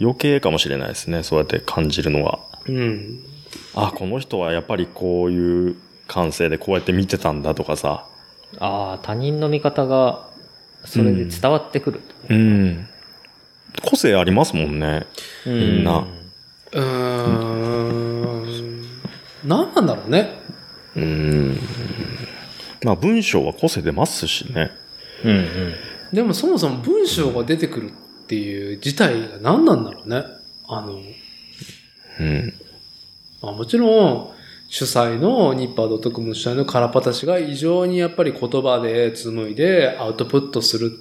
[0.00, 2.40] 余計かもしれないですね、そうやって感じるのは。
[2.66, 3.20] うん。
[3.74, 5.76] あ、この人はやっぱりこういう
[6.08, 8.06] 感性でこうやって見てたんだとかさ。
[8.58, 10.29] ああ、他人の見方が
[10.84, 12.00] それで伝わってくる。
[12.28, 12.86] うん。
[13.84, 15.06] 個性ありますもんね。
[15.46, 16.06] うみんな。
[16.72, 18.82] うーん。
[19.44, 20.40] 何なんだろうね。
[20.96, 21.58] うん。
[22.82, 24.70] まあ文章は個性出ますしね。
[25.24, 25.74] うんうん。
[26.12, 27.92] でもそもそも文章が出てくるっ
[28.26, 30.24] ていう事態が何なんだろうね。
[30.68, 31.00] あの、
[32.20, 32.54] うん。
[33.42, 34.30] まあ、もちろん、
[34.72, 40.96] 主催のニッパー .com の主催のカラパたちが異常にやっぱり言葉で紡いでアウトプットする、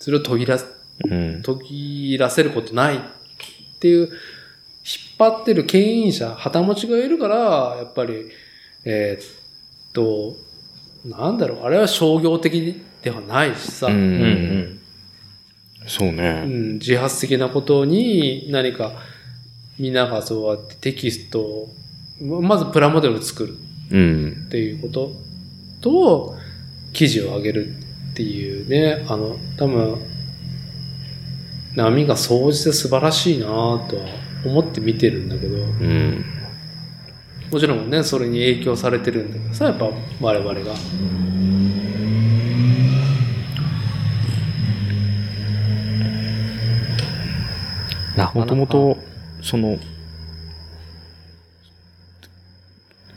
[0.00, 0.58] それを途切ら、
[1.08, 1.42] うん。
[1.42, 3.00] 途切らせることないっ
[3.78, 4.10] ていう、引っ
[5.16, 8.28] 張ってる牽引者、旗持ちがいるから、やっぱり、
[8.84, 10.36] えーっと、
[11.04, 14.80] なんだろう、あれは商業的ではないしさ、うんうんうん。
[15.86, 16.44] そううね。
[16.44, 18.94] ん、自発的なことに何か
[19.78, 21.74] みんながそうやってテキストを
[22.20, 23.56] まずプラモデルを作る
[23.90, 24.48] うんっ。
[24.48, 25.12] ていうこと
[25.80, 26.36] と
[26.92, 27.74] 記事を上げる
[28.12, 29.98] っていうねあの多分
[31.74, 33.84] 波が総じて素晴らしいなとは
[34.44, 36.24] 思って見てるんだけどうん。
[37.50, 40.74] もちろんねそれに影響されてるんだけどさやっぱ我々が
[48.34, 48.98] もともと、
[49.42, 49.78] その、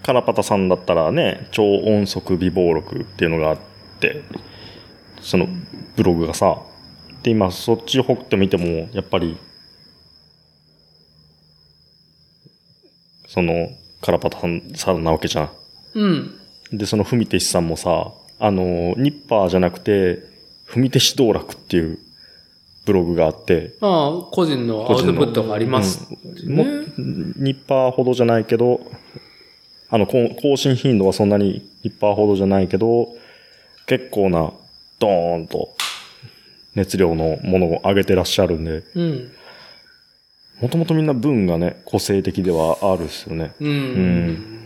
[0.07, 3.57] カラパタさんだったらね、超音速微暴録っていうのがあっ
[3.99, 4.23] て、
[5.19, 5.49] その
[5.97, 6.61] ブログがさ、
[7.23, 9.35] で、今そっちを掘ってみても、やっぱり、
[13.27, 13.67] その、
[13.99, 15.49] カラパタさんさんなわけじゃん。
[15.95, 16.39] うん。
[16.71, 20.23] で、そのふみてしさんもさ、あの、ニッパーじゃなくて、
[20.63, 21.99] ふみてし道楽っていう
[22.85, 26.07] ブログがあって、まあ個人のアウトプットがあります、
[26.45, 26.85] もね
[27.35, 28.89] ニッパーほどじゃないけど、
[29.89, 33.09] あの、こ更新頻度はそんなにニッパーほどじゃないけど、
[33.85, 34.51] 結構な、
[34.99, 35.76] ドーンと、
[36.76, 39.31] 熱量のものを上げてらっしゃるんで、うん
[40.59, 43.53] もともとみんな文がね、個性的ではあるっすよね。
[43.59, 44.59] うん、ん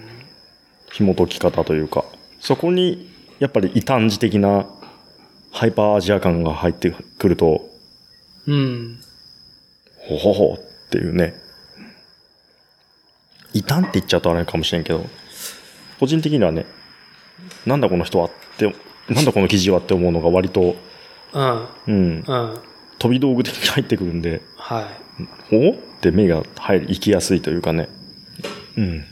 [0.93, 2.05] 紐解き方というか。
[2.39, 4.67] そこに、やっぱり異端児的な
[5.51, 7.69] ハイパーアジア感が入ってくると、
[8.47, 8.99] うん
[9.97, 11.35] ほほほっていうね。
[13.53, 15.05] 異端って言っちゃうとあれかもしれんけど、
[15.99, 16.65] 個人的にはね、
[17.65, 18.75] なんだこの人はって、
[19.09, 20.75] なんだこの記事はって思うのが割と、
[21.33, 21.67] うん。
[21.87, 22.59] うん、うん。
[22.99, 24.81] 飛び道具的に入ってくるんで、は
[25.51, 25.55] い。
[25.55, 25.71] お？
[25.71, 27.89] って目が入り、行きやすいというかね。
[28.77, 29.05] うん。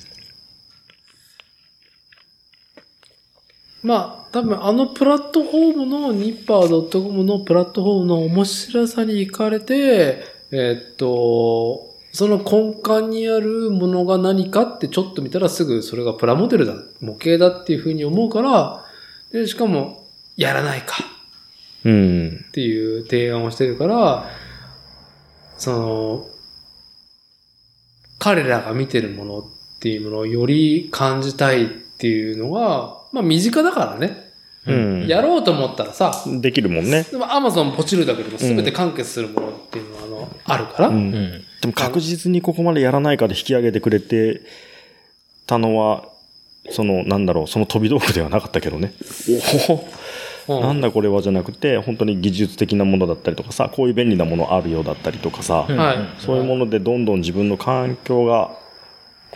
[3.81, 18.85] まあ、多分あのプラットフォームのニッパー .com のプラットフォームの面白さに行かれて、えっと、その根幹にあるものが何かってちょっと見たらすぐそれがプラモデルだ、模型だっていうふうに思うから、
[19.31, 20.95] で、しかも、やらないか
[21.85, 22.45] うん。
[22.49, 24.25] っていう提案をしてるから、
[25.57, 26.29] その、
[28.17, 29.45] 彼らが見てるものっ
[29.79, 34.29] ていうものをより感じたいっていうのが、まあ身近だからね。
[34.65, 35.07] うん。
[35.07, 36.11] やろうと思ったらさ、
[36.41, 37.03] できるもんね。
[37.03, 40.87] でもアマゾンポチるだけでも全て完結するものっていうのは、あの、あるから。
[40.89, 41.43] うんうん。
[41.61, 44.41] でも確実にここまでやらないかで引き上げてくれて
[45.45, 46.07] たのは、
[46.69, 48.93] その、なんだろう、その飛び道具ではなかったけどね。
[49.69, 49.79] おうん
[50.49, 55.67] お、なんだこれはじゃなくて、本当に技術的なものだったりとかさ、こういう便利なものあるようだったりとかさ。
[56.17, 58.57] そういうものでどんどん自分の環境が、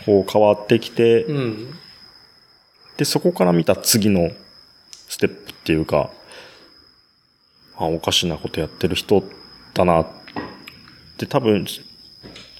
[0.04, 1.74] こう変わってきて、うん。
[2.96, 4.30] で、そこから見た次の
[5.08, 6.10] ステップっていうか、
[7.76, 9.22] あ、おかしなことやってる人
[9.72, 10.06] だなっ
[11.16, 11.66] て多分、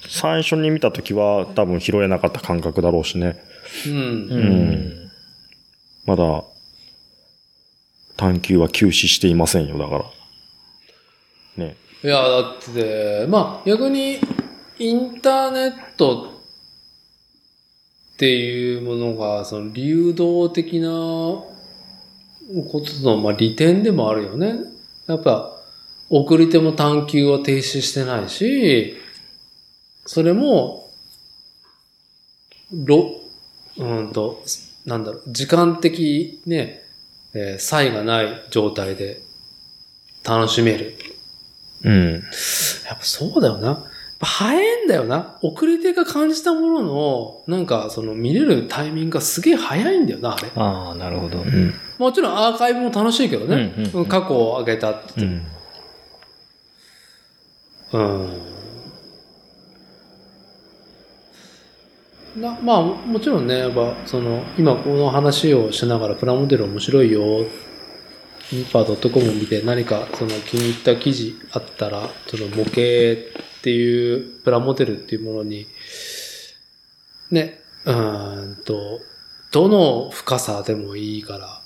[0.07, 3.37] 最初に見たときは多分拾えなかった感覚だろうしね。
[3.87, 3.93] うん。
[3.93, 3.97] う
[4.37, 5.11] ん。
[6.05, 6.43] まだ、
[8.17, 9.97] 探求は休止していませんよ、だか
[11.57, 11.65] ら。
[11.65, 11.75] ね。
[12.03, 14.19] いや、だって、まあ、逆に、
[14.77, 16.29] インターネット
[18.13, 21.45] っていうものが、その、流動的なこ
[22.81, 24.55] との、まあ、利点でもあるよね。
[25.07, 25.54] やっぱ、
[26.09, 28.95] 送り手も探求は停止してないし、
[30.05, 30.91] それも、
[32.71, 33.11] ろ、
[33.77, 34.43] うんと、
[34.85, 36.83] なんだろう、時間的ね、
[37.33, 39.21] えー差異がない状態で
[40.23, 40.95] 楽しめる。
[41.83, 42.13] うん。
[42.13, 42.21] やっ
[42.97, 43.83] ぱそうだよな。
[44.21, 45.37] 早いんだよな。
[45.41, 50.51] 送り手が感じたものの、なんかその見れるタイミングがすげえ早いんだよな、あれ。
[50.55, 51.39] ああ、なるほど。
[51.39, 51.73] うん。
[51.97, 53.73] もちろんアーカイブも楽しいけどね。
[53.77, 55.45] うんうんうん過去を上げたってうん。
[57.95, 57.99] う
[62.37, 62.41] ん。
[62.41, 67.23] なまあ、もちろんね、やっぱ、その、今この話をしながらプラモデル面白いよっ
[68.51, 72.73] ニッパー .com を見て何かその気に入った記事あったら、その模型っ
[73.63, 75.65] ていうプラモデルっていうものに、
[77.31, 78.99] ね、うんと、
[79.51, 81.61] どの深さでもいいから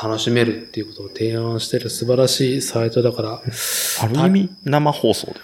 [0.00, 3.42] 楽しめるっていうことを提案してる素晴らしいサイトだから、
[4.00, 5.42] ある意味、生放送だよね。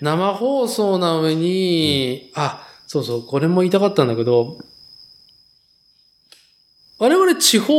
[0.00, 4.58] 生放送な上に、あ、そうそう、これも言いたかったんだけど、
[6.98, 7.74] 我々地方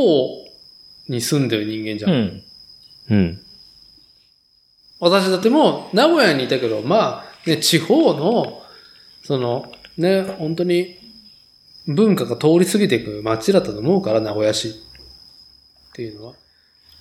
[1.08, 2.10] に住んでる人間じゃ。
[2.10, 2.44] うんん。
[3.10, 3.40] うん。
[5.00, 8.62] 私だってもう名古屋にいたけど、まあ、ね、地方の、
[9.24, 10.98] その、ね、本当に
[11.88, 14.82] 文化が通り過ぎていく街だったと思うから、名古屋市
[15.94, 16.34] っていうのは。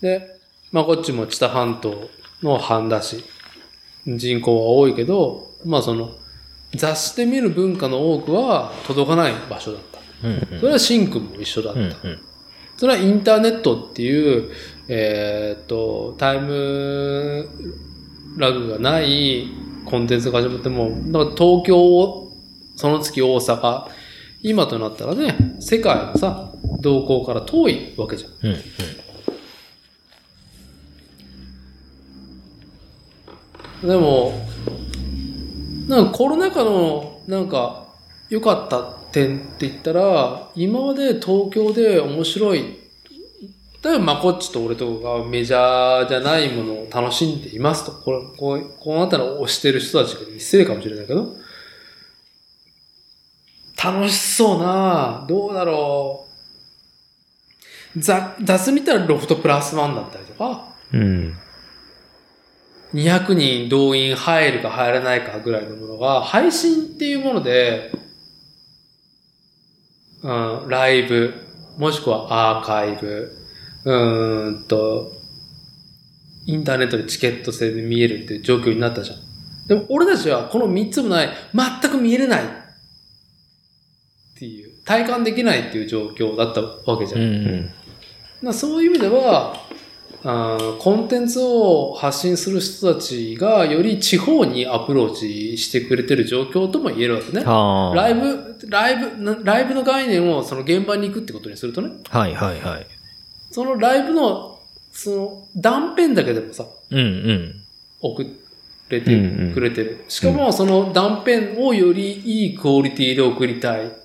[0.03, 0.37] で、
[0.71, 2.11] まあこっちも知多半島
[2.43, 3.25] の半田市。
[4.07, 6.15] 人口は多いけど、まあその、
[6.75, 10.29] 雑誌で見る文化の多くは届かない場所だった。
[10.29, 10.61] うん。
[10.61, 11.81] それはシンクも一緒だった。
[11.81, 11.97] うん。
[12.77, 14.51] それはインターネットっていう、
[14.89, 17.49] えーっと、タイム
[18.37, 19.47] ラグがない
[19.85, 22.31] コンテンツが始まっても、だから東京、
[22.77, 23.87] その月大阪、
[24.43, 28.31] 今となったらね、世界のさ、動向から遠いわけじゃん。
[33.83, 33.89] うん。
[33.89, 34.33] でも、
[35.89, 37.89] なんかコロナ禍のなんか
[38.29, 38.83] 良かった
[39.13, 42.79] 点って言ったら、今まで東京で面白い、
[43.85, 47.93] 例えばまこっちと俺とかがメジャーじゃないものを楽しんでいますと。
[47.93, 51.37] これ、こう、こうなったら推してる人たちが失礼かもしれないけど、
[53.83, 56.32] 楽しそうなどうだろう。
[57.99, 61.37] ざ雑に言ったらロフトプラスワンだったりとか、うん。
[62.95, 67.93] 200人動員入るか入らないかぐらいのものが、配信っていうもので、
[70.23, 71.35] うん、ライブ、
[71.79, 73.37] もしくはアーカイブ、
[73.85, 75.13] うーんと、
[76.47, 79.19] インターネットでチケット制で見えるっていう状況になったじゃん。
[79.67, 82.47] でも俺たちはこの3つもない、全く見えれないっ
[84.39, 87.21] ていう、体感できないっていう状況だったわけじゃん。
[87.21, 87.71] うん。
[88.43, 89.57] なそういう意味では、
[90.25, 97.43] あーコンテンツを発信する人たちがより地方にアプローチしてくれてる状況とも言えるわけね。
[97.43, 102.87] ライブ、ライブ、なライブの概念をその現場に行くってことにするとね、はいはいはい。
[103.51, 104.61] そのライブの、
[104.93, 107.55] その断片だけでもさ、うんうん。
[108.01, 108.25] 送
[108.91, 110.05] れてくれてる。
[110.09, 114.02] しかもその断片をよりいいクオリティで送りたい。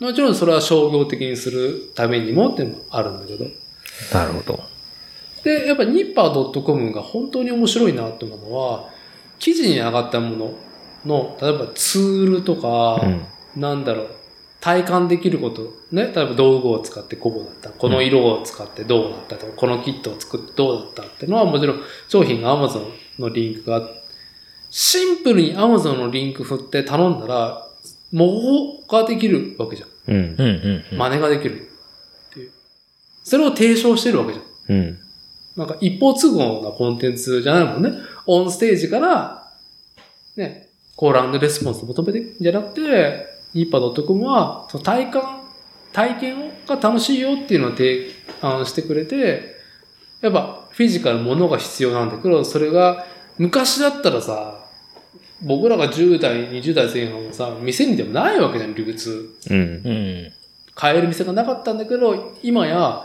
[0.00, 3.46] もちろんそれは商業的にするためにもっていうのもあるんだけど。
[4.12, 4.64] なるほど。
[5.42, 8.88] で、やっぱニッパー .com が本当に面白いなと思うのは、
[9.38, 10.52] 記事に上がったもの
[11.04, 13.24] の、例えばツールとか、うん。
[13.56, 14.08] なんだろう、
[14.60, 22.84] 体感できること、ね、例えば道具を使ってこうだった、この色を使ってどうだったとか、このキットを作ってどうだったっていうのはもちろん商品が Amazon
[23.18, 23.88] のリンクが、
[24.70, 27.67] シンプルに Amazon のリンク振って頼んだら、
[28.12, 29.88] 模倣ができるわけじゃん。
[30.08, 30.16] うん。
[30.16, 30.98] うんうんうん。
[30.98, 31.68] 真似ができる
[32.30, 32.50] っていう。
[33.22, 34.76] それを提唱してるわけじゃん。
[34.76, 34.98] うん。
[35.56, 37.92] なんか一方通行なコンテンツじゃないもんね。
[38.26, 39.52] オンステージから、
[40.36, 45.40] ね、コールレスポンスを求めてんじゃなくて、ニッパー .com は、その体感、
[45.92, 48.06] 体験が楽しいよっていうのを提
[48.40, 49.56] 案してくれて、
[50.20, 53.06] やっぱフィジカルものが必要なんだけど、それが
[53.36, 54.57] 昔だったらさ、
[55.40, 59.36] 僕らが10代、20代前半はさ、店にでもないわけじゃん、流通。
[59.50, 59.58] うん。
[59.58, 60.32] うん。
[60.74, 63.04] 買える店がなかったんだけど、今や、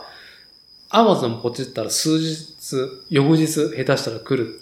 [0.90, 2.44] アマゾンポチったら数日、
[3.10, 4.60] 翌日下手したら来る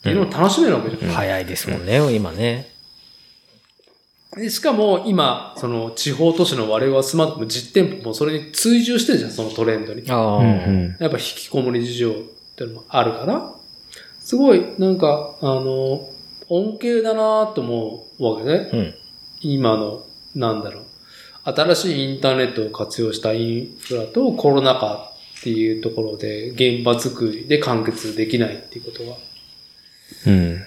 [0.00, 1.12] っていうのを楽しめるわけじゃん。
[1.12, 2.70] 早いですもんね、今ね。
[4.36, 10.02] でしかも今、その地方都市の我々はスマートフォン実店舗もそれに追従してるじゃん、そのトレンドに。
[10.10, 10.36] ああ。
[10.38, 10.46] うん。
[10.46, 10.96] うん。
[10.98, 12.14] やっぱ引きこもり事情っ
[12.56, 13.54] ていうのもあるから、
[14.20, 16.08] すごいなんか、あの、
[16.54, 18.70] 恩恵だなと思うわけね。
[18.72, 18.94] うん。
[19.40, 20.04] 今の、
[20.34, 20.84] なんだろう、
[21.44, 29.16] 新しいインターネットを活用したインフラとコロナ禍っていうところで現場作りで完結できないっていうことは、
[30.26, 30.62] うん。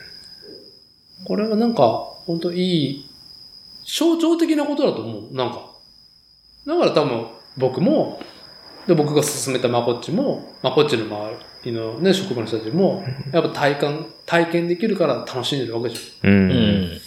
[1.25, 1.83] これはなんか、
[2.25, 3.09] 本当いい、
[3.85, 5.33] 象徴的なことだと思う。
[5.33, 5.71] なんか。
[6.65, 7.27] だから多分
[7.57, 8.21] 僕も、
[8.87, 11.35] で、僕が勧めたまこっちも、まこっちの周
[11.65, 13.03] りのね、職場の人たちも、
[13.33, 16.29] やっぱ体感、体験できるから楽しんでるわけじゃん。
[16.29, 16.33] う。
[16.33, 17.01] うんん。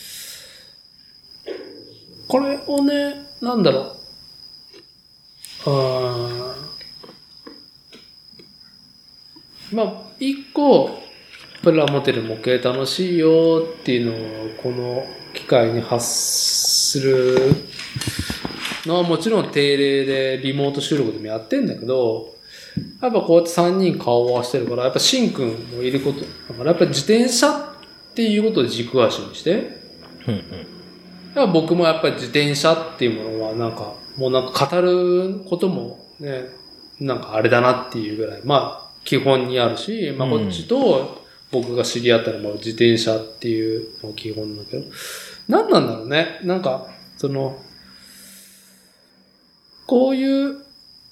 [2.28, 3.96] これをね、なんだろう。
[5.66, 11.00] あーまあ、一個、
[11.62, 17.36] プラモデル模型楽しいよっていうのを、この機会に発する
[18.86, 22.34] のはもちろん定例でリモート収録でもやってんだけど、
[23.00, 26.20] やっぱこうやって3人顔を合わせてるから、やっぱシンくんもいること。
[26.20, 29.80] だからやっぱ自転車っていうことで軸足にして、
[30.26, 30.44] うんうん。
[31.34, 36.44] や僕もやっぱり自転車っていうものはなんか、もうなんか語ることもね、
[37.00, 44.84] なんかあれだなっていうぐらい、まあ基本にあるし、まあこっちと僕が知り合ったのも自転車っていうのが基本だけど、
[45.48, 46.40] 何なんだろうね。
[46.44, 46.86] なんか、
[47.16, 47.58] その、
[49.90, 50.58] こういう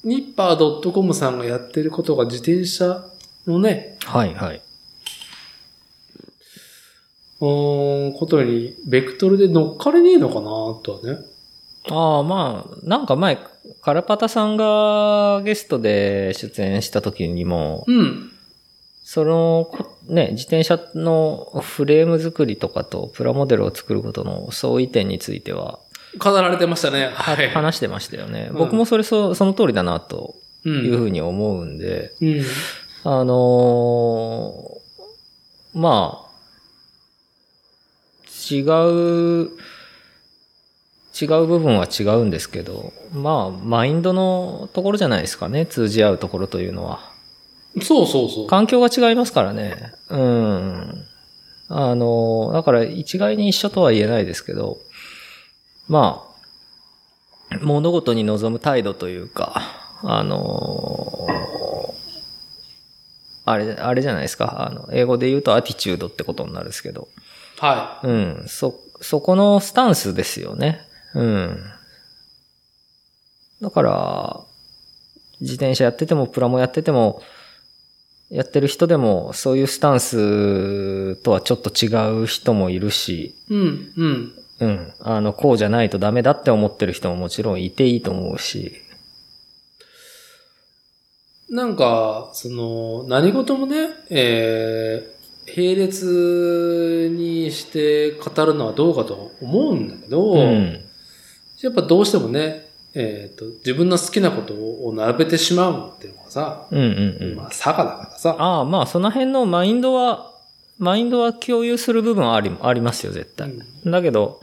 [0.04, 3.04] ニッパー .com さんがやってることが自転車
[3.44, 4.62] のね、はいはい。
[7.40, 10.42] うーん、ことに、ベクトルで乗っかれねえのかな
[10.84, 11.18] とはね。
[11.90, 13.40] ああ、まあ、なんか前、
[13.82, 18.30] カラパタさんがゲストで出演した時にも、うん。
[19.02, 25.80] その、こね、自転車のフレーム作りとかとプラモデルを作ることの相違点については、
[26.18, 27.06] 飾られてましたね。
[27.14, 27.50] ははい。
[27.50, 28.48] 話してましたよね。
[28.50, 30.34] うん僕もそれそその通りだなと
[30.64, 30.68] う。
[30.68, 32.42] いうんふうに思うんで、うん。
[33.04, 34.78] あのー
[35.74, 36.28] まあ、
[38.50, 39.50] 違う、
[41.20, 47.00] 違う部分は違うんですけど、まあ、マインドのところじゃないですかね、通じ合うところというのは。
[47.82, 48.46] そうそうそう。
[48.46, 49.92] 環境が違いますからね。
[50.08, 51.04] うん。
[51.68, 54.78] あの、だから一概に一緒とは言えないですけど、
[55.88, 56.24] ま
[57.50, 59.62] あ、物事に臨む態度というか、
[60.02, 61.26] あの、
[63.44, 64.66] あれ、あれじゃないですか。
[64.68, 67.08] あの、英語で言うとアティチュードってことになるんですけど。
[67.58, 68.44] はうん。
[68.46, 70.82] そ、そこのスタンスですよね。
[71.14, 71.58] うん。
[73.62, 74.40] だから、
[75.40, 77.22] 自転車やってても、プラモやってても、
[78.30, 81.88] やってる人でも、そういうスタンスとはちょっと違
[82.22, 83.54] う人もいるし、い。
[83.54, 84.37] うん、うん。
[84.60, 84.92] うん。
[85.00, 88.72] あの、こうじゃないとダメだって思ってる人ももちろんいていいと思うし。
[91.50, 100.84] なんか、その、何事もね、えー、並列にして語るのはどうかと思うんだけど、うん。
[101.62, 107.36] やっぱどうしてもね、えっ、と、自分の好きなことを並べてしまうっていうのがさ、うんうんうん。
[107.36, 110.32] まあ、坂だからさ、ああ、まあ、その辺のマインドは、
[110.78, 113.52] マインドは共有する部分はあり、ありますよ、絶対。
[113.86, 114.40] だけど、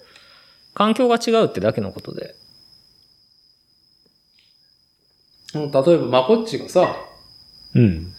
[0.75, 2.35] 環境が違うってだけのことで。
[5.55, 6.95] うん例えば、まこっちがさ、
[7.73, 8.13] うん。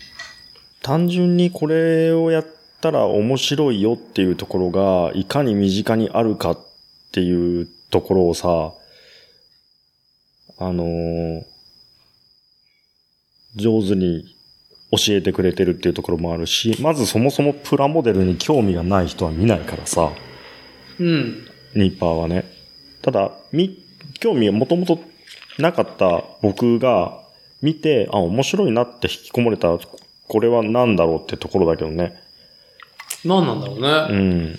[0.83, 2.47] 単純にこれをやっ
[2.81, 6.59] たら面白いよっていうところが、いかに身近にあるかっ
[7.13, 8.73] ていうところをさ、
[10.59, 11.45] あのー
[13.57, 14.37] 上手に
[14.91, 20.13] 教えてくれてるっていうところもあるし、まずそもそもプラモデルに興味がない人は見ないからさ、
[21.01, 21.46] うん、
[21.77, 22.45] ニッパーはね。
[23.03, 23.79] ただ、み、
[24.19, 24.99] 興味がもともと
[25.59, 27.21] なかった僕が
[27.63, 29.79] 見て、あ、面白いなって引き込まれた、
[30.29, 32.21] これは何だろうってところだけどね。
[33.25, 34.51] 何なんだろううね。
[34.53, 34.59] ん。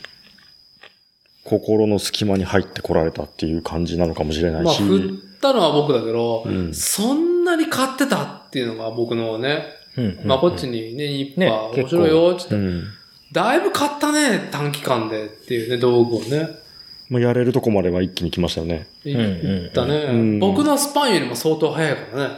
[1.44, 4.84] 心の隙間に入ってこられたっていう感じなのかもしれないまあ、し。
[4.84, 9.66] 振ったのは僕だけど、うんそんなに買ってたっていうのが僕のね、
[9.96, 12.84] うんまあ、こっちにね、ニッパねー面白いよ、つって、うん。
[13.32, 16.67] だいぶ買ったね、短期間でっていうね、道具をね。
[17.10, 18.88] もうやれるとこまでは一気に来ましたよね。
[19.06, 22.36] いんうん言ったね、うん僕のスパンよりも相当早いからね。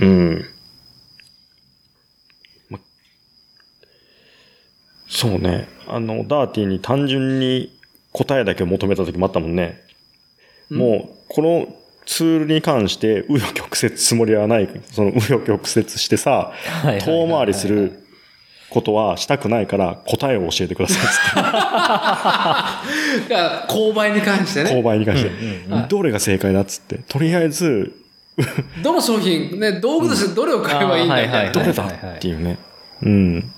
[0.00, 0.44] うん。
[2.70, 2.80] ま、
[5.08, 5.68] そうね。
[5.86, 7.78] あの、ダーティーに単純に
[8.12, 9.80] 答えだけ求めた時もあったもんね。
[10.68, 11.68] もう、この
[12.06, 14.68] ツールに関して、紆余曲折つもりはない。
[14.90, 18.03] その、紆余曲折してさ、はいはいはい遠回りする
[18.74, 21.14] ことはしたくないから、答えを教えてくださいっつっ
[23.28, 23.36] て。
[23.72, 24.82] 購買に関して購ね。
[24.82, 25.88] 買に関してうんうん。
[25.88, 26.98] どれが正解だっつって。
[27.08, 27.92] とりあえず、
[28.82, 31.52] どの商品、ね、道具としてどれを買えばいいんだみたい。
[31.52, 32.58] どれだっていうね。
[33.02, 33.52] うん。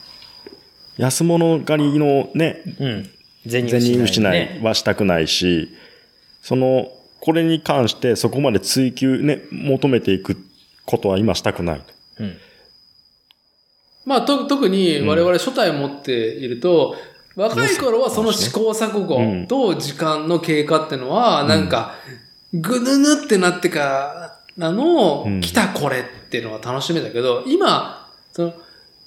[0.98, 3.08] 安物狩りのね、うん。
[3.48, 5.70] 銭銭失ねいはしたくないし、
[6.42, 6.90] その、
[7.20, 10.36] これに関してそこまで追求ね、求めていく
[10.84, 11.86] ことは今したくないと。
[12.20, 12.36] うん。
[14.06, 16.96] まあ、と、特に我々初代持っていると、
[17.34, 21.94] 若い頃はその試行錯誤と時間の経過っていうのは、なんか、
[22.54, 28.54] ぐぬぬってなってからのうん、来たこれっていうのが楽しめたけど、今、その、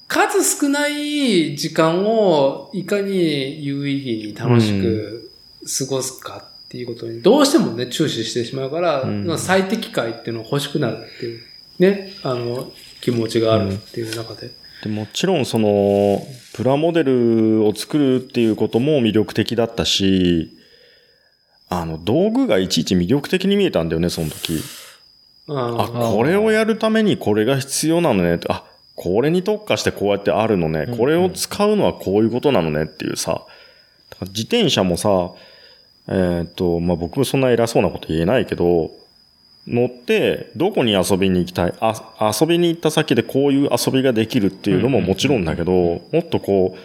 [0.08, 5.32] 数少ない時間をいかに有意義に楽しく
[5.80, 9.38] 過ごすかっていうことに、どうしてもね、注視してしまうから、うん。
[9.40, 11.42] 最適解っていうのが欲しくなるっていう、
[11.80, 12.72] ね、あの、
[13.02, 14.52] 気持ちがあるっていう中で。
[14.84, 20.58] でもちろんその、プラモデルを作るっていうことも魅力的だったし、
[21.70, 24.54] あの、道具がいちいち魅力的に見えたんだよね、その時。
[25.48, 28.40] うんあ、これをやるためにこれが必要なのね。
[28.48, 28.64] あ、
[28.96, 30.88] これに特化してこうやってあるのね。
[30.98, 33.46] これを使うのはこういうことなのねっていうさ。
[34.22, 35.32] 自転車もさ、
[36.08, 38.92] えーっと、まあ、僕もそんな偉そうなこと言えないけど、
[39.70, 41.74] 乗って、どこに遊びに行きたい？
[41.80, 46.80] あ、遊びに行った先でこういう遊びができるっていうのももちろんだけど、もっとこう、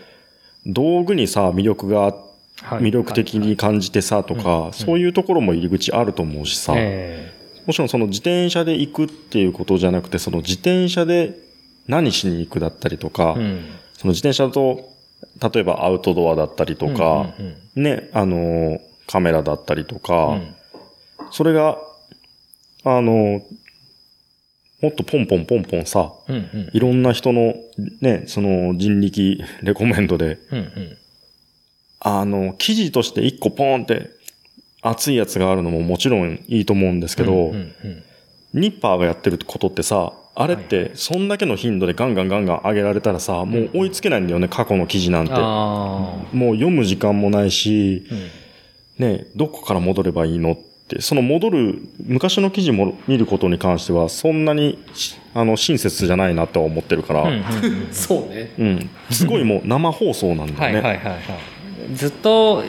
[0.66, 2.14] 道具にさ、魅力が、
[2.62, 2.82] はい。
[2.82, 6.74] 魅力的に感じてさ、とか、そういうところも入り口あると思うしさ。
[6.76, 7.32] え
[7.66, 11.38] もちろんその自転車で行くっていうことじゃなくて、その自転車で
[11.88, 13.34] 何しに行くだったりとか。
[13.96, 14.92] その自転車と、
[15.40, 17.34] 例えばアウトドアだったりとか、
[17.74, 20.54] ね、あのー、カメラだったりとか、うん。
[21.30, 21.78] それが、
[22.84, 23.42] あのー、
[24.82, 26.70] もっとポンポンポンポンさ、うんうん。
[26.72, 27.54] いろんな人の
[28.02, 30.98] ね、その人力レコメンドで、うんうん。
[32.00, 34.10] あの、記事として一個ポンって
[34.82, 38.02] 熱いやつがあるのももちろんいいと思うんですけど、うんうんうん。
[38.52, 45.32] ニッパーがやってることってさ、あれって、そんだけの頻度でガンガンガンガン上げられたらさ、もう追いつけないんだよね、過去の記事なんて。
[45.34, 48.14] あもう読む時間もないし、あ。
[49.00, 49.14] うん。
[49.14, 57.24] ね、どこから戻ればいいのって、その戻る、昔の記事も見ることに関しては、そんなにし、あの、親切じゃないなとは思ってるから、
[57.90, 58.50] そうね。
[58.58, 58.90] うん。
[59.10, 60.88] すごいもう生放送なんだはいよね。
[60.88, 61.20] はいはいはい。
[61.94, 62.62] ずっと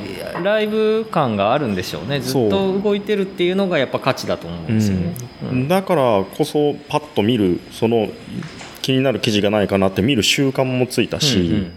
[0.43, 2.19] ライブ感があるんでしょうね。
[2.21, 5.13] ずっと動いてるっていうのがやっぱ価値だと思うんですよね。
[5.51, 8.09] うんだからこそ、パッと見る、その、
[8.81, 11.71] 気になる記事がないかなって見る習慣もついたし、うんうん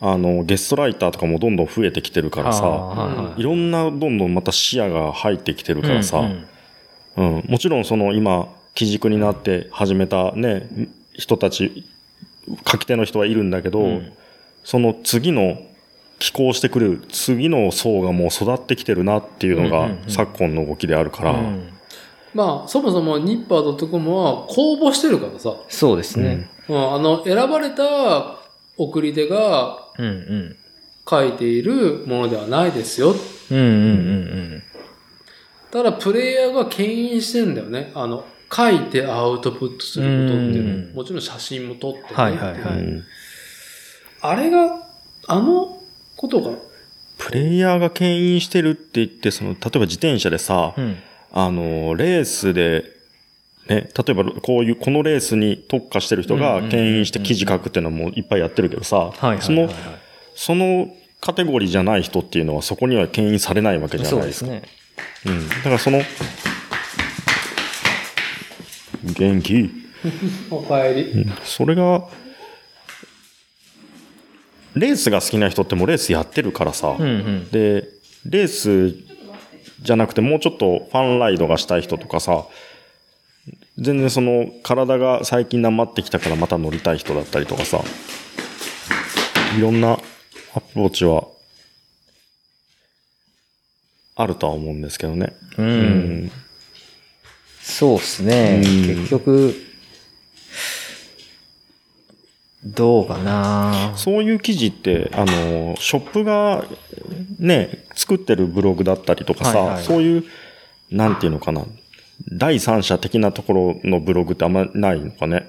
[0.00, 6.48] あの、ゲストライターとかもどんどん増えてきてるからさ、はいろんなどんどんまた視野が入ってきてるからさ、うんうん
[7.48, 10.68] もちろんその今、基軸になって始めたね、
[11.14, 11.84] 人たち、
[12.64, 14.12] 書き手の人はいるんだけど、うん。
[14.62, 15.60] その次の
[16.20, 21.68] 寄稿してくる次の層がもう育ってきてるなっていうのが昨今の動きであるから、うん。
[22.34, 26.48] まあ、そもそもニッパー .com は公募してるからさ、そうですね。
[26.68, 28.37] うん、あの、選ばれた
[28.78, 29.88] 送り手が。
[31.10, 33.14] 書いているものではないですよ。
[33.50, 34.62] うんうんうん
[35.70, 37.92] ただ、プレイヤーが牽引してるんだよね。
[37.94, 42.06] あの、書いてアウトプットすることっていううんのもちろん写真も撮って、ね。
[42.10, 43.04] はいはいはいうん
[44.20, 44.88] あれが、
[45.28, 45.80] あの
[46.16, 46.56] ことが、
[47.18, 50.84] プレイヤーが牽引してるって言って、その、例えば自転車でさ、うん。
[50.84, 50.96] うん
[51.30, 52.84] あの、レースで、
[53.68, 59.72] ね、例えばこういう、このレースに特化してる人が牽引して記事書くっていうのもいっぱいやってるけどさそのはい、
[60.34, 60.88] その
[61.20, 64.38] カテゴリーじゃない人っていうのはそこには牽引されないわけじゃないでか。
[64.38, 64.78] そうですすね。
[65.26, 65.48] うん。
[65.48, 66.00] だからその、
[69.14, 69.70] 元気。
[70.50, 71.26] お帰り。
[71.44, 72.04] それが、
[74.76, 77.48] レースが好きな人ってもうレースやってるからさ、うんうん。
[77.50, 77.88] で、
[78.24, 78.94] レース
[79.82, 82.46] じゃなくてもうちょっとファンライドがしたい人とかさ、
[83.78, 87.80] 全然その体が最近なまってきたからまた乗りたい人だったりとかさ、
[89.56, 89.98] いろんな
[90.54, 91.28] アプローチは
[94.16, 95.32] あるとは思うんですけどね。
[95.56, 95.62] う。
[95.62, 96.32] うんん。
[97.62, 98.62] そうですね。
[98.64, 99.54] うん結局、
[102.64, 106.64] どうかなそういう記事って、あの、ショップが
[107.38, 110.24] ね、作ってるブログだったりとかさ、はいはいそういう、
[110.90, 111.64] なんていうのかな、
[112.32, 115.46] 第三者的なところのブログってあんまないのかね？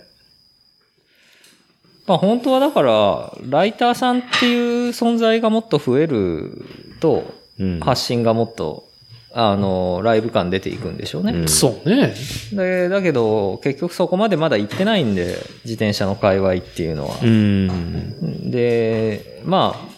[2.08, 6.66] まあ本当はだから、ライターさんっていう存在がもっと増える
[7.00, 7.80] と、うん。
[7.80, 8.88] 発信がもっと、
[9.32, 11.34] あの、ライブ感出ていくんでしょうね。
[11.34, 12.16] うんそうね。
[12.52, 17.16] で、だけど、結局そこまでまだ行ってないんで、自転車の界隈っていうのは。
[17.22, 18.50] うん。
[18.50, 19.90] で、まあ、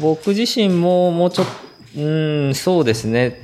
[0.00, 1.46] 僕自身ももうちょっ
[1.94, 3.42] と、うん、そうですね。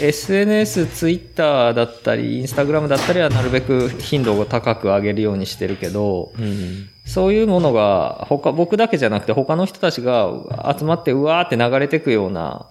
[0.00, 6.88] SNS、Twitter だったり、Instagram だったりはなるべく頻度を高く上げるようにしてるけど、うん。
[7.04, 10.30] そういうものが、他、僕だけじゃなくて他の人たちが
[10.78, 12.66] 集まってうわーって流れてくような、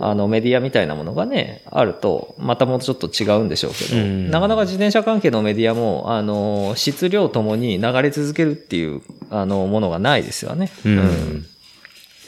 [0.00, 10.70] あのメディアみたいなものがね、あると、またもうちょっと違うんでしょうけど、うんなかなか自転車関係のメディアも、あの、質量ともに流れ続けるっていう、あの、ものがないですよね。
[10.84, 11.46] うん。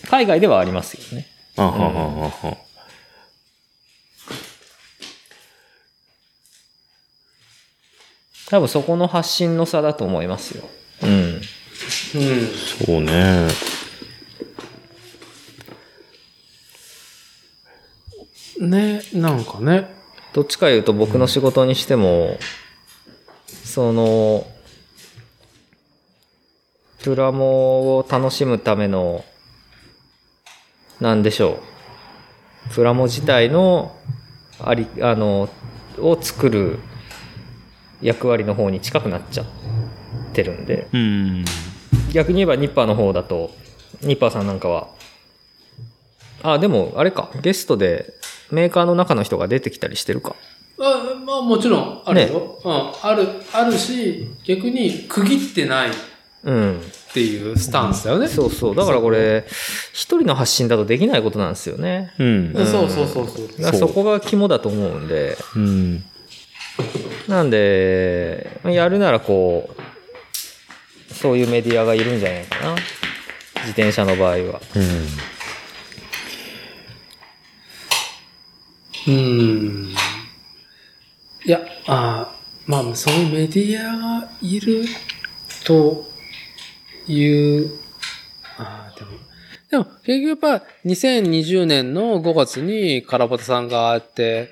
[0.08, 1.26] 海外ではありますよね。
[1.56, 2.69] あはははは。
[8.50, 10.68] 多分そこの発信の差だと思いますよ。
[11.04, 11.10] うん。
[11.10, 11.40] うん。
[12.84, 13.48] そうね。
[18.60, 19.88] ね、なんかね。
[20.32, 22.38] どっちか言うと僕の仕事にしても、
[23.64, 24.44] その、
[27.02, 29.24] プラモを楽しむための、
[31.00, 31.60] なんでしょ
[32.70, 32.74] う。
[32.74, 33.96] プラモ自体の、
[34.60, 35.48] あり、あの、
[35.98, 36.80] を作る
[38.02, 39.46] 役割の方に近くなっちゃっ
[40.32, 41.44] てるんで、うん。
[42.12, 43.50] 逆に言えばニッパーの方だと、
[44.02, 44.88] ニッパーさんなんかは、
[46.42, 48.14] あ、でもあれか、ゲストで
[48.50, 50.34] メーカーの中の人が出てきたりしてるか。
[50.82, 52.58] あまあもちろんあるよ。
[52.64, 52.92] うん。
[53.02, 55.92] ある、あるし、逆に区切ってないっ
[56.44, 56.80] うん。
[57.12, 58.28] ていうスタンスだよね。
[58.28, 58.74] そうそう。
[58.76, 59.44] だからこれ、
[59.92, 62.14] 一人の発信だとできないことなんですよね。
[62.18, 62.52] うん。
[62.54, 63.48] そうそうそうそう。
[63.58, 66.04] だからそこが肝だと思うんで、うん。
[67.28, 69.70] なんで、やるならこ
[71.10, 72.74] う、そういうメディアがいるんじゃないかな。
[73.56, 74.60] 自転車の場合は。
[79.06, 79.14] うん。
[79.14, 79.94] うん。
[81.44, 82.34] いや、あ
[82.66, 84.84] まあ、そういうメディアがいる
[85.64, 86.06] と
[87.08, 87.70] いう、
[88.58, 89.10] あでも、
[89.70, 94.50] でも結局やっぱ2020年の5月にカラボタさんがあって、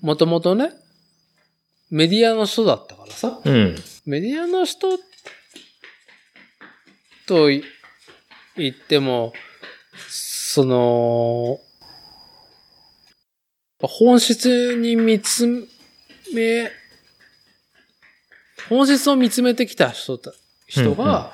[0.00, 0.70] もともとね、
[1.94, 3.76] メディアの人だったからさ、うん。
[4.04, 4.98] メディアの人
[7.28, 7.62] とい
[8.56, 9.32] 言っても、
[10.08, 11.60] その、
[13.80, 15.46] 本質に見つ
[16.34, 16.68] め、
[18.68, 20.32] 本質を見つめてきた人た
[20.66, 21.32] 人が、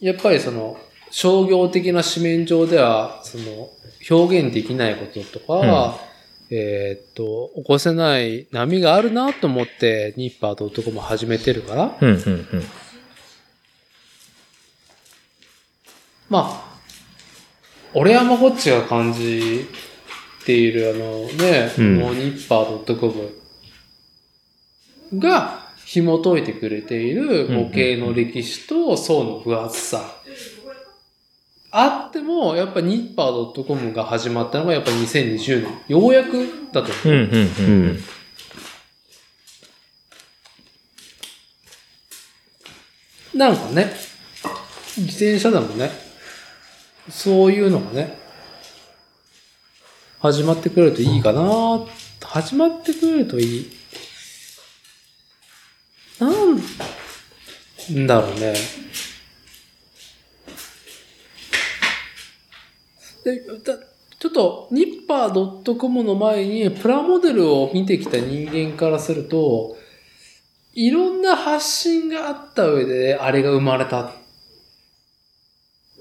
[0.00, 0.76] やっぱりその、
[1.12, 3.70] 商業的な紙面上では、その、
[4.10, 6.11] 表現できないこととか、
[6.54, 12.46] えーっと、起こせない波があるなと思って、ニッパー .com 始めてるから、うん、うん、うん。
[16.28, 16.78] まあ、
[17.94, 19.66] 俺山こっちが感じ
[20.44, 23.30] ているあのね、うんもうニッパー .com
[25.18, 30.21] が紐解いてくれている模型の歴史と層の分厚さ。
[31.74, 35.78] あっても、やっぱニッパー .com が始まったのがやっぱ2020年。
[35.88, 37.08] ようやくだと思う。
[37.08, 37.98] うん、うん、
[43.34, 43.38] うん。
[43.38, 43.90] なんかね、
[44.98, 45.90] 自転車でもね、
[47.08, 48.18] そういうのがね、
[50.20, 51.80] 始まってくれるといいかな
[52.22, 53.70] 始まってくれるといい。
[56.20, 58.54] なんだろうね。
[63.24, 63.78] でだ
[64.22, 69.76] ちょっと、ニッパー .com の前にプラモデルを見てきた人間からすると、
[70.74, 73.98] いろんな発信があった上で、あれが生まれた。
[73.98, 74.12] あ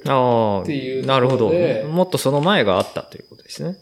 [0.06, 1.52] あっていうなるほど。
[1.88, 3.78] もっとその前があったということですね。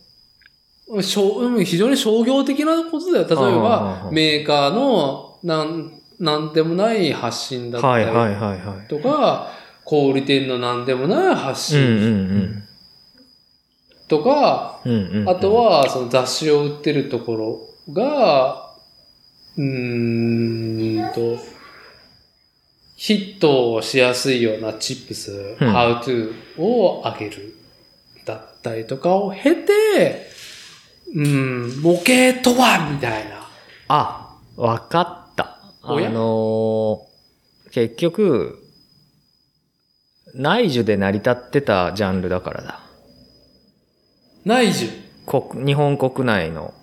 [1.02, 3.28] 非常に商業的なことだよ。
[3.28, 8.06] 例えあばあ、メーカーのなん、なんでもない発信だったり。
[8.88, 9.52] とか、
[9.84, 11.80] 小売店のなんでもない発信
[12.57, 12.69] ん
[14.10, 14.91] とか、うん。
[14.91, 15.30] うんうん。
[15.30, 17.36] あと、は、その雑誌を売ってるとこ
[17.88, 18.73] ろが、
[19.57, 21.38] うーんと、
[22.98, 27.56] ヒットをしやすいようなチップス、うん how to を上げる。
[28.26, 30.27] だったりとかを経て、
[31.15, 33.48] うん、模型とはみたいな。
[33.88, 35.57] あ、わかった。
[35.81, 37.10] あのー
[37.72, 38.64] 結局、
[40.34, 42.89] 内需で成り立ってたジャンルだからだ。
[44.45, 44.90] 内需。
[45.26, 46.74] 国、日本国内の。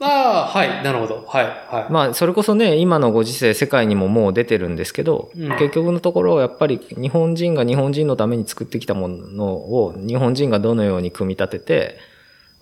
[0.00, 1.24] ああ、はい、なるほど。
[1.26, 1.92] はい、はい。
[1.92, 11.98] まあ、それこそね、今のご時世、世界にももう出てるんですけど、うん結局のところ、やっぱり日本人が日本人のために作ってきたものを、日本人がどのように組み立てて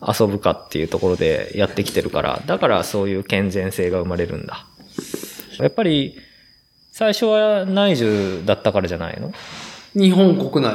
[0.00, 4.66] 遊ぶかっていうところでやってきてるから、だからそういう健全性が生まれるんだ。
[5.58, 6.16] やっぱり、
[6.92, 9.30] 最初は内需だったからじゃないの？
[9.94, 10.74] 日本国内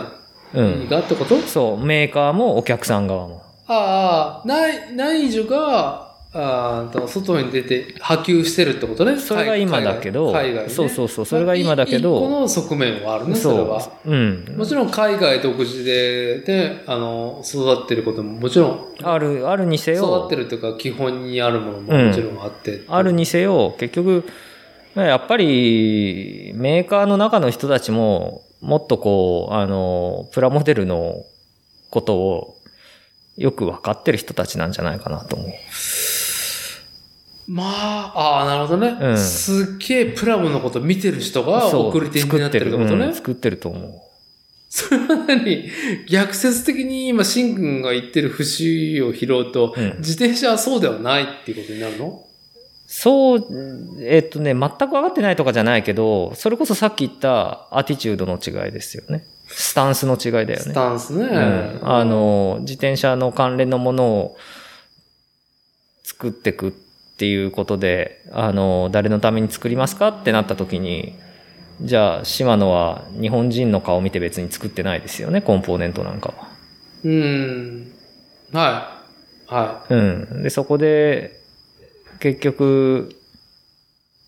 [0.53, 0.89] うん。
[0.89, 3.41] がってこと、そう、メーカーもお客さん側も。
[3.67, 9.19] ああ、内、内需が、あーと外に出て波及してるってことね？
[9.19, 13.81] それが今だけど海外ねそうそうそうそれが今だけど一個の側面はあるね、それは。
[13.81, 14.09] そう。
[14.09, 14.55] うん。
[14.55, 22.83] もちろん海外独自で、ね、あの、育ってることももちろん、ある、あるにせ育よって、るというか基本にあるものももちろんあって。
[22.87, 24.23] あるにせよ、結局、
[24.95, 31.25] やっぱり、メーカーの中の人たちも、もっとこう、あの、プラモデルの
[31.89, 32.57] ことを
[33.37, 35.51] よく分かってる人たちなんじゃないかなと思う。
[37.47, 38.97] まあ、ああ、なるほどね。
[39.01, 43.07] うんすっげえプラモのこと見てる人が送り手になってるってことね。
[43.07, 43.91] うん作ってると思う。
[44.69, 45.69] それは何？
[46.07, 52.23] 逆説的に今、シン君が言ってる節を拾うと、うん自転車はそうではないっていうことになるの？
[52.93, 53.47] そう、
[54.01, 59.23] えっとね、全く分かってないとかじゃないけど、それこそさっき言ったアティチュードの違いですよね。
[59.47, 60.55] スタンスの違いだよね。
[60.57, 61.25] スタンスね。
[61.25, 64.37] うん、あの、自転車の関連のものを
[66.03, 66.71] 作っていくっ
[67.17, 71.17] ていうことで、あの、誰のために作りますかってなった時に、
[71.79, 76.49] じゃあ、島野は日本人の顔を見て別に作ってないですよね、コンポーネントなんかは。
[77.05, 77.93] うん。
[78.51, 78.99] は
[79.49, 79.53] い。
[79.53, 80.43] はうん。
[80.43, 81.40] で、そこで、
[82.21, 83.09] 結局、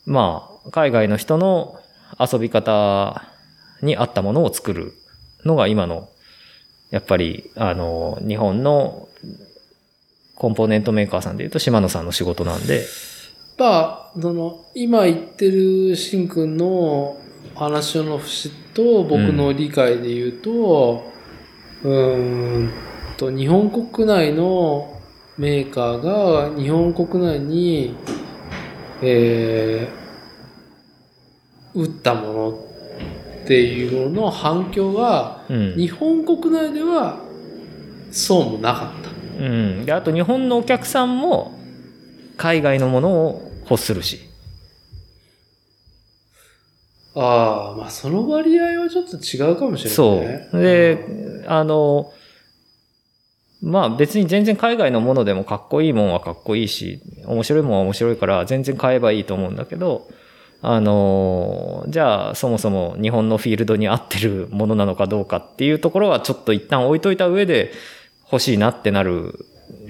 [0.06, 1.80] まあ、海外の人の
[2.20, 3.24] 遊び方
[3.84, 4.94] に合ったものを作る
[5.45, 6.10] のが今の、
[6.90, 9.07] やっぱり、あの、日本の
[10.36, 12.84] コンポーネントメーカーさんで言うと島野さんの仕事なんで、い。
[13.60, 17.18] まあ、その、今言ってるしんくんの
[17.53, 21.14] 話の節と僕の理解で言うと、
[21.84, 22.72] うーん
[23.18, 24.93] と、日本国内の
[25.38, 27.95] メーカーが日本国内に、
[29.01, 32.49] えー、売ったもの
[33.43, 35.76] っていうのの反響が、うん。
[35.76, 37.19] 日本国内では
[38.11, 39.43] そうもなかった。
[39.43, 39.85] うん。
[39.85, 41.57] で、あと日本のお客さんも
[42.38, 44.19] 海外のものを欲するし。
[47.15, 50.49] ああ、まあその割合はちょっと違うかもしれないそね。
[50.53, 50.60] う。
[50.60, 52.11] で、あの、
[53.64, 60.07] まあ別に全然海外のものでもかっこいいもんはかっこいいし、面白いもんは面白いから全然買えばいいと思うんだけど、
[60.61, 67.72] あの、じゃあそもそも日本のフィールドに合ってるものなのかどうかっていうところはちょっと一旦置いといた上で
[68.31, 69.45] 欲しいなってなる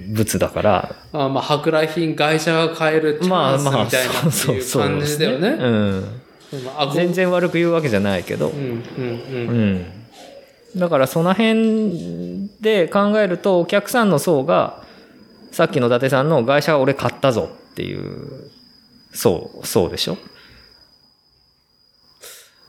[0.07, 5.49] 物だから、あまあ、舶来品会社が買えるチャンスみたいなっていう感じだよね。
[5.49, 6.21] うん。
[6.63, 7.11] まあ全。
[7.11, 10.02] 然悪く言うわけじゃないけどう、ん、うん、ううん。
[10.75, 10.79] ん。
[10.79, 14.83] だからその辺で考えるとお客さんの層が
[15.51, 18.49] さっきの伊達さんの会社は俺買ったぞっていう
[19.13, 20.17] 層、層でしょ？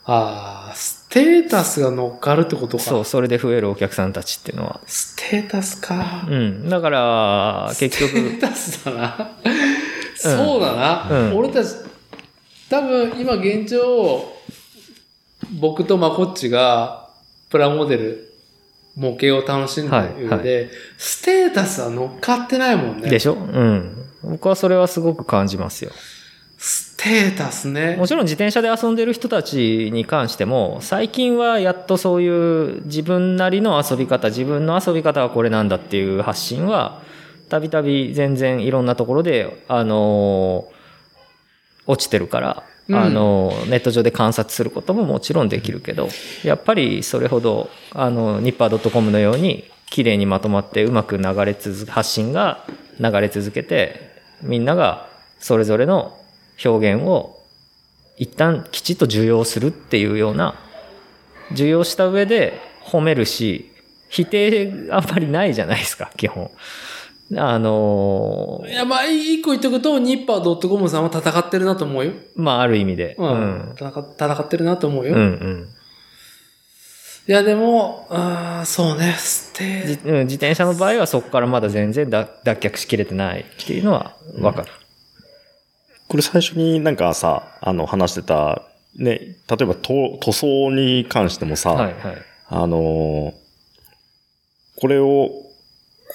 [0.07, 2.85] ああ、ステータスが乗っかるってことか。
[2.85, 4.83] そう、それで増えるお客さんたちっていうのは。
[4.85, 6.27] ステータスか。
[6.29, 6.69] うん。
[6.69, 9.31] だから、結局、ステータスだな。
[10.15, 11.09] そうだな。
[11.11, 11.71] うん俺たち、
[12.69, 14.31] 多分今現状、
[15.59, 17.04] 僕とまこっちが
[17.55, 18.33] プラモデル、
[18.97, 23.09] 模型を楽しんでる上で、ステータスは乗っかってないもんね。
[23.09, 23.35] でしょ？
[23.35, 23.93] うん。
[24.25, 25.93] 僕はそれはすごく感じますよ。
[26.59, 28.09] ステータスねも。
[28.09, 37.03] ちろん自転車で遊んでる人たちに関しても、最近はやっとそういう自分なりの遊び方、自分の遊び方はこれなんだっていう発信は、
[37.49, 40.75] たびたび全然いろんなところで、あのー
[41.87, 46.09] 落ちてるから、うんあのネット上で観察することももちろんできるけど、
[46.43, 52.67] やっぱりそれほど、あの、ニッパー .com のように、綺麗にまとまってうまく流れ続け、発信が
[53.01, 55.09] 流れ続けて、みんなが
[55.39, 56.19] それぞれの
[56.65, 57.43] 表現を
[58.17, 60.55] 一旦きちっと受容するっていうような、
[61.53, 63.71] 受容した上で褒めるし、
[64.09, 66.51] 否定あんまりないじゃないですか、基本。
[67.37, 72.13] あのいや、まあ、一個言っとくと、ニッパー .com さんは戦ってるなと思うよ。
[72.37, 73.17] まあある意味で。
[73.19, 73.75] ううんん。。
[73.77, 75.15] 戦戦ってるなと思うよ。
[75.15, 75.69] うんうん。
[77.27, 84.69] いや、でも、あーそうね、ステじうん自転車の場合はそこからまだ全然脱脱却しきれてないっていうのはわかる。
[86.07, 88.63] これ最初になんかさ、あの話してた、
[88.97, 92.17] ね、例えば塗塗装に関してもさ、はいはい。
[92.49, 93.45] あのー
[94.77, 95.31] これを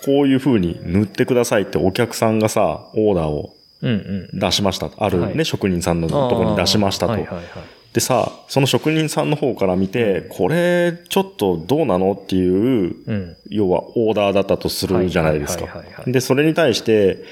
[0.06, 4.40] こういう風に塗ってくださいってお客さんがさ、オーダーをうんうん。
[4.40, 4.90] 出しました。
[4.98, 7.14] あるね、はい職人さんのところに出しましたと。
[7.14, 7.46] はいはいはい。
[7.94, 13.38] でさ、その職人さんの方から見て、これちょっとどうなのっていう、うん。
[13.50, 15.66] 要はオーダーだったとするじゃないですか
[16.06, 17.24] で、それに対して、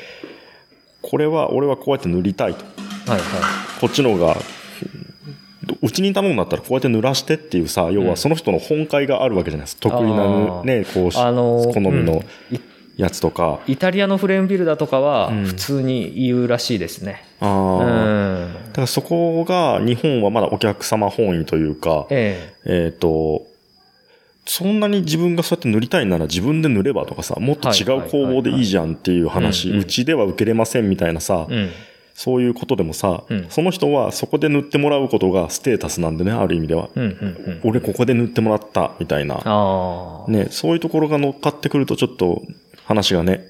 [1.01, 2.65] これは俺はこうやって塗りたいと。
[3.11, 4.37] はいはこっちの方が、
[5.81, 9.89] うちに頼むんだったらこうやって濡らしてっていうさ、要はその人の本会があるわけじゃないですか。
[9.89, 12.59] 得意あなーね、こうし、あのー好みのうんい
[13.01, 13.59] やつとか。
[13.67, 13.73] い。
[13.73, 17.23] イタリアのフレームビルダーとかはうん普通に言うらしいですね。
[17.39, 18.45] あうあ。
[18.47, 18.53] ん。
[18.69, 23.45] だからそこが日本はまだお客様本位というか、ええっ、と、
[24.47, 31.69] そんなに自分がそうやって塗りたいなら自分で塗ればとかさ、もっと違う工房でいいじゃんっていう話、うちでは受けれませんみたいなさ、えうん。
[32.19, 36.89] そういうことでもさ、うんその人はそこで塗ってもらうことがステータスなんでね、ある意味では。
[36.95, 37.61] うんうんうん。
[37.63, 39.35] 俺ここで塗ってもらった、みたいな。
[40.27, 42.41] ね、そういうところが乗っかってくるとちょっと
[42.85, 43.45] 話がね、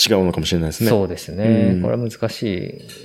[0.00, 0.88] 違うのかもしれないですね。
[0.88, 1.44] そうですね。
[1.74, 2.42] うんこれは難し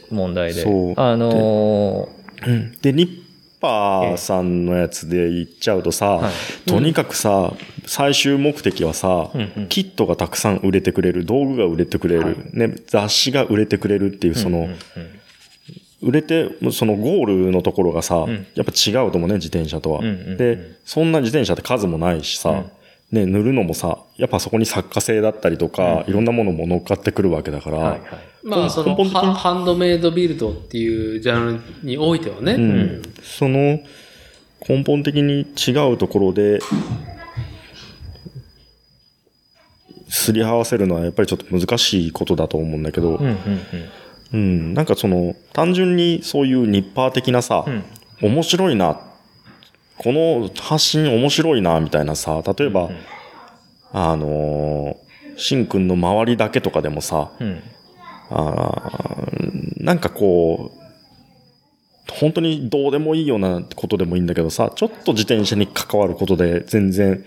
[0.09, 0.61] い問題で。
[0.61, 2.07] そうあの
[2.47, 3.26] うんで、ニッ
[3.59, 6.69] パーさんのやつで言っちゃうとさ、はい。
[6.69, 7.53] とにかくさ、
[7.85, 9.67] 最終目的はさ、うんうん。
[9.67, 12.35] キットがたくさん売れてくれる、道具が売れてくれる、はい。
[12.53, 14.79] ね、雑誌が売れてくれるっていう、その、うんうんうん。
[16.01, 18.47] 売れて、そのゴールのところがさ、ん。
[18.55, 19.99] やっぱ違うと思うね、自転車とは。
[19.99, 20.38] うんうんうん。
[20.38, 22.71] で、そんな自転車って数もないしさ、うん
[23.11, 28.01] ね、塗るのもさ、やっぱそこに作家性だったりとか、いろんなものも乗っかってくるわけだから、はいはい。
[28.47, 32.53] まあ、その、ハハンドメイドビルドっていうジャンルにおいてはね。
[32.53, 33.79] うん、その
[34.67, 36.59] 根本的に違うところで、
[40.07, 43.37] すり合わせるのはやっぱりちょっと難しいことだと思うんだけど、うんうん
[44.33, 47.83] うん、なんかその、単純にそういうニッパー的なさ、うん。
[48.21, 48.99] 面白いな、
[49.97, 52.89] この発信面白いな、みたいなさ、例えば、
[53.91, 57.61] あのー、しんくんの周りだけとかでもさ、うん
[58.29, 60.77] あーなんかこう、
[62.11, 67.23] 本当にどうでもいいようなことでもいいんだけどさ、ちょっと自転車に関わることで全然、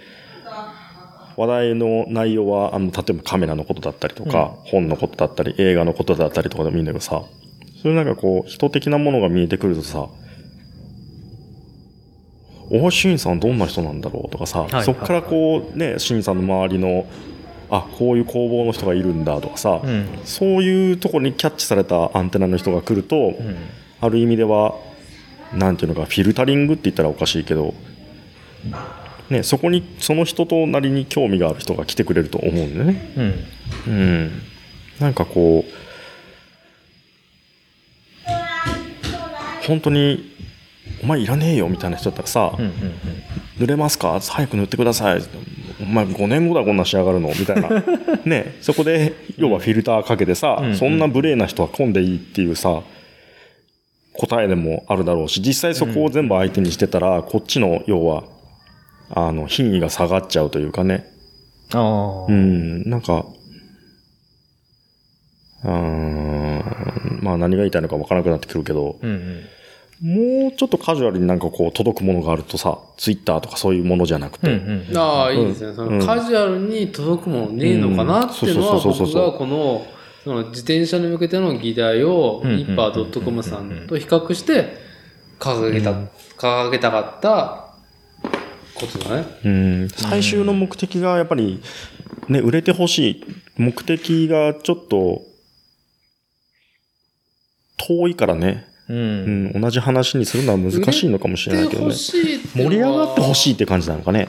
[1.37, 7.23] 話題の内容は、あの、例えばカメラのことだったりとか、本のことだったり、映画のことだったりとかでもいいんだけどさ、
[7.83, 10.09] そういうなんかこう、人的なものが見えてくるとさ、
[12.71, 17.07] 大橋俊さんどんな人なんだろうとかさ、はいそこからこうね、俊さんの周りの、
[17.71, 23.57] あ、こういう工房の人がいるんだとかさ、うんそういうところにキャッチされたアンテナの人が来ると、うん
[24.03, 24.75] ある意味では、
[25.53, 27.75] なんていうのか、フィルタリングって言ったらおかしいけど、
[29.29, 33.13] ね、そこに、その人となりに興味がある人が来てくれると思うんだよね。
[33.87, 34.43] うんうん。
[34.99, 35.71] なんかこう、
[39.67, 40.33] 本当に、
[41.03, 42.73] お前いらねえよみたいな人だったらさ、うんうん
[43.59, 45.23] 塗れますか早く塗ってください。
[45.83, 47.29] お前5年後だこんな仕上がるの？
[47.29, 47.69] みたいな。
[48.25, 52.83] ね、そこで、要はフィルターかけてさ、うんそんな無礼な人は混んでいいっていうさ、
[54.15, 58.25] 答えでもあるだろうし、実際そこを全部相手にしてたら、こっちの、要は、
[59.11, 61.05] あの、品位が下がっちゃうというかね。
[61.75, 63.27] ああうん、なんか、
[65.65, 69.41] うーん、まあ何が言いたいのか分からなくなってくるけど、うんうん
[70.01, 75.75] もうちょっとカジュアルになんかこう届くものがあるとさ、ツイッターとかそういうものじゃなくて、うんうんああ、いいですね。
[75.75, 79.87] そのカジュアルに届くものねえのかなっていうのは、僕がこの、
[80.25, 84.75] その自転車に向けての議題を、うんニッパー .com さんと比較して、
[85.39, 85.93] 掲げた、
[86.39, 87.75] 掲げたかった
[88.75, 89.27] ことだね。
[89.45, 91.61] うん、最終の目的がやっぱり、
[92.29, 93.25] ね、売れてほしい。
[93.59, 95.21] 目的がちょっと、
[97.77, 101.95] 遠いからね、ううんん、同じ話にするのは難しいのかもしれないけどね。
[101.95, 104.29] 盛り上がってほしいって感じなのかね。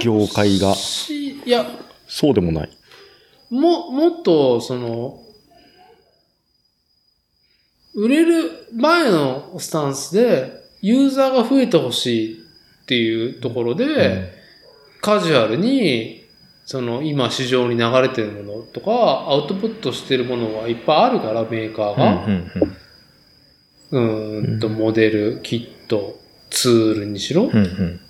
[0.00, 0.74] 業界が
[1.44, 1.66] いや、
[2.06, 2.70] そうでもない。
[3.50, 5.18] も、もっと、その、
[7.94, 14.32] 売れる前のスタンスで、ユーザーが増えてほしいっていうところで、
[15.02, 16.24] カジュアルに、
[16.64, 22.24] その、今市場に流れてるものとか、アウトプットしてるものはいっぱいあるから、メーカーうんが。
[22.24, 22.76] うん
[23.92, 26.18] うーんと、モデル、キット、
[26.50, 27.44] ツールにしろ。
[27.44, 28.00] うんうん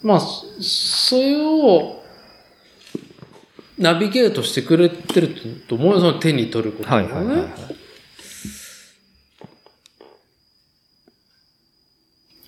[0.00, 2.02] まあ、そそれを、
[3.78, 5.34] ナビゲートしてくれてる
[5.66, 7.08] と思うよ、その手に取ることがね。
[7.08, 7.48] はいはいはいはい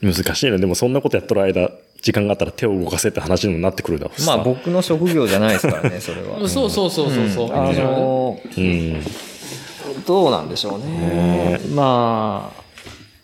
[0.03, 0.59] 難しいね。
[0.59, 1.70] でもそんなことやっとる間、
[2.01, 7.53] 時間があったら手を動かせって話にもなってくるだろうまあ僕の職業じゃないですからねそれは そうそうそうそうそう。
[7.53, 9.03] あのうん。
[10.06, 11.60] どうなんでしょうね。
[11.74, 12.52] ま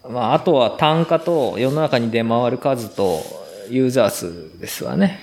[0.05, 3.21] あ、まあ、あとは単価と世の中に出回る数と
[3.69, 5.21] ユーザー数ですわね。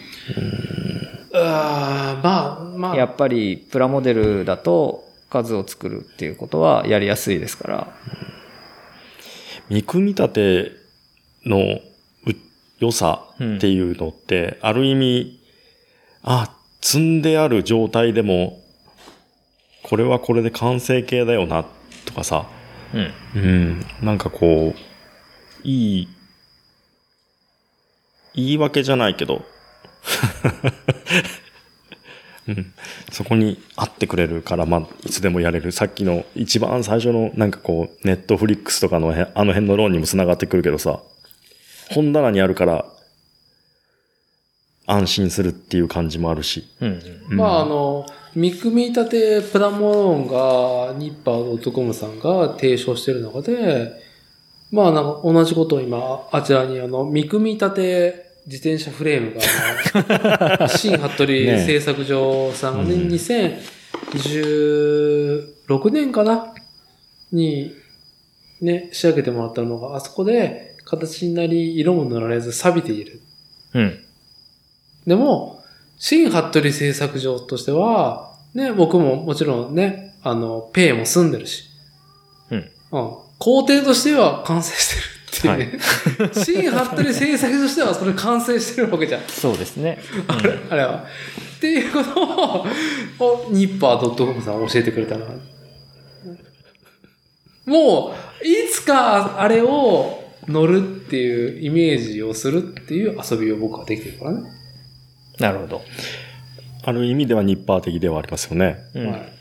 [1.34, 7.88] あーまあ、まあ、やっぱりプラモデルだと数を作るっていうことはやりやすいですから。
[9.69, 10.71] 見組み立て
[11.45, 11.81] のう
[12.80, 15.39] 良さっていうのって、ある意味、
[16.21, 18.61] あ、積んである状態でも、
[19.84, 21.65] これはこれで完成形だよな、
[22.05, 22.47] とかさ、
[22.93, 23.14] うん。
[23.35, 24.80] うん、なんかこう、
[25.64, 26.07] いい、
[28.35, 29.43] 言い訳じゃないけど、
[32.47, 32.73] うん、
[33.11, 35.72] そこに合ってくれるから、まあ、いつでもやれる。
[35.72, 41.01] さっきの一番最初の、なんかこう、ネットフリックスとかのへあの辺の論にも繋がってくるけどさ、
[41.89, 42.85] 本棚にあるから、
[44.85, 46.68] 安心するっていう感じもあるし。
[46.81, 47.01] うん。
[47.30, 48.05] まあ、あの、
[48.35, 54.01] 見組み立てプラモロンが、ニッパー .com さんが提唱してる中で、
[54.72, 59.35] まあ、なんか同じことを今、あちらにあの、見組み立て自転車フレーム
[60.60, 66.53] が、新服部ね製作所さんがね、うん2016年かな
[67.31, 67.72] に、
[68.61, 73.22] ね、仕上げてもらったのが、あそこで形になり、色も塗られず錆びている。
[73.73, 73.99] うん。
[75.07, 75.62] でも、
[76.05, 81.63] 新服部製作所としては、ね、僕ももちろんね、あの、ペイも住んでるし、
[82.51, 82.57] うん。
[82.57, 82.67] うん。
[83.39, 85.80] 工程としては完成してるっていうね。
[86.43, 89.21] 新服部製作所としてはそれ完成してるわけじゃん。
[89.30, 89.97] そうですね。
[90.27, 91.05] あれあれは。
[91.55, 92.65] っていうことを、
[93.47, 95.25] おニッパー .com さん教えてくれたな。
[97.65, 98.13] も
[98.43, 104.62] う、いつかあれを乗るっていうイメージをするっていう遊びを僕はできてるからね。
[105.39, 105.81] なるほど。
[106.85, 108.77] ある意味ではニッパー的ではありますよね。
[108.93, 109.34] うんはい。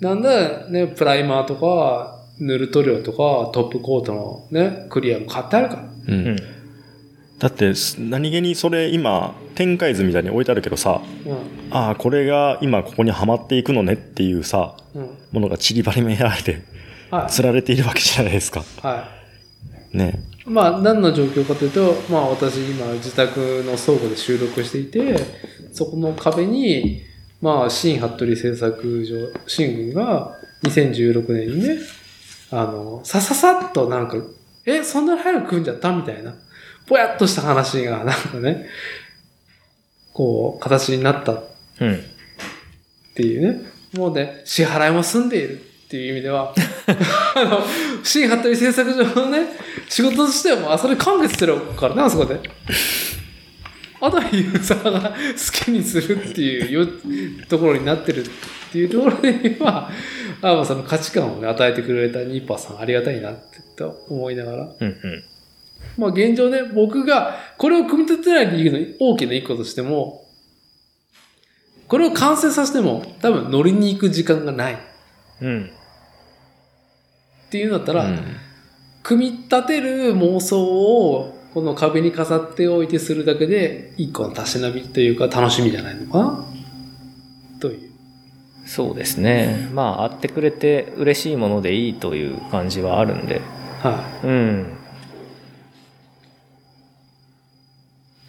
[0.00, 5.82] なんで、ね、プライマーとか、塗る塗料とか、トップコートのね、クリアも買ってあるから。
[6.08, 6.36] うんうん。
[7.38, 11.30] だって、す何気にそれ今、展開図みたいに置いてあるけどさ、う
[11.70, 14.98] ああ、これが今ここにはまっていくのねっていうさ、ん。
[14.98, 15.10] うん。
[15.30, 16.62] ものが散りばりめられて、
[17.10, 17.30] はい。
[17.30, 18.64] 釣られているわけじゃないですか。
[18.82, 19.21] はい。
[19.92, 20.22] ね。
[20.44, 25.16] まあ、何の状況かというと、まあ、私、今、自宅の倉庫で収録していて、
[25.72, 27.02] そこの壁に、
[27.40, 31.78] まあ、新服部製作所、新軍が2016年にね、
[32.50, 34.16] あの、さささっとなんか、
[34.66, 36.34] え、そんなに早く組んじゃったみたいな、
[36.86, 38.66] ぽやっとした話が、なんかね、
[40.12, 41.44] こう、形になったっ
[41.80, 42.00] うん。
[43.14, 43.60] ていうね、
[43.94, 45.60] もうね、支払いも済んでいる
[45.92, 46.54] っていう意味では、
[47.36, 47.60] あの、
[48.02, 49.46] 新服部製作所のね、
[49.90, 52.40] 仕事としてはもう、あ、それ完結してるからね、あそこで。
[54.00, 56.88] あとはユーザーが 好きにするっていうよ
[57.46, 58.28] ところになってるっ
[58.72, 59.90] ていうところでは、
[60.40, 64.74] あまあその価値観をね、与えてくれたニッパーさんありがたいなってと思いながら。
[64.80, 64.88] うん。
[64.88, 65.24] うん。
[65.98, 70.26] まあ現状ね、僕がこれを組み立てない理由の大きな一個としても、
[71.86, 74.76] これを完成させても多分乗りに行く時間がないっ
[75.42, 75.70] うん。
[77.52, 78.18] ていうんだったら、うん
[79.02, 86.44] 組み立てる妄想をこの壁に飾っておいてするだけで一個のたしなみというか楽しみじゃないのかな？
[87.60, 87.90] という。
[88.64, 89.68] そうですね。
[89.72, 93.40] まあ、会ってくれて嬉しいものでいいという感じはあるんで。
[93.80, 94.78] はうん。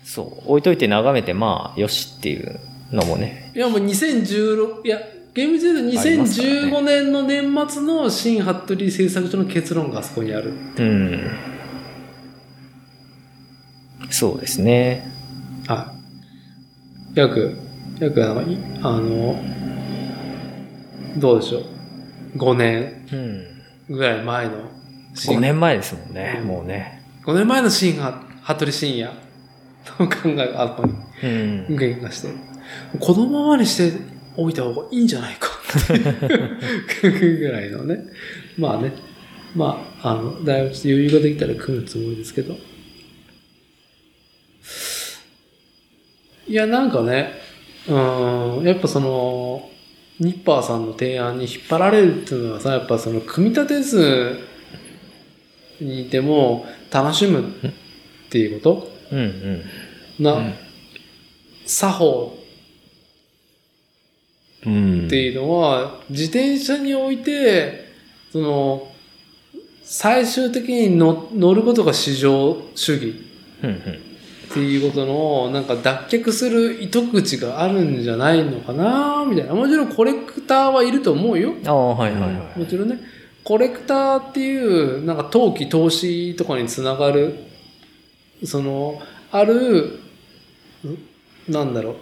[0.04, 0.28] そう。
[0.48, 2.60] 置いといて眺めて、まあ、よしっていう
[2.92, 3.52] のもね。
[3.54, 3.58] い。
[3.60, 5.00] いやもう2016、いや、
[5.34, 10.54] 厳密に言うとありますからね2015年の年末の新服部製作所の結論があそこにある。
[10.78, 11.32] うん。
[14.12, 15.12] そうですね。
[15.68, 15.94] は
[17.16, 17.20] い。
[17.20, 17.58] 約、
[18.00, 19.44] 約あの、いあの、
[21.18, 22.38] どうでしょう。
[22.38, 23.96] 5年うん。
[23.96, 24.54] ぐらい前の
[25.16, 27.02] 新5年前ですもんね、もうね。
[27.26, 29.12] 5年前の新は服部深夜
[30.00, 30.94] の考えがあそこに
[31.24, 31.28] う
[31.74, 31.76] ん。
[31.76, 32.30] 言化して、
[33.00, 35.50] このままにしておいた方がいいんじゃないか
[35.84, 35.88] っ
[37.02, 38.04] ていうぐらいのね。
[38.58, 38.94] まあね。
[39.56, 42.56] まあ、あの、だいぶ余裕ができたら組むつもりですけど。
[46.48, 47.34] いや、なんかね、
[47.88, 47.94] う
[48.62, 49.70] ん、やっぱその、
[50.20, 54.40] ニッパーさんの提案に引っ張られるっていうのはさ、やっぱその、組み立て図
[55.80, 57.72] にいても楽しむっ
[58.30, 59.64] ていうこうんうん。
[60.18, 60.54] とな、うん
[61.66, 62.43] 作法うん
[64.64, 67.92] っていうのは、自転車において、
[68.32, 68.88] その、
[69.84, 73.14] 最終的に乗乗ることが市場主義。
[74.54, 79.56] っていうことの、なんか脱却する糸口があるんじゃないのかなみたいな。
[79.56, 81.54] もちろんコレクターはいると思うよ。
[81.66, 82.60] ああ、はいはいはい。
[82.60, 83.00] もちろんね。
[83.44, 87.36] コレクターっていう、なんか投機、投資とかにつながる、
[88.46, 90.00] その、ある、
[90.86, 91.96] んなんだろう。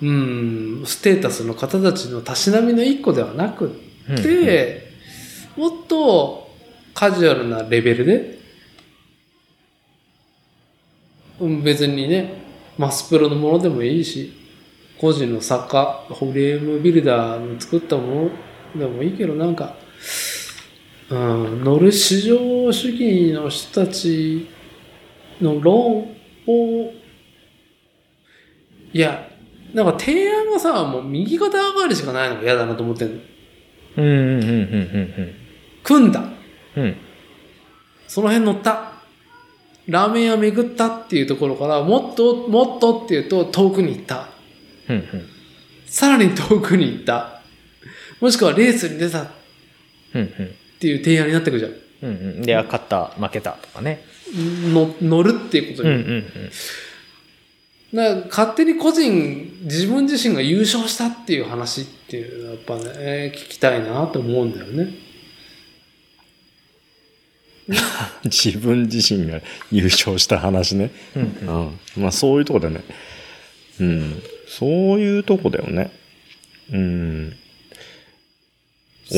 [0.00, 3.68] うん、ステータスの方たちのたしなみの一個ではなく
[4.12, 4.92] って、
[5.56, 6.48] もっと
[6.94, 8.38] カジュアルなレベルで、
[11.40, 12.42] うん別にね、
[12.76, 14.32] マスプロのものでもいいし、
[15.00, 18.30] 個人の作家、フレームビルダーの作ったも
[18.74, 19.76] のでもいいけど、なんか、
[21.10, 24.48] うん、乗る市場主義の人たち
[25.40, 26.16] の論
[26.46, 26.92] を、
[28.92, 29.27] いや、
[29.74, 33.20] なんか提案がさ、もう右肩上がりしかないのが嫌だなと思ってんの。
[33.98, 35.34] うんうんうんうん
[35.82, 36.20] 組んだ。
[36.20, 36.88] うんうん。
[36.88, 36.96] うん。
[38.06, 38.92] その辺乗った。
[39.86, 44.28] ラーメン屋巡ったっていうところから、もっと、もっとっていうと遠くに行った。
[44.88, 45.04] うんうん。
[45.86, 47.40] さらに遠くに行った。
[48.20, 49.28] もしくはレースに出たっ
[50.14, 50.54] うんうん。
[50.78, 51.72] ていう提案になってくるじゃん。
[52.10, 52.42] うんうん。
[52.42, 54.02] で、勝った、負けたとかね。
[54.72, 55.94] の乗るっていうことに。
[55.94, 56.24] うんうんうん。
[57.94, 65.08] だから勝手に個人、自分自身が優勝したっていう話っていうのはやっぱね、えー聞きたいなと思うんだよね。
[68.24, 69.40] 自分自身が
[69.70, 70.90] 優勝した話ね。
[71.16, 71.78] うん。
[71.96, 72.82] まあそういうとこだよね。
[73.80, 74.22] うん。
[74.46, 75.90] そういうとこだよね。
[76.72, 77.36] うん。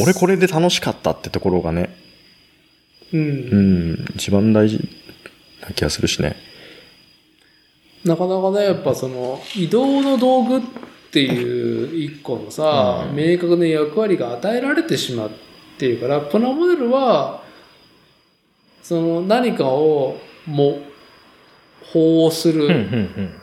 [0.02, 1.96] 俺これで楽しかったってところがね、
[3.12, 3.16] う。
[3.16, 4.78] うんん、一番大事
[5.62, 6.36] な気がするしね。
[8.04, 10.60] なかなかね、やっぱその、移動の道具っ
[11.10, 15.30] ていう一個のさ、うん明確な役割が与えられてしまっ
[15.80, 17.42] っていうから、プラモデルは、
[18.82, 20.78] その何かをも、
[21.94, 23.34] 保する、うん、うん、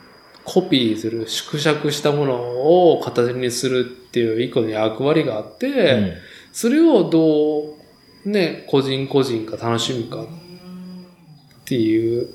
[0.43, 6.13] コピーする、縮尺したものを形にするっていう一個の役割があって、うん。
[6.53, 7.75] それをど
[8.23, 10.27] う、ね、個人個人が楽しむかっ
[11.65, 12.29] ていう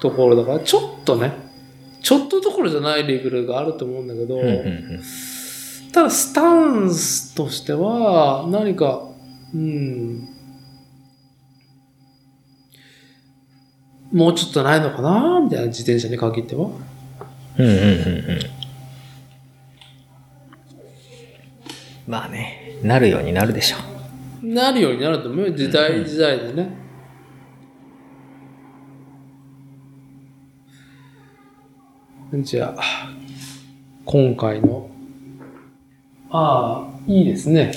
[0.00, 1.32] ところだから、ちょっとね、
[2.02, 5.02] ちょっとどころじゃないレベルがあると思うんだけど、うん、うん、
[5.92, 9.02] ただスタンスとしては、何か、
[9.54, 10.28] うん、
[14.12, 16.70] もうちょっとないのかなみたいな自転車に限っては。
[17.58, 17.66] うん。
[17.66, 18.40] うん、うん、うん、うん。
[22.06, 23.76] まあね、なるようになるでしょ
[24.42, 24.46] う。
[24.46, 25.52] なるようになると思うよ。
[25.52, 26.85] 時代時代でね。
[32.34, 33.08] じゃあ、
[34.04, 34.90] 今回の、
[36.28, 37.72] ああ、いいですね。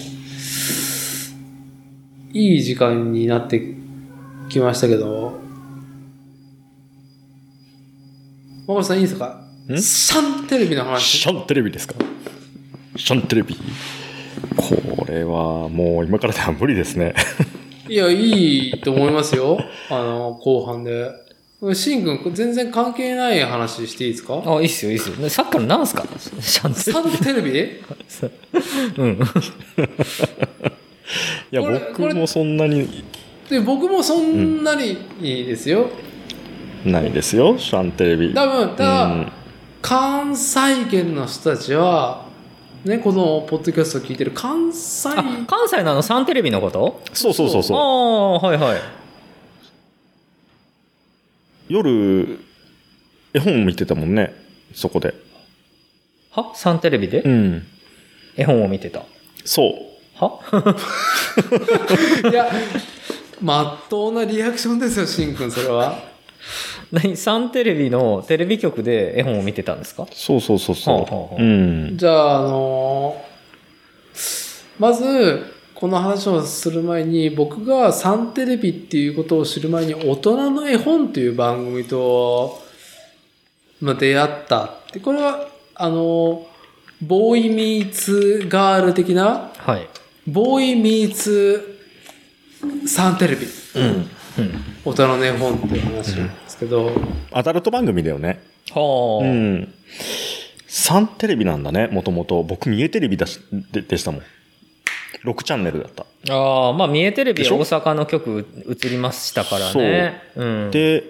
[2.33, 3.75] いい時間になって
[4.49, 5.39] きましたけど、
[8.67, 9.45] マコさんいいですか？
[9.71, 9.77] ん？
[9.79, 11.19] シャンテレビの話。
[11.19, 11.93] シャンテレビですか？
[12.95, 13.55] シャンテレビ。
[14.57, 17.13] これはもう今からでは無理ですね。
[17.87, 19.59] いや、いいと思いますよ。
[19.91, 21.11] あの、後半で。
[21.73, 24.41] シン君、全然関係ない話していいですか？
[24.45, 25.15] あ、いいっすよ、いいっすよ。
[25.17, 26.05] でさっきから何すか？
[26.39, 27.81] シャンサンテレビ？
[28.97, 29.19] うん。
[31.51, 33.03] いや、僕もそんなに
[33.49, 35.89] で、僕もそんなにいいですよ。
[36.85, 38.33] ないですよ、シャンテレビ。
[38.33, 39.31] 多分、ただ、うん
[39.81, 42.25] 関西圏の人たちは、
[42.83, 45.15] ね、このポッドキャストを聞いてる関西、あ、
[45.47, 47.01] 関西のあのサンテレビのこと？
[47.13, 47.77] そうそうそうあそう。
[47.77, 48.81] あ、はいはい。
[51.69, 52.39] 夜、
[53.33, 54.33] 絵本見てたもんね、
[54.73, 55.13] そこで。
[56.31, 56.51] は？
[56.55, 57.21] サンテレビで？
[57.21, 57.65] うん。
[58.35, 59.03] 絵本を見てた。
[59.45, 59.71] そう。
[62.29, 62.51] いや、
[63.41, 65.97] まっとうなリアクションですよ、しんくん、それは。
[66.91, 67.15] 何？
[67.15, 70.07] サンテレビのテレビ局で絵本を見てたんですか？
[70.11, 70.95] そうそうそうそう。
[70.95, 71.97] はあはあはあうん。
[71.97, 73.29] じゃあ、あのー
[74.79, 75.43] まず、
[75.79, 82.61] この話をする前に、僕がサンテレビっていうことを知る前に、大人の絵本っていう番組と、
[83.79, 86.49] まあ、出会ったって、これは、あのー
[87.01, 89.87] ボーイミーツガール的な、はい。
[90.27, 91.79] ボーイミーツ
[92.85, 93.83] サンテレビ、うん。
[93.83, 94.09] うん。
[94.83, 96.91] 大人の絵本っていう話なんですけど、
[97.31, 98.43] アダルト番組だよね。
[98.71, 99.25] はあ。
[99.25, 99.73] うん。
[100.67, 102.43] サンテレビなんだね、もともと。
[102.43, 103.39] 僕、三重テレビだし
[103.71, 104.21] ででしたもん。
[105.23, 106.05] 6チャンネルだった。
[106.33, 110.21] ああ、まあ、三重テレビ大阪の局映りましたからね。
[110.35, 110.45] う。
[110.45, 110.71] ん。
[110.71, 111.03] で、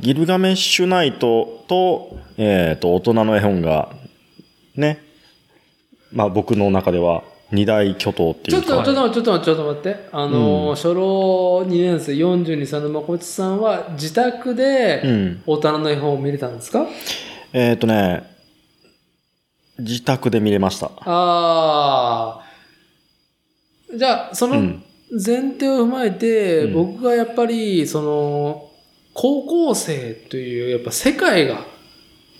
[0.00, 3.90] ギルガメッシュナイトと、えっ、と、大人の絵本が、
[4.76, 5.02] ね、
[6.12, 10.08] まあ僕の中では二大巨頭ってちょっと、いうか、ちょっとちょっと待って、ちょっと待って。
[10.12, 15.42] あのー、初老2年生42歳のまこちさんは、自宅うで、ん。
[15.46, 16.86] 大人の絵本を見れたんですか、
[17.52, 18.24] えっ、とね、
[19.78, 20.86] 自宅で見れました。
[20.86, 22.45] ああ。
[23.94, 24.82] じゃあ、そうのん。
[25.10, 28.70] 前提を踏まえて、うん僕がやっぱり、その、
[29.14, 31.64] 高校生という、やっぱ世界が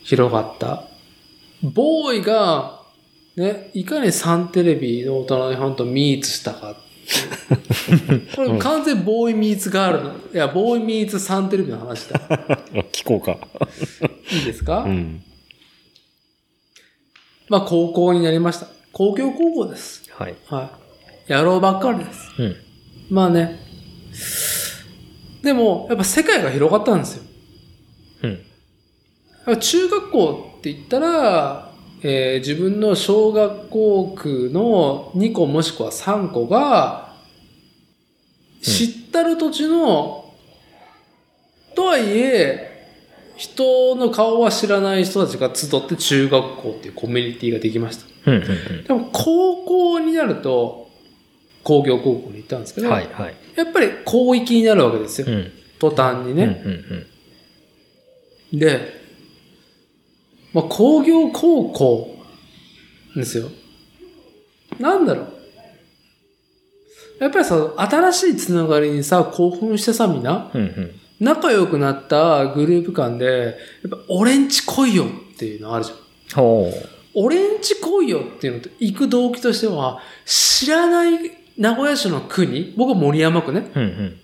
[0.03, 0.85] 広がった。
[1.63, 2.83] ボーイが、
[3.37, 6.77] ね、いかにサンテレビの大人の絵本とミーツしたか。
[8.35, 12.19] これ完全ボーイミーツガールの、いや、ボーイミーツサンテレビの話だ。
[12.93, 13.39] 聞こうか。
[14.33, 15.23] いいですか、うん。
[17.49, 18.67] まあ、高校になりました。
[18.93, 20.03] 工業高校です。
[20.11, 20.35] はい。
[20.47, 20.86] はい。
[21.29, 22.31] 野郎ばっかりです。
[22.39, 22.57] うん。
[23.11, 23.59] まあね。
[25.43, 27.23] でも、やっぱ世界が広がったんですよ。
[29.47, 29.61] うん。
[29.61, 31.73] 中学校って言ったら、
[32.03, 37.15] えー自分の小学校区の2個もしくは3個が、
[38.63, 40.33] 知ったる土地の、
[41.75, 42.73] とはいえ、
[43.37, 48.31] 人の顔は知らない人たちが集って中学校っていうコミュニティができました。
[48.31, 48.37] うん。
[48.37, 48.85] うん。
[48.85, 50.86] でも高校になると、
[51.67, 53.09] 工業高校に行ったんですけど、はい。
[53.13, 53.35] はい。
[53.57, 55.27] やっぱり広域になるわけですよ。
[55.29, 55.51] うん。
[55.81, 56.37] 途端にうん。
[56.37, 56.63] ね。
[58.53, 58.59] うん。
[58.61, 59.01] で、
[60.53, 62.17] まあ、工業高校
[63.17, 63.49] ですよ。
[64.79, 65.33] なんだろう。
[67.19, 70.61] やっぱりさ、新しいつながりにさ、興奮してさ、みんな、うん。
[70.61, 71.01] うん。
[71.19, 75.99] 仲良くなったグループ間で、やっぱ俺んち来いよっていうのあるじゃん。
[77.15, 83.83] 俺んち来いよっていうのと行く動機としては、知らない名古屋市の区に、僕は森山区ね、うん。
[83.83, 84.21] うん。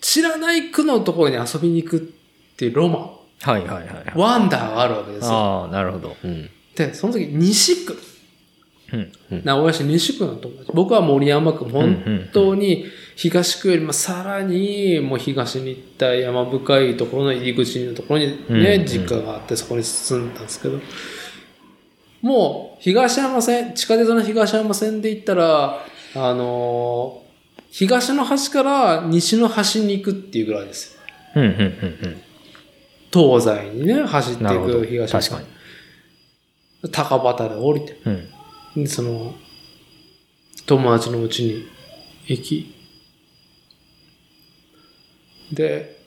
[0.00, 2.00] 知らない区のところに遊びに行くっ
[2.56, 3.02] ていうロマン、
[3.42, 3.60] はい。
[3.62, 3.68] はい。
[3.68, 4.12] はい。
[4.14, 5.32] ワンダーがあるわけですよ。
[5.32, 6.16] ああ、なるほど。
[6.24, 6.50] うん。
[6.74, 7.98] で、その時、西区。
[8.92, 9.12] うん。
[9.44, 10.72] 名古屋市西区の友達。
[10.72, 12.86] 僕は森山区、本当に
[13.16, 20.80] 東区よりもさらにもう東に行った山深いところの入り口のところにね、うん実家があってそこに住んだんですけど、
[22.22, 25.84] もう東山線、地下鉄の東山線で行ったら、
[26.14, 27.28] あのー
[27.70, 31.00] 東の端から西の端に行くっていうぐらいですよ。
[31.36, 32.22] うん、うん、うん、
[33.12, 36.90] 東西にね、走っていく東山確かに。
[36.90, 38.00] 高畑で降りて。
[38.04, 38.10] う
[38.80, 38.84] ん。
[38.84, 39.34] で、その、
[40.66, 41.66] 友達のうちに
[42.26, 42.74] 行き、
[45.52, 45.98] で、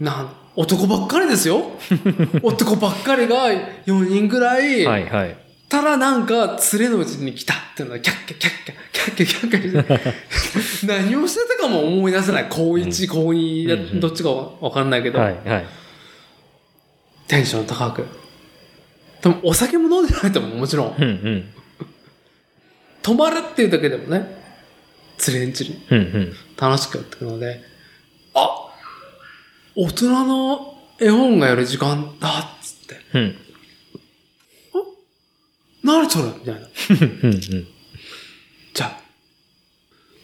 [0.00, 1.70] なん、男ばっかりですよ
[2.42, 3.46] 男ばっかりが
[3.86, 5.36] 4人ぐらい、はい、はい。
[5.68, 10.14] たらなんか連れのうちに来たっていうのがキャッキャキャッキャ、キャッキャキャッキャ
[10.88, 12.46] 何をしてたかも思い出せない。
[12.50, 15.66] 高1、高うんう2、んどっちかわかんないけど、はい、はい。
[17.28, 18.04] テンション高く。
[19.22, 20.96] でもお酒も飲んでないと思う、もちろん。
[20.98, 21.44] うん、うん。
[23.02, 24.42] 泊まるっていうだけでもね、
[25.28, 26.32] 連れんちにうん、うん。
[26.60, 27.60] 楽しくやっていくので、
[28.34, 28.67] あ
[29.80, 33.36] 大人の絵本がやる時間だっつって、うん。
[35.84, 36.60] 何それみたいな。
[36.60, 37.40] うん、うん。
[38.74, 39.00] じゃあ。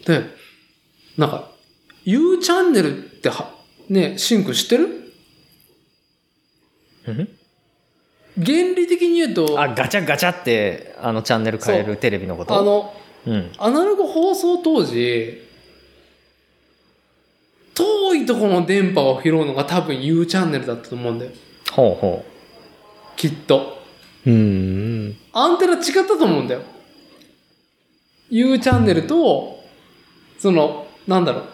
[0.06, 0.24] で、
[1.16, 1.52] なんか、
[2.04, 3.54] U チャンネルっては、
[3.88, 5.12] ね、シンク知ってる？
[7.06, 7.28] うん？
[8.44, 12.58] 原理的に言うと、あ、ガチャガチャって、あの、チャンネル変えるテレビのこと？
[12.58, 12.92] あ、の、
[13.28, 13.52] うん。
[13.58, 15.43] アナログ放送当時、
[17.74, 21.32] 遠いところの電波を拾うのが多分 U チャンネルだったと思うんだよ。
[21.72, 22.24] ほうほ
[23.16, 23.82] きっと。
[24.26, 25.16] うん。
[25.32, 26.62] アンテナ違ったと思うんだよ。
[28.30, 29.62] U チャンネルと、
[30.38, 31.44] その、なんだろう、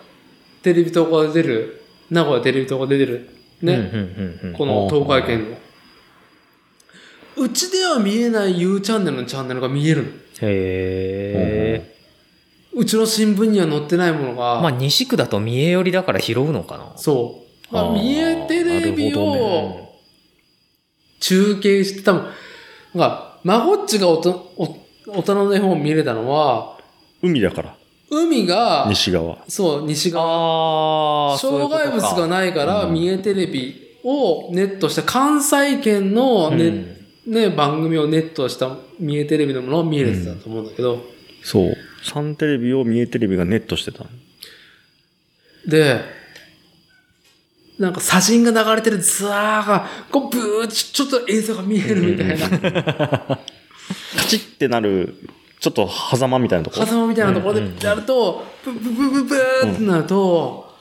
[0.63, 3.31] テレビ東海で出る、名古屋テレビ東海で出る、
[3.63, 3.67] う。
[3.67, 3.87] ね、うん、う
[4.45, 4.53] ん、うん。
[4.53, 5.57] この東海圏の。
[7.37, 10.09] うちでは見えない U チャンネルのチャンネルが見えるの。
[10.09, 12.00] へえ。
[12.73, 17.75] うちの新聞には載ってないものが、まあ、西区だと三重寄りだから拾うのかなそう。
[17.75, 19.91] まあ、あー見えテレビをね
[21.21, 22.23] 中継して、多分、
[22.95, 24.77] なんか、まごっちがおとお
[25.07, 26.79] 大人の絵本を見れたのは、
[27.23, 27.77] 海だから、
[28.11, 29.39] 海が、西側。
[29.47, 31.33] そう、西側。
[31.33, 40.99] ああ、障害物がいないから、うん三重テレビをネットした関西圏のね、うんね、番組をネットした三重テレビのものを見れてたと思うんだけど、
[41.43, 41.77] そう。
[42.03, 44.05] サンテレビを三重テレビがネットしてた。
[45.67, 46.01] で、
[47.79, 53.39] なんか写真が流れてるツアーが、こう、ブーちちょっと映像が見えるみたいな、 カ
[54.29, 55.15] チッってなる、
[55.61, 56.81] ちょっと狭間みたいなとこ？
[56.81, 56.87] ろ。
[56.87, 60.75] 狭間みたいなところでやると、ブブブブブーってなると、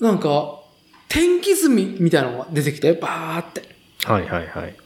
[0.00, 0.60] なんか、
[1.08, 3.62] 天気図みみたいなのが出てきて、バーって。
[4.04, 4.76] はいはいはい。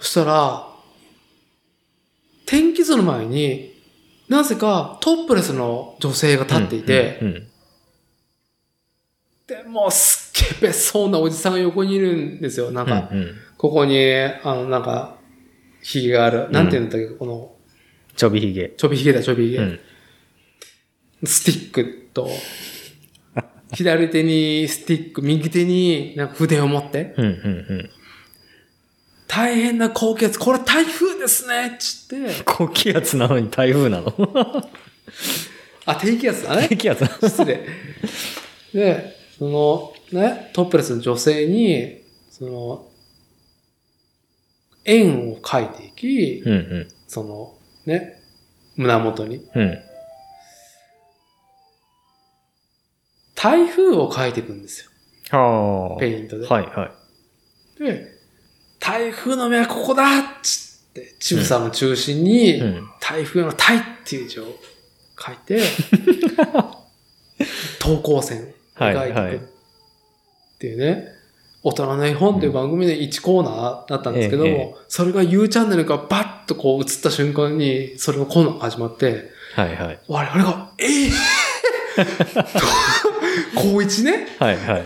[0.00, 0.73] そしたら、
[2.46, 3.72] 天気図の前に、
[4.28, 7.48] なぜかトップレスの女性が立っていて、うんうん
[9.46, 12.70] で、もうすっげえ別荘なおじさんが横にいるんですよ。
[12.70, 13.98] なんか、うんうんここに、
[14.42, 15.16] あの、なんか、
[15.80, 16.50] 髭がある。
[16.50, 17.52] なんて言うんだっけ、この、
[18.14, 18.68] ちょびひげ。
[18.68, 19.58] ちょび髭だ、ちょび髭。
[19.58, 19.80] うん。
[21.24, 22.28] スティックと、
[23.72, 27.90] 左手にスティック、右手になんか筆を持って、うんうんうん。
[29.34, 34.12] 大変な高気圧、これ台風ですねっつって、高気圧なのに台風なの？
[35.86, 36.76] あ、低気圧だね低。
[36.76, 37.66] 気圧失礼。
[38.72, 42.88] で、その、ね、トップレスの女性に、その、
[44.84, 46.88] 円を描いていき、うんうん。
[47.08, 48.22] その、ね、
[48.76, 49.44] 胸元に。
[49.52, 49.78] うん。
[53.34, 54.90] 台風を描いていくんですよ。
[55.36, 55.98] はあ。
[55.98, 56.46] ペイントで。
[56.46, 56.92] はいは
[57.80, 57.82] い。
[57.82, 58.13] で、
[58.84, 62.88] 台風の目はここだっつって、ちぶさの中心に、うん。
[63.00, 64.44] 台風の台っていう字を
[65.18, 65.62] 書いて、
[67.80, 68.44] 等光線を
[68.78, 69.48] 描いていくっ
[70.58, 71.08] ていうね、
[71.62, 79.98] 大人の絵本っていう番組で1コーナーだったんですけども、ええそれが U チャンネルがバッとこう映った瞬間に、それのコーナーが始まって、はいはい。
[80.08, 81.10] 我々が、ええ
[83.54, 84.28] 高一ね？
[84.38, 84.84] はいはい。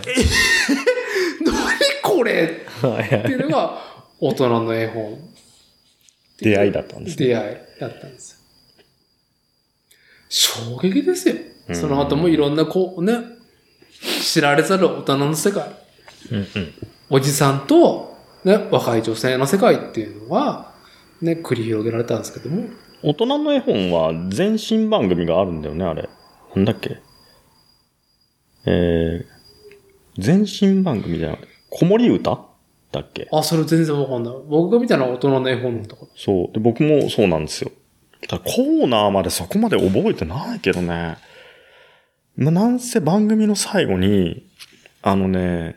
[1.42, 1.56] 何
[2.02, 2.44] これ？
[2.44, 3.87] っていうのが
[4.20, 5.18] 大人の絵本。
[6.40, 7.26] 出会いだったんですね。
[7.26, 8.38] 出会いだったんですよ。
[10.28, 11.34] 衝撃ですよ。
[11.68, 13.18] うんその後もいろんなこうね、
[14.22, 15.70] 知られざる大人の世界、
[16.30, 16.46] うんうん。
[17.10, 20.72] おじさんと、ね、若い女性の世界っていうのが、
[21.20, 22.68] ね、繰り広げられたんですけども、
[23.02, 26.08] 大人の絵本は前身番組があるんだよね、あれ。
[26.54, 27.00] なんだっけ？
[28.64, 32.46] えー、前身番組じゃなくて、子守歌？
[32.92, 33.28] だっけ？
[33.32, 34.34] あ、それ全然わかんない。
[34.48, 36.08] 僕が見たのは大人の絵本だったから。
[36.16, 36.52] そう。
[36.52, 37.70] で、僕もそうなんですよ。
[38.28, 41.16] だコーナーまでそこまで覚えてないけどね。
[42.36, 44.46] まあ、なんせ番組の最後に、
[45.02, 45.76] あのね、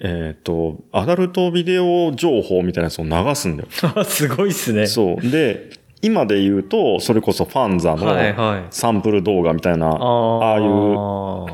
[0.00, 3.68] えっ、と、アダルトビデオ情報みたいなやつを流すんだよ。
[3.94, 4.86] あすごいっすね。
[4.86, 5.30] そう。
[5.30, 5.70] で、
[6.02, 8.64] 今で言うと、それこそファンザはいのはい。
[8.70, 10.66] サンプル動画みたいな、あああいうい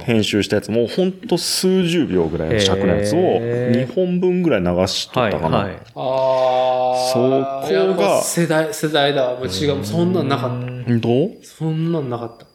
[0.01, 5.59] う編集したやつも、ほんと数十秒ぐらいの尺のやつをへー2本分ぐらい流しとはいったかな。
[5.59, 5.73] はい。
[5.73, 5.82] ああ。
[7.06, 9.35] そこが世代、世代だ。
[9.35, 9.85] もう違う。
[9.85, 10.51] そんなんなかっ
[10.85, 10.97] た。
[10.97, 11.31] どう？
[11.43, 12.47] そんなんなかった。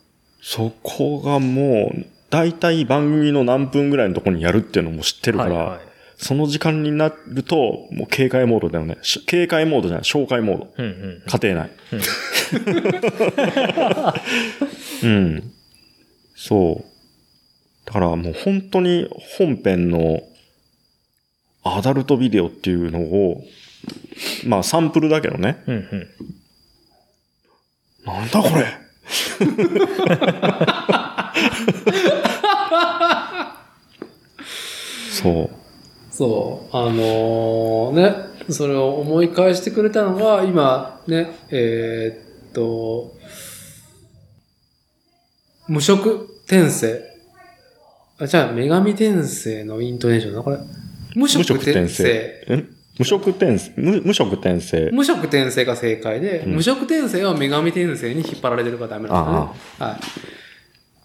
[0.42, 5.80] そこがもう、大体番組の何分ぐらいのところにやるっていうのも知ってるから、はいはい
[6.22, 9.00] その時間になると、もう警戒モードだよね。
[9.02, 10.72] し警戒モードじゃない、紹介モード。
[10.78, 11.24] うんうん。
[11.26, 11.72] 家庭内。
[15.04, 15.52] うん。
[16.36, 16.88] そう。
[17.86, 20.22] だからもう本当に本編の
[21.64, 23.44] アダルトビデオっていうのを、
[24.46, 25.64] まあサンプルだけどね。
[25.66, 26.08] うんうん。
[28.06, 28.62] なんだこれ
[35.10, 35.61] そう。
[36.12, 36.76] そう。
[36.76, 38.16] あのね、
[38.50, 43.16] それを思い返してくれたのが、今、ね、えーっと、
[45.68, 47.02] 無色転生。
[48.20, 50.58] あ、じゃあ、女神転生のイントネーションだ、これ。
[51.16, 52.04] 無色転生。
[52.48, 52.66] え？
[53.00, 53.72] 無色転生？
[53.78, 54.90] 無無色転生。
[54.92, 59.92] 無色転生が正解で、うん無色転生は女神転生に引っ張られてるからダメなんですよね。
[59.92, 60.00] はい。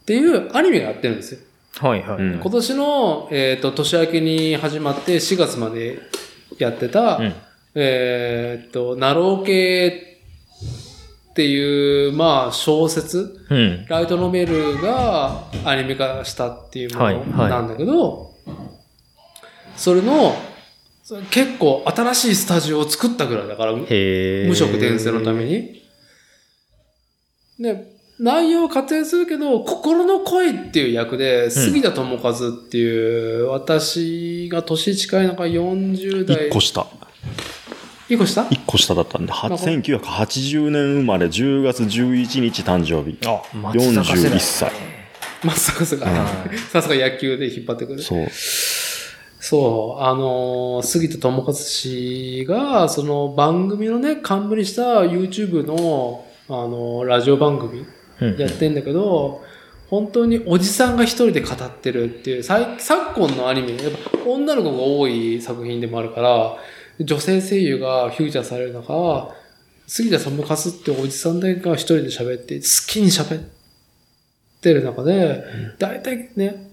[0.03, 1.41] っていうアニメがやってるんですよ。
[1.81, 2.19] はいはい。
[2.19, 6.01] うん今年の、えっ、と、年明けに始まって4月まで
[6.59, 7.35] やってた、うん
[7.75, 10.17] えっ、と、ナロー系
[11.31, 13.85] っていう、まあ、小説、うん。
[13.89, 18.33] ライトノベルがアニメ化したっていうものなんだけど、
[19.77, 20.35] それの、
[21.03, 24.49] それ結構新しいスタジオを作ったぐらいだから、へえ。
[24.49, 25.83] 無色転生のために。
[27.59, 36.49] で、内容は活躍するけど、心の声っていう役で、杉田智和っていう、私が年近い中40代。
[36.49, 36.87] 一個下。
[38.09, 38.47] 一個下？
[38.51, 43.19] 一個下だったんで、はなんか1980年生まれ10月11日誕生日。
[43.27, 44.73] あ、松坂世代41歳。
[45.45, 46.07] まさかさすが、
[46.71, 48.03] さすが野球で引っ張ってくる。
[48.03, 48.29] そう。
[49.39, 59.45] そう、あのー杉田智和氏が、その番組のね、冠した YouTube の、あのーラジオ番組うんやってんだけど、
[59.89, 66.57] 本当におじさんが一人で語ってるっていう、さい昨今のアニメ、やっぱ女の子が多い作品でもあるから、
[66.99, 69.35] 女性声優がフューチャーされる中、
[69.87, 73.49] 杉田智和っておじさんだけが一人で喋って、好きに喋っ
[74.61, 75.45] てる中で、
[75.79, 76.71] 大体ね、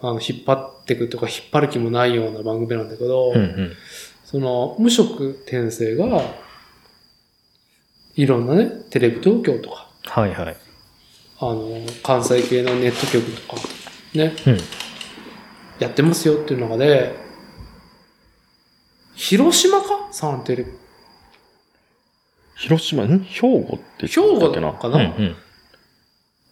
[0.00, 3.72] あの、引っ張っていくとか、引っ張る気もないような番組なんだけど、うんうん。
[4.24, 6.22] その、無色転生が、
[8.16, 10.56] いろんなね、テレビ東京とか、はいはい。
[11.38, 13.62] あの、関西系のネット局とか、
[14.14, 14.58] ね、うん。
[15.78, 17.14] やってますよっていう中で、
[19.14, 20.08] 広島か？
[20.12, 20.70] サンテレビ。
[22.56, 23.20] 広島、ん？
[23.20, 24.72] 兵庫って兵庫言ってたっけな？
[24.72, 25.36] かな、うんうん。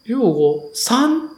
[0.05, 1.31] 兵庫、サン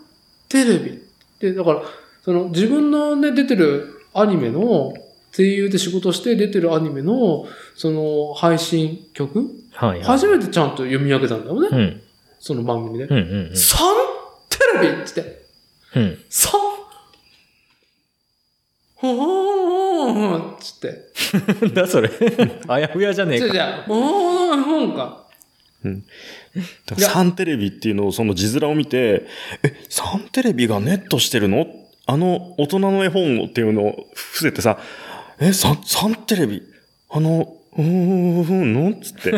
[0.49, 1.03] テレビ。
[1.41, 1.83] で、だから、
[2.23, 4.95] その自分のね、出てるアニメの、
[5.33, 7.47] 声優で仕事して出てるアニメの、
[7.77, 10.03] その配信曲はいはい。
[10.03, 11.69] 初めてちゃんと読み上げたんだよね。
[11.71, 12.03] うん。
[12.39, 13.05] その番組で。
[13.05, 13.97] うんうんサン
[14.49, 15.43] テレビっつって。
[15.97, 16.03] うん。
[16.03, 16.19] うん。
[16.29, 16.61] サン
[18.97, 21.73] ほほーんつって。
[21.75, 22.11] だそれ。
[22.69, 23.45] あやふやじゃねえか。
[23.47, 25.27] じゃじゃほーんか。
[25.83, 29.27] だからサンテレビっていうのを、その字面を見て、
[29.63, 31.67] え、サンテレビがネットしてるの？
[32.07, 34.79] あの大人の絵本をっていうのを伏せてさ、
[35.41, 36.63] え、サン、サンテレビ？
[37.09, 39.31] あの、うーん、う、のつって。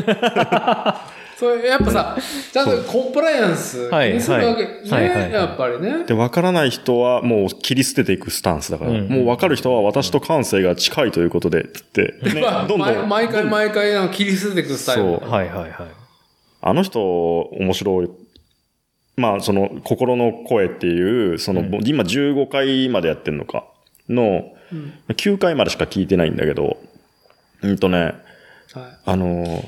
[1.43, 2.17] それやっぱさ、
[2.53, 4.65] ちゃんとコンプライアンスはいにするわけ。
[4.89, 6.05] はい、やっぱりね。
[6.05, 12.15] で、わからない人はもう切り捨てていくスタンスだから、もうわかる人は私と感性が近いということで、つって、
[12.69, 13.09] どんどん。
[13.09, 15.03] 毎回毎回なんか切り捨てていくスタイル。
[15.03, 15.73] そうはいはいはい。
[16.61, 17.01] あの人、
[17.41, 18.11] 面白い。
[19.17, 23.65] まあ、その、心の声っていう、その、うん今15回までやってんのか、
[24.09, 24.45] の、
[25.09, 26.77] 9回までしか聞いてないんだけど、
[27.63, 28.15] うんとね、はい
[29.05, 29.65] あの、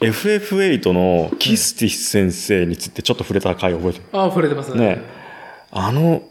[0.00, 4.04] FF8 のキスティス先生についてちょっと触れた回覚えてる。
[4.12, 4.96] ああ、触れてますね。
[4.96, 5.02] ね
[5.72, 6.22] あの、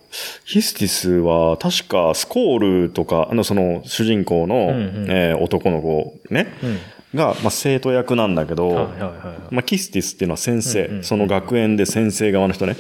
[0.45, 6.80] キスティスは確かスコールとか、あの、その主人公の、うんうんえー男の子ね、うん。
[7.15, 9.53] が、まあ、生徒役なんだけど、はいはいはい。
[9.53, 12.76] まあ、キスティスっていうのは先生、うんうんその学園で先生側の人ね。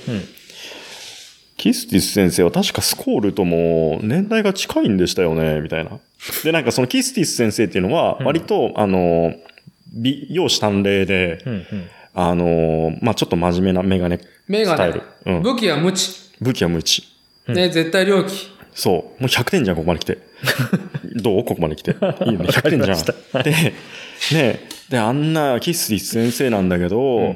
[1.59, 1.73] うん。
[1.73, 5.91] キスティス先生は確かスコールとも年代が近いんでしたよね、みたいな。
[6.43, 9.33] で、なんかそのキスティス先生っていうのは、割と、あの、
[9.93, 11.65] 容姿端麗で、うんうん。
[12.13, 15.01] あの、まあちょっと真面目なメガネスタイル。。
[15.25, 15.41] うん。
[15.43, 16.15] 武器は無知。
[16.41, 17.03] 武器は無知。
[17.47, 18.47] ね、絶対猟奇。
[18.73, 18.93] そう。
[18.93, 20.17] もう100点じゃん、ここまで来て。
[21.21, 21.43] どう？
[21.43, 21.91] ここまで来て。
[21.91, 23.43] いいよね、100点じゃん。
[23.43, 24.59] で、ね、
[24.89, 27.35] で、あんなキスティス先生なんだけど、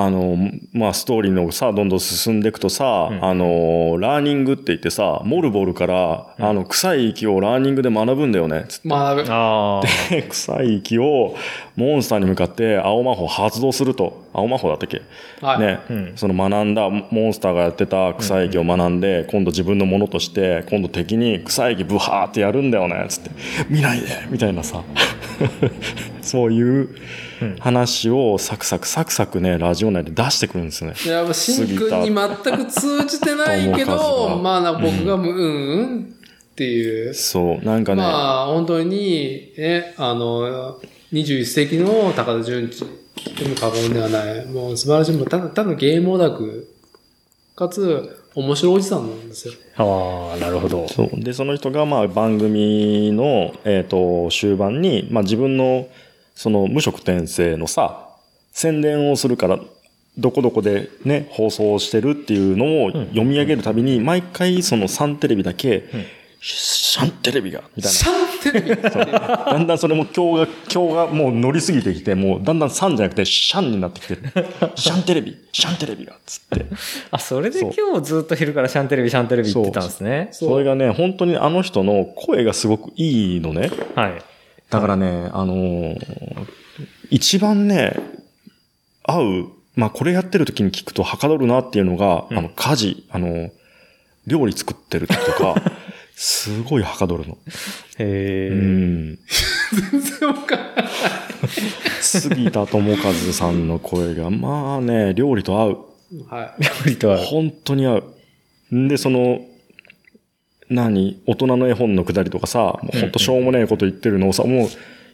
[0.00, 0.36] あの、
[0.72, 8.88] まあ、ストーリーのさ、どんどん進んでいくとさ、あの、ラーニングって言ってさ、モルボルから、あの、臭い息をラーニングで学ぶんだよね、つって。
[8.88, 9.32] 学ぶ。
[9.32, 9.82] ああ。
[10.08, 11.34] で臭い息を
[11.74, 14.27] モンスターに向かって青魔法発動すると。
[14.38, 15.02] 青魔法だったっけ？
[15.40, 15.60] はい。
[15.60, 23.30] ね、うんその学んだモンスターがやってた臭い息を学んで、今度自分のものとして、今度敵に臭い息ブハーってやるんだよね、つって。
[23.68, 24.82] 見ないでみたいなさ。
[26.22, 26.88] そういう
[27.60, 30.96] 話をサクサクサクサクね、ラジオ内で出してくるんですよね。
[31.04, 33.96] いや、もうシンくんに全く通じてないけど、
[34.28, 36.14] がまあな、僕がむ、うん、うん
[36.52, 37.14] っていう。
[37.14, 40.78] そう、なんかね、まあ、本当に、ね、あの、
[41.12, 42.84] 21世紀の高田純次
[43.36, 44.46] でも過言ではない。
[44.46, 45.16] もう素晴らしい。
[45.16, 46.68] もうただ、ただゲームオタク、
[47.56, 49.54] かつ、面白いおじさんなんですよ。
[49.76, 50.86] ああ、なるほど。
[50.88, 51.10] そう。
[51.14, 55.88] で、その人が、まあ、番組の、えっ、と、終盤に、まあ、自分の、
[56.34, 58.08] その、無職転生のさ、
[58.52, 59.58] 宣伝をするから、
[60.18, 65.84] どこどこでね、放送してるっていうのを読み上げるたびに、毎回、その3テレビだけ、
[66.40, 67.98] シャンテレビが、みたいな。
[67.98, 74.22] シャンテレビだんだんそれも今日が、今日がもう乗りすぎてきて、もうだんだん3じゃなくてシャンになってきてる。
[74.76, 76.66] シャンテレビ、シャンテレビが、つって。
[77.10, 80.28] あ、それで今日ずっと昼からシャンテレビ、シャンテレビ言ってたんですね。
[80.32, 83.70] それがね、本当にあの人の声がすごくいいのね。
[83.94, 84.22] はい。
[84.70, 86.48] だからね、あのー
[87.10, 87.96] 一番ね、
[89.02, 93.50] 合う、まあこれやってる時に聞くとはかどるなっていうのが、あの、家事、あの、
[94.26, 95.54] 料理作ってる時とか、
[96.20, 97.38] すごいはかどるの。
[97.98, 98.48] へえ。
[98.48, 99.18] うん。
[99.92, 100.88] 全然わかんない。
[102.00, 105.78] 杉田智和さんの声が、まあね、料理と合う。
[106.28, 106.62] はい。
[106.64, 107.18] 料理とは。
[107.18, 108.02] 本当に合
[108.72, 108.76] う。
[108.76, 109.42] んで、その、
[110.68, 111.22] 何？
[111.26, 114.68] 大人の絵本のくだりとかさ、もう本当しょうもないこと言ってるのをさ、もう、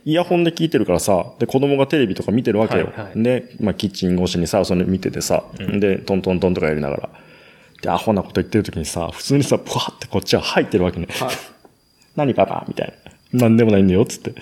[0.07, 2.87] イヤホンで聞いてるからさ、で、子供がテレビとか見てるわけよ。
[2.87, 7.11] はいはいで、まあ、キッチン越しにさ、それ見ててさ、で、トントントンとかやりながら。
[7.85, 11.07] で、アホなこと言ってる時にさ、普通にさ、ブワーってこっちは入ってるわけね。
[11.11, 11.29] はい。
[12.17, 12.95] 何パパみたい
[13.33, 13.41] な。
[13.41, 14.35] なんでもないんだよ、つって。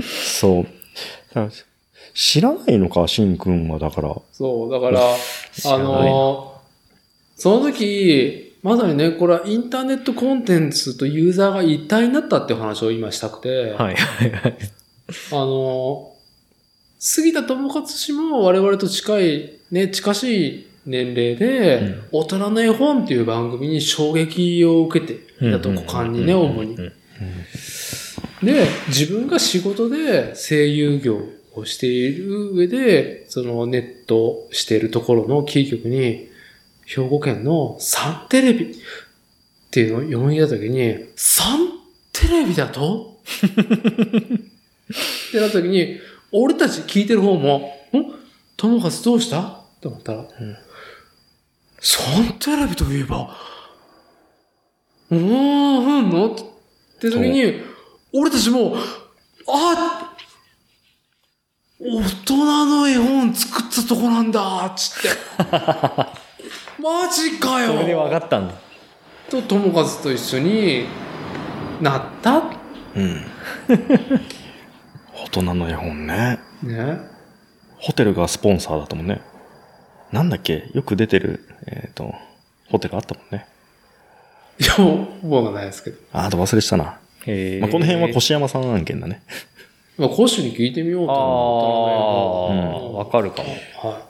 [0.02, 0.66] そう。
[2.14, 4.16] 知らないのか、しんくんは、だから。
[4.32, 5.00] そう、だから、
[5.74, 6.54] あの、
[7.36, 14.56] その時、まさにね、これはインターネットコンテンツとユーザーが一体になったっていう話を今したくて、はいはいはい。
[15.32, 16.14] あの、
[16.98, 25.14] 杉田智和氏も我々と近い、ね、近しい年齢で、大人の絵本っていう番組に衝撃を受けて
[25.44, 26.76] いたと、股間にね、主に。
[26.76, 26.92] うん。
[28.46, 31.20] で、自分が仕事で声優業
[31.54, 36.28] をしている上で、そのネットしているところのキー局に、
[36.84, 38.74] 兵庫県のサンテレビっ
[39.70, 41.68] ていうのを読み出たときに、サン
[42.12, 43.16] テレビだと？
[43.26, 43.48] っ
[45.32, 45.98] てなったときに、
[46.30, 48.04] 俺たち聞いてる方も、ん？
[48.56, 49.40] 友和どうした？
[49.40, 50.28] って思ったら、
[51.88, 53.30] サンテレビといえば、
[55.08, 56.36] うーん、うんのっ
[56.98, 57.62] て時に、
[58.12, 58.74] 俺たちも、
[59.46, 60.16] あ
[61.78, 65.10] 大人の絵本作ったとこなんだつって。
[66.82, 68.54] マジかよそれで分かったんだ。
[69.30, 70.86] と、友和と一緒に
[71.80, 72.42] なった
[72.96, 73.24] うん。
[75.14, 76.40] 大人の絵本ね。
[76.64, 76.98] ね。
[77.78, 79.22] ホテルがスポンサーだったもんね。
[80.10, 80.68] なんだっけ？
[80.74, 82.14] よく出てる、えっ、と、
[82.68, 83.46] ホテルあったもんね。
[84.58, 85.98] いや、もう、覚えがないですけど。
[86.12, 86.98] あ、あと忘れしたな。
[87.26, 87.60] へえ。
[87.60, 89.22] まあ、この辺は越山さん案件だね。
[89.98, 93.48] まあ、講師に聞いてみようとあ思あ、わかるかも。
[93.90, 94.06] は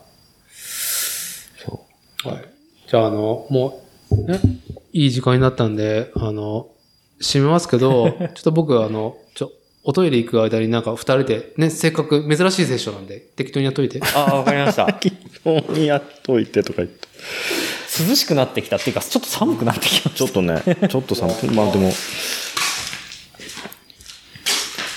[1.55, 1.85] そ
[2.25, 2.27] い。
[2.27, 2.45] はい。
[2.87, 3.81] じゃあ、あの、も
[4.11, 4.39] う、ね、
[4.93, 6.69] いい時間になったんで、あの、
[7.19, 9.51] 閉めますけど、 ちょっと僕、あの、ちょ、
[9.83, 14.01] おトイレ行く間になんか二人で、ね、せっかく珍しいセッションなんで、適当にやっといて。
[14.15, 14.85] ああ、わかりました。
[14.85, 14.87] う。
[15.43, 17.07] 昨日にやっといてとか言って。
[18.09, 21.91] 涼しくなってきたっていうか、ちょっと寒くなってきまちょっとね、ちょっとさ、まあでも、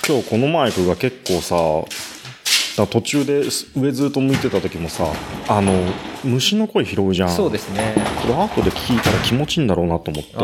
[0.06, 1.56] 今日このマイクが結構さ、
[2.76, 3.42] だ途中で
[3.76, 5.06] 上ずっと向いてた時もさ、
[5.48, 5.72] あの、
[6.24, 7.30] 虫の声拾うじゃん。
[7.30, 7.94] そうですね。
[8.22, 10.32] これ後で聞いたら気持ちいいんだろうなと思って。
[10.36, 10.40] あ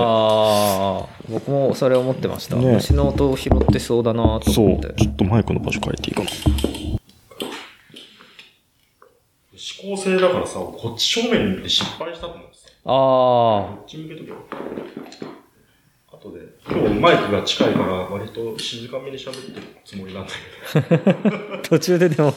[1.05, 2.57] あ、僕もそれ思ってました。
[2.57, 4.95] ね虫の音を拾ってそうだなと、思って。
[5.03, 6.31] ちょっとマイクの場所変えていいかな。
[9.53, 12.69] よし、指向性だからさ、こっち正面に行って失敗したと思ってさ。
[12.85, 12.89] あ
[13.77, 14.37] こっち向けとけよ。
[16.13, 16.41] 後で。
[16.69, 20.33] 今日マイクが近いから割と静かめに喋ってるつもりなんだ
[20.91, 21.57] けど。
[21.57, 22.35] あ、 途中ででも、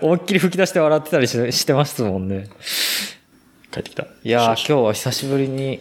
[0.00, 2.48] 思いっきり吹き出して笑ってたりししてますもんね。
[3.70, 4.06] 帰ってきた。
[4.24, 5.80] いやー、今日は久しぶりに、い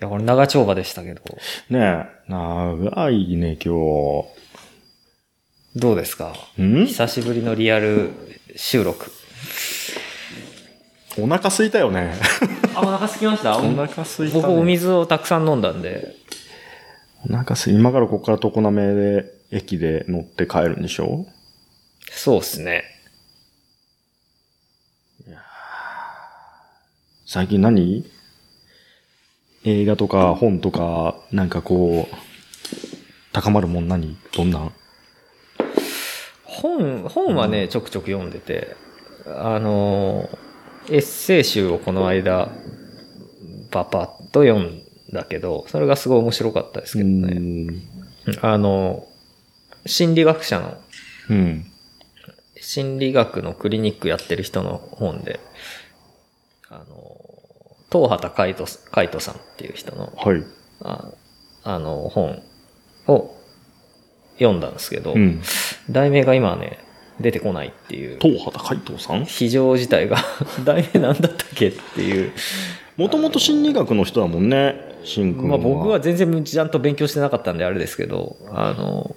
[0.00, 1.22] や、これ長丁場でしたけど、
[1.70, 4.24] ねえ、長いね、今
[5.76, 6.34] どうですか？
[6.56, 6.62] 日。
[6.62, 6.86] ん？
[6.86, 8.10] 久しぶりのリアル
[8.56, 9.10] 収録。
[11.18, 12.14] お腹空いたよね。
[12.74, 13.56] あ、お腹空きました？
[13.58, 14.30] お腹空いた、ね。
[14.32, 16.14] 僕、お水をたくさん飲んだんで、
[17.28, 21.26] お腹すい、今からここから常滑で、駅で乗って帰るんでしょ？
[22.10, 22.84] そうっすね。
[27.26, 28.04] 最近何？
[29.64, 32.14] 映画とか本とか、なんかこう、
[33.32, 34.16] 高まるもん何？
[34.36, 34.72] どんなん？
[36.44, 38.76] 本、本はね、ちょくちょく読んでて、
[39.26, 40.38] あのー、
[40.88, 42.50] エッセイ集をこの間、
[43.70, 44.82] パパッと読ん
[45.12, 47.34] だけど、それがすごい面白かったですけどね。
[47.40, 47.82] ね。
[48.42, 49.06] あの、
[49.86, 50.76] 心理学者の、
[51.30, 51.64] うん。
[52.60, 55.40] 心理学のクリニックやってる人の本で、
[56.68, 56.84] あの、
[57.90, 60.42] 東畑海人海人さんっていう人の、はい。
[60.82, 61.12] あ
[61.62, 62.42] あの、本
[63.06, 63.34] を
[64.38, 65.42] 読んだんですけど、うん。
[65.90, 66.83] 題名が今はね、
[67.20, 69.24] 出てこないっていう、東畑海藤さん？
[69.24, 70.18] 非常事態が、
[70.64, 72.32] 題名なんだったっけっていう、
[72.96, 75.60] もともと心理学の人だもんね、しんくんまは。
[75.60, 79.14] あ僕は全然ちゃんと勉強してなかったんであれですけど、あの、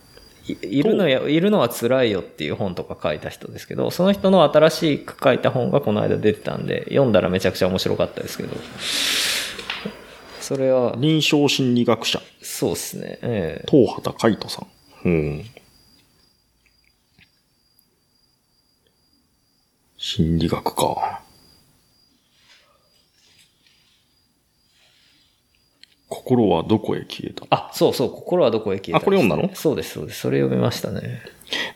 [0.47, 8.55] いいるのや、いるのは辛いよっていう本とか書いた人ですけど、その人の新しく書いた本がこの間出てたんで、読んだらめちゃくちゃ面白かったですけど、
[10.39, 13.65] それは、臨床心理学者、そうですね、ええ。
[13.69, 14.67] 東畑海人さん。
[15.05, 15.45] うん。
[20.09, 21.21] 心理学か。
[26.07, 27.45] 心はどこへ消えた？
[27.49, 29.53] あ、そうそう、心はどこへ消えたあこれ読んだの？
[29.53, 30.21] そうです、そうです。
[30.21, 31.23] それ読みましたね。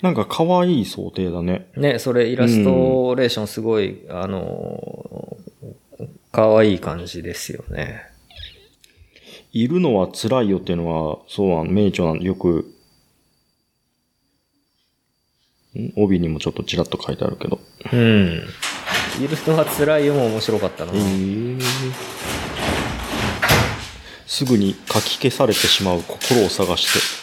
[0.01, 1.67] なんか可愛い想定だね。
[1.75, 5.35] ね、それイラストレーションすごい、あの、
[6.31, 8.03] 可愛い感じですよね。
[9.51, 12.65] いるのは辛いよっていうのは、そうなの、名著なんよく、ん
[15.95, 17.59] 帯にもちょっとちらっと書いてあるけど。
[17.91, 18.43] うん。
[19.21, 20.93] いる人は辛いよも面白かったな。
[24.25, 27.21] すぐに書き消されてしまう心を探し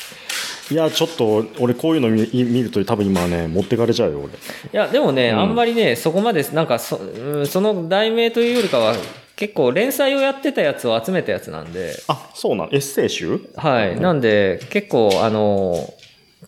[0.68, 0.74] て。
[0.74, 4.28] いや、ちょっと、俺こういうの見見ると多分今ね、持ってかれちゃうよ、俺。
[4.34, 4.36] い
[4.72, 8.94] や、でもね、うんあんまりね、そこまで、なんかそ、うんその題名というよりかは、
[9.34, 13.40] 結構連載をやってたやつを集めたやつなんで、あ、そうなん、エッセイ集？
[13.56, 13.98] はい。
[13.98, 15.94] なんで、結構、あの、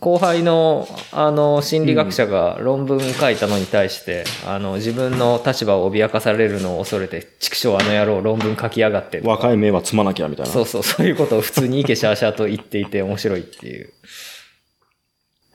[0.01, 9.21] 後輩の、あの、心理学者が論文書いたのに対して、あの、自分の立場を脅かされるのを恐れて、畜生あの野郎論文書きやがって。
[9.23, 10.53] 若い目は積まなきゃ、みたいな。
[10.53, 13.87] そうそう、そういうことを普通にイケシャーシャーと言っていて面白いっていう。
[13.87, 13.91] へ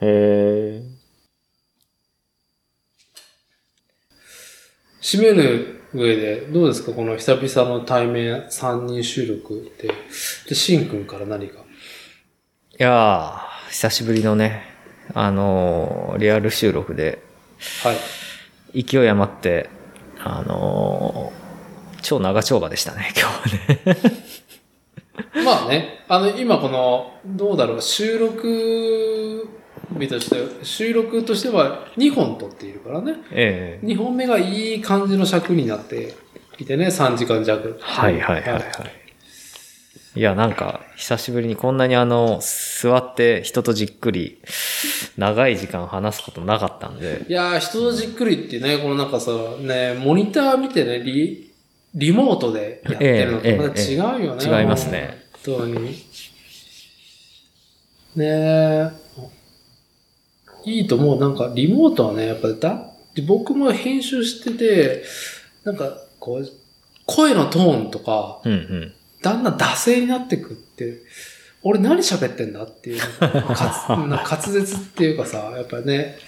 [0.01, 0.83] え。
[5.01, 6.91] 締める上で、どうですか？
[6.91, 9.89] この久々の対面3人収録って。
[10.47, 11.61] で、しんくんから何か？
[12.77, 14.63] いやー、久しぶりのね、
[15.13, 17.21] あのーリアル収録で、
[17.83, 17.93] は
[18.73, 18.83] い。
[18.83, 19.69] 勢い余って、
[20.19, 21.45] あのー
[22.01, 25.43] 超長丁場でしたね、 今日はね。
[25.43, 29.47] まあね、あの、今この、どうだろう、収録
[29.99, 33.13] 日として、収録としては2本撮っているからね。
[33.31, 36.13] ええ2本目がいい感じの尺になって
[36.59, 37.79] いてね、3時間弱。
[37.81, 38.61] はいはいはいはい。
[38.61, 38.63] い
[40.21, 44.41] や、なんか、久しぶりにこんなにあの、座って人とじっくり、
[45.17, 51.51] 長い時間話すことなかったんで、いやー、人とじっくりってね、このなんかさ、ね、モニター見てね、リ、
[51.93, 54.45] リモートでやってるのとまた違うよね。
[54.45, 55.25] 違いますね。
[55.45, 55.89] 本当に。
[58.15, 58.91] ねえ。
[60.65, 61.19] いいと思う。
[61.19, 62.91] なんか、リモートはね、やっぱだ、
[63.27, 65.03] 僕も編集してて、
[65.63, 66.49] なんか、こう、
[67.05, 68.93] 声のトーンとか、うんうん。
[69.25, 71.01] だんだん惰性になってくって、
[71.63, 76.19] 俺何喋ってんだっていう、 なんか滑舌っていうかさ、やっぱね、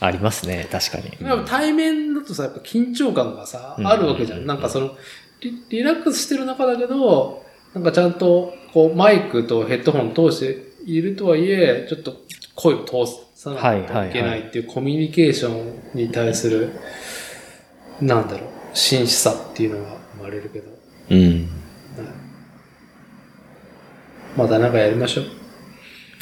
[0.00, 1.46] ありますね、確かに。
[1.46, 3.86] 対面だとさ、やっぱ緊張感がさ、うん。
[3.86, 4.44] あるわけじゃん。
[4.44, 4.96] なんかその
[5.40, 12.16] リ、リラックスしてる中だけど、なんかちゃんと、こう、マイクとヘッドホン通しているとはいえ、ちょっと
[12.56, 13.04] 声を通
[13.36, 16.72] さないといけないっていうコミュニケーションに対する、
[18.00, 20.71] なんだろう、真摯さっていうのが生まれるけど、
[21.12, 21.18] うん。
[21.18, 21.42] はい
[24.36, 25.24] またなんかやりましょう。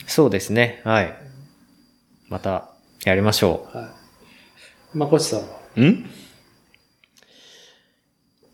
[0.07, 1.17] そうですね、はい。
[2.29, 2.69] また、
[3.05, 3.77] やりましょう。
[3.77, 3.89] はい。
[4.99, 5.47] まこちさんは？
[5.81, 6.11] ん？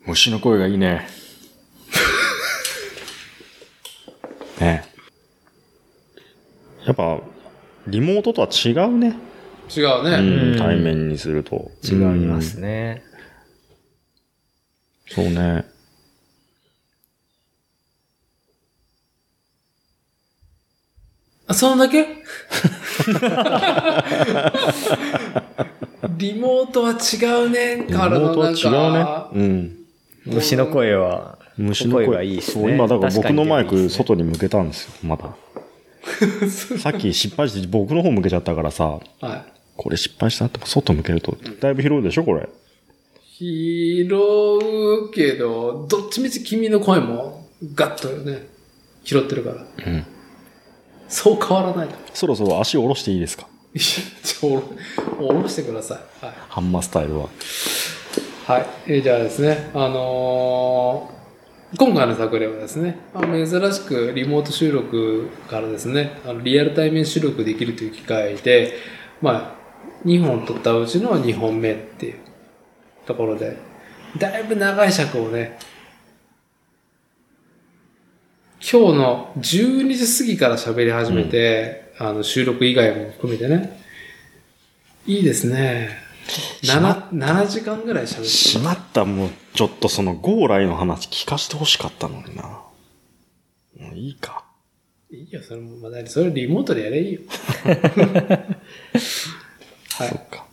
[0.05, 1.09] 虫の声がいいね。
[4.61, 4.85] ね
[6.85, 7.19] やっぱ、
[7.87, 9.17] リモートとは違うね。
[9.75, 10.11] 違うね。
[10.19, 11.71] うん、対面にすると。
[11.83, 13.03] 違いますね。
[15.09, 15.65] そうね。
[21.49, 22.07] あ、そんだけ？
[26.19, 27.85] リモートは違うね。
[27.89, 29.47] リモからのートはなんか違うね。
[29.47, 29.77] うん。
[30.27, 32.63] 虫の声は、虫の声がいいですね。
[32.65, 35.37] そう、今だから僕のマイク外に向けたんですよ、まだ。
[36.79, 39.43] さっき失敗して僕の方向けちゃったからさ、はい。
[39.77, 42.49] これ失敗したって外向けると、だいぶ広いでしょ、これ。
[43.39, 48.47] 拾うけど、どっちみち君の声もガッとね、
[49.05, 49.57] 拾ってるから。
[49.87, 50.07] うん。
[51.09, 51.95] そう変わらないと。
[52.15, 53.47] そろそろ足を下ろしていいですか？
[53.75, 53.83] いや
[54.23, 54.63] ちょ、
[55.21, 56.25] おろしてください。
[56.25, 56.35] はい。
[56.49, 57.29] ハンマースタイルは。
[58.47, 58.67] はい。
[58.87, 61.17] えーじゃあですね、あのー
[61.77, 68.75] 今回の作例はですね、まあ、珍しくリモート収録からですね、あのリアル対面収録できるという機会で、
[69.21, 69.57] ま
[70.05, 72.15] あ、2本撮ったうちの2本目っていう
[73.05, 73.57] ところで、
[74.17, 75.59] だいぶ長い尺をね、
[78.69, 83.81] 今日の12時過ぎから喋り始めて、あの収録以外も含めてね、
[85.07, 85.91] いいですね。
[86.65, 92.43] 7, 7時間ぐらい喋ってしまった、もう、ちょっとその、ゴーライの話聞かせてほしかったのにな。
[93.79, 94.45] もういいか。
[95.13, 97.21] いいよ、それも、まだ、それリモートでやれいいよ。
[99.95, 100.15] はいそ。
[100.17, 100.45] っか。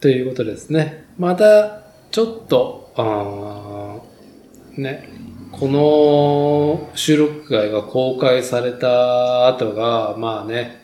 [0.00, 1.04] ということですね。
[1.16, 5.11] また、ちょっと、あーね、
[5.52, 10.82] この収録会が公開された後が、まあね、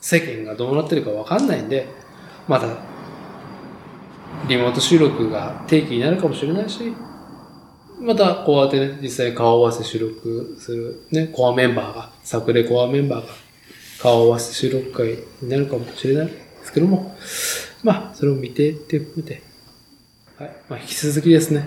[0.00, 1.88] 世間がどうなってるかわかんないんで、
[2.46, 2.66] また、
[4.48, 6.92] リモート収録が定期になるかもしれないし、
[8.00, 13.32] また、こうやってね、実際顔合わせ収録する、ね、コアメンバーが、作例コアメンバーが、
[14.00, 16.32] 顔合わせ収録会になるかもしれないで
[16.64, 17.16] すけども、
[17.82, 19.42] まあ、それを見てっていうことで、
[20.38, 20.56] はい。
[20.68, 21.64] まあ、引き続きですね、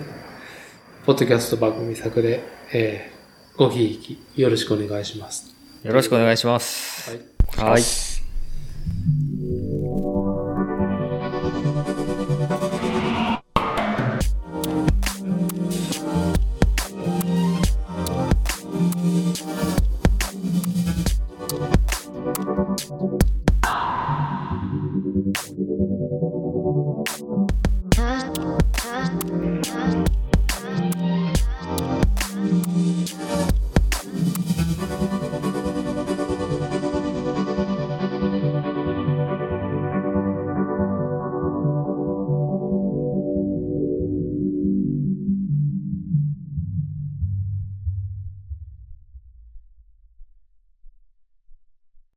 [1.06, 5.54] ポッドキャスト番組作で、えー、ごひいき、よろしくお願いします。
[5.84, 7.16] よろしくお願いします。
[7.56, 7.70] はい。
[7.70, 9.25] はい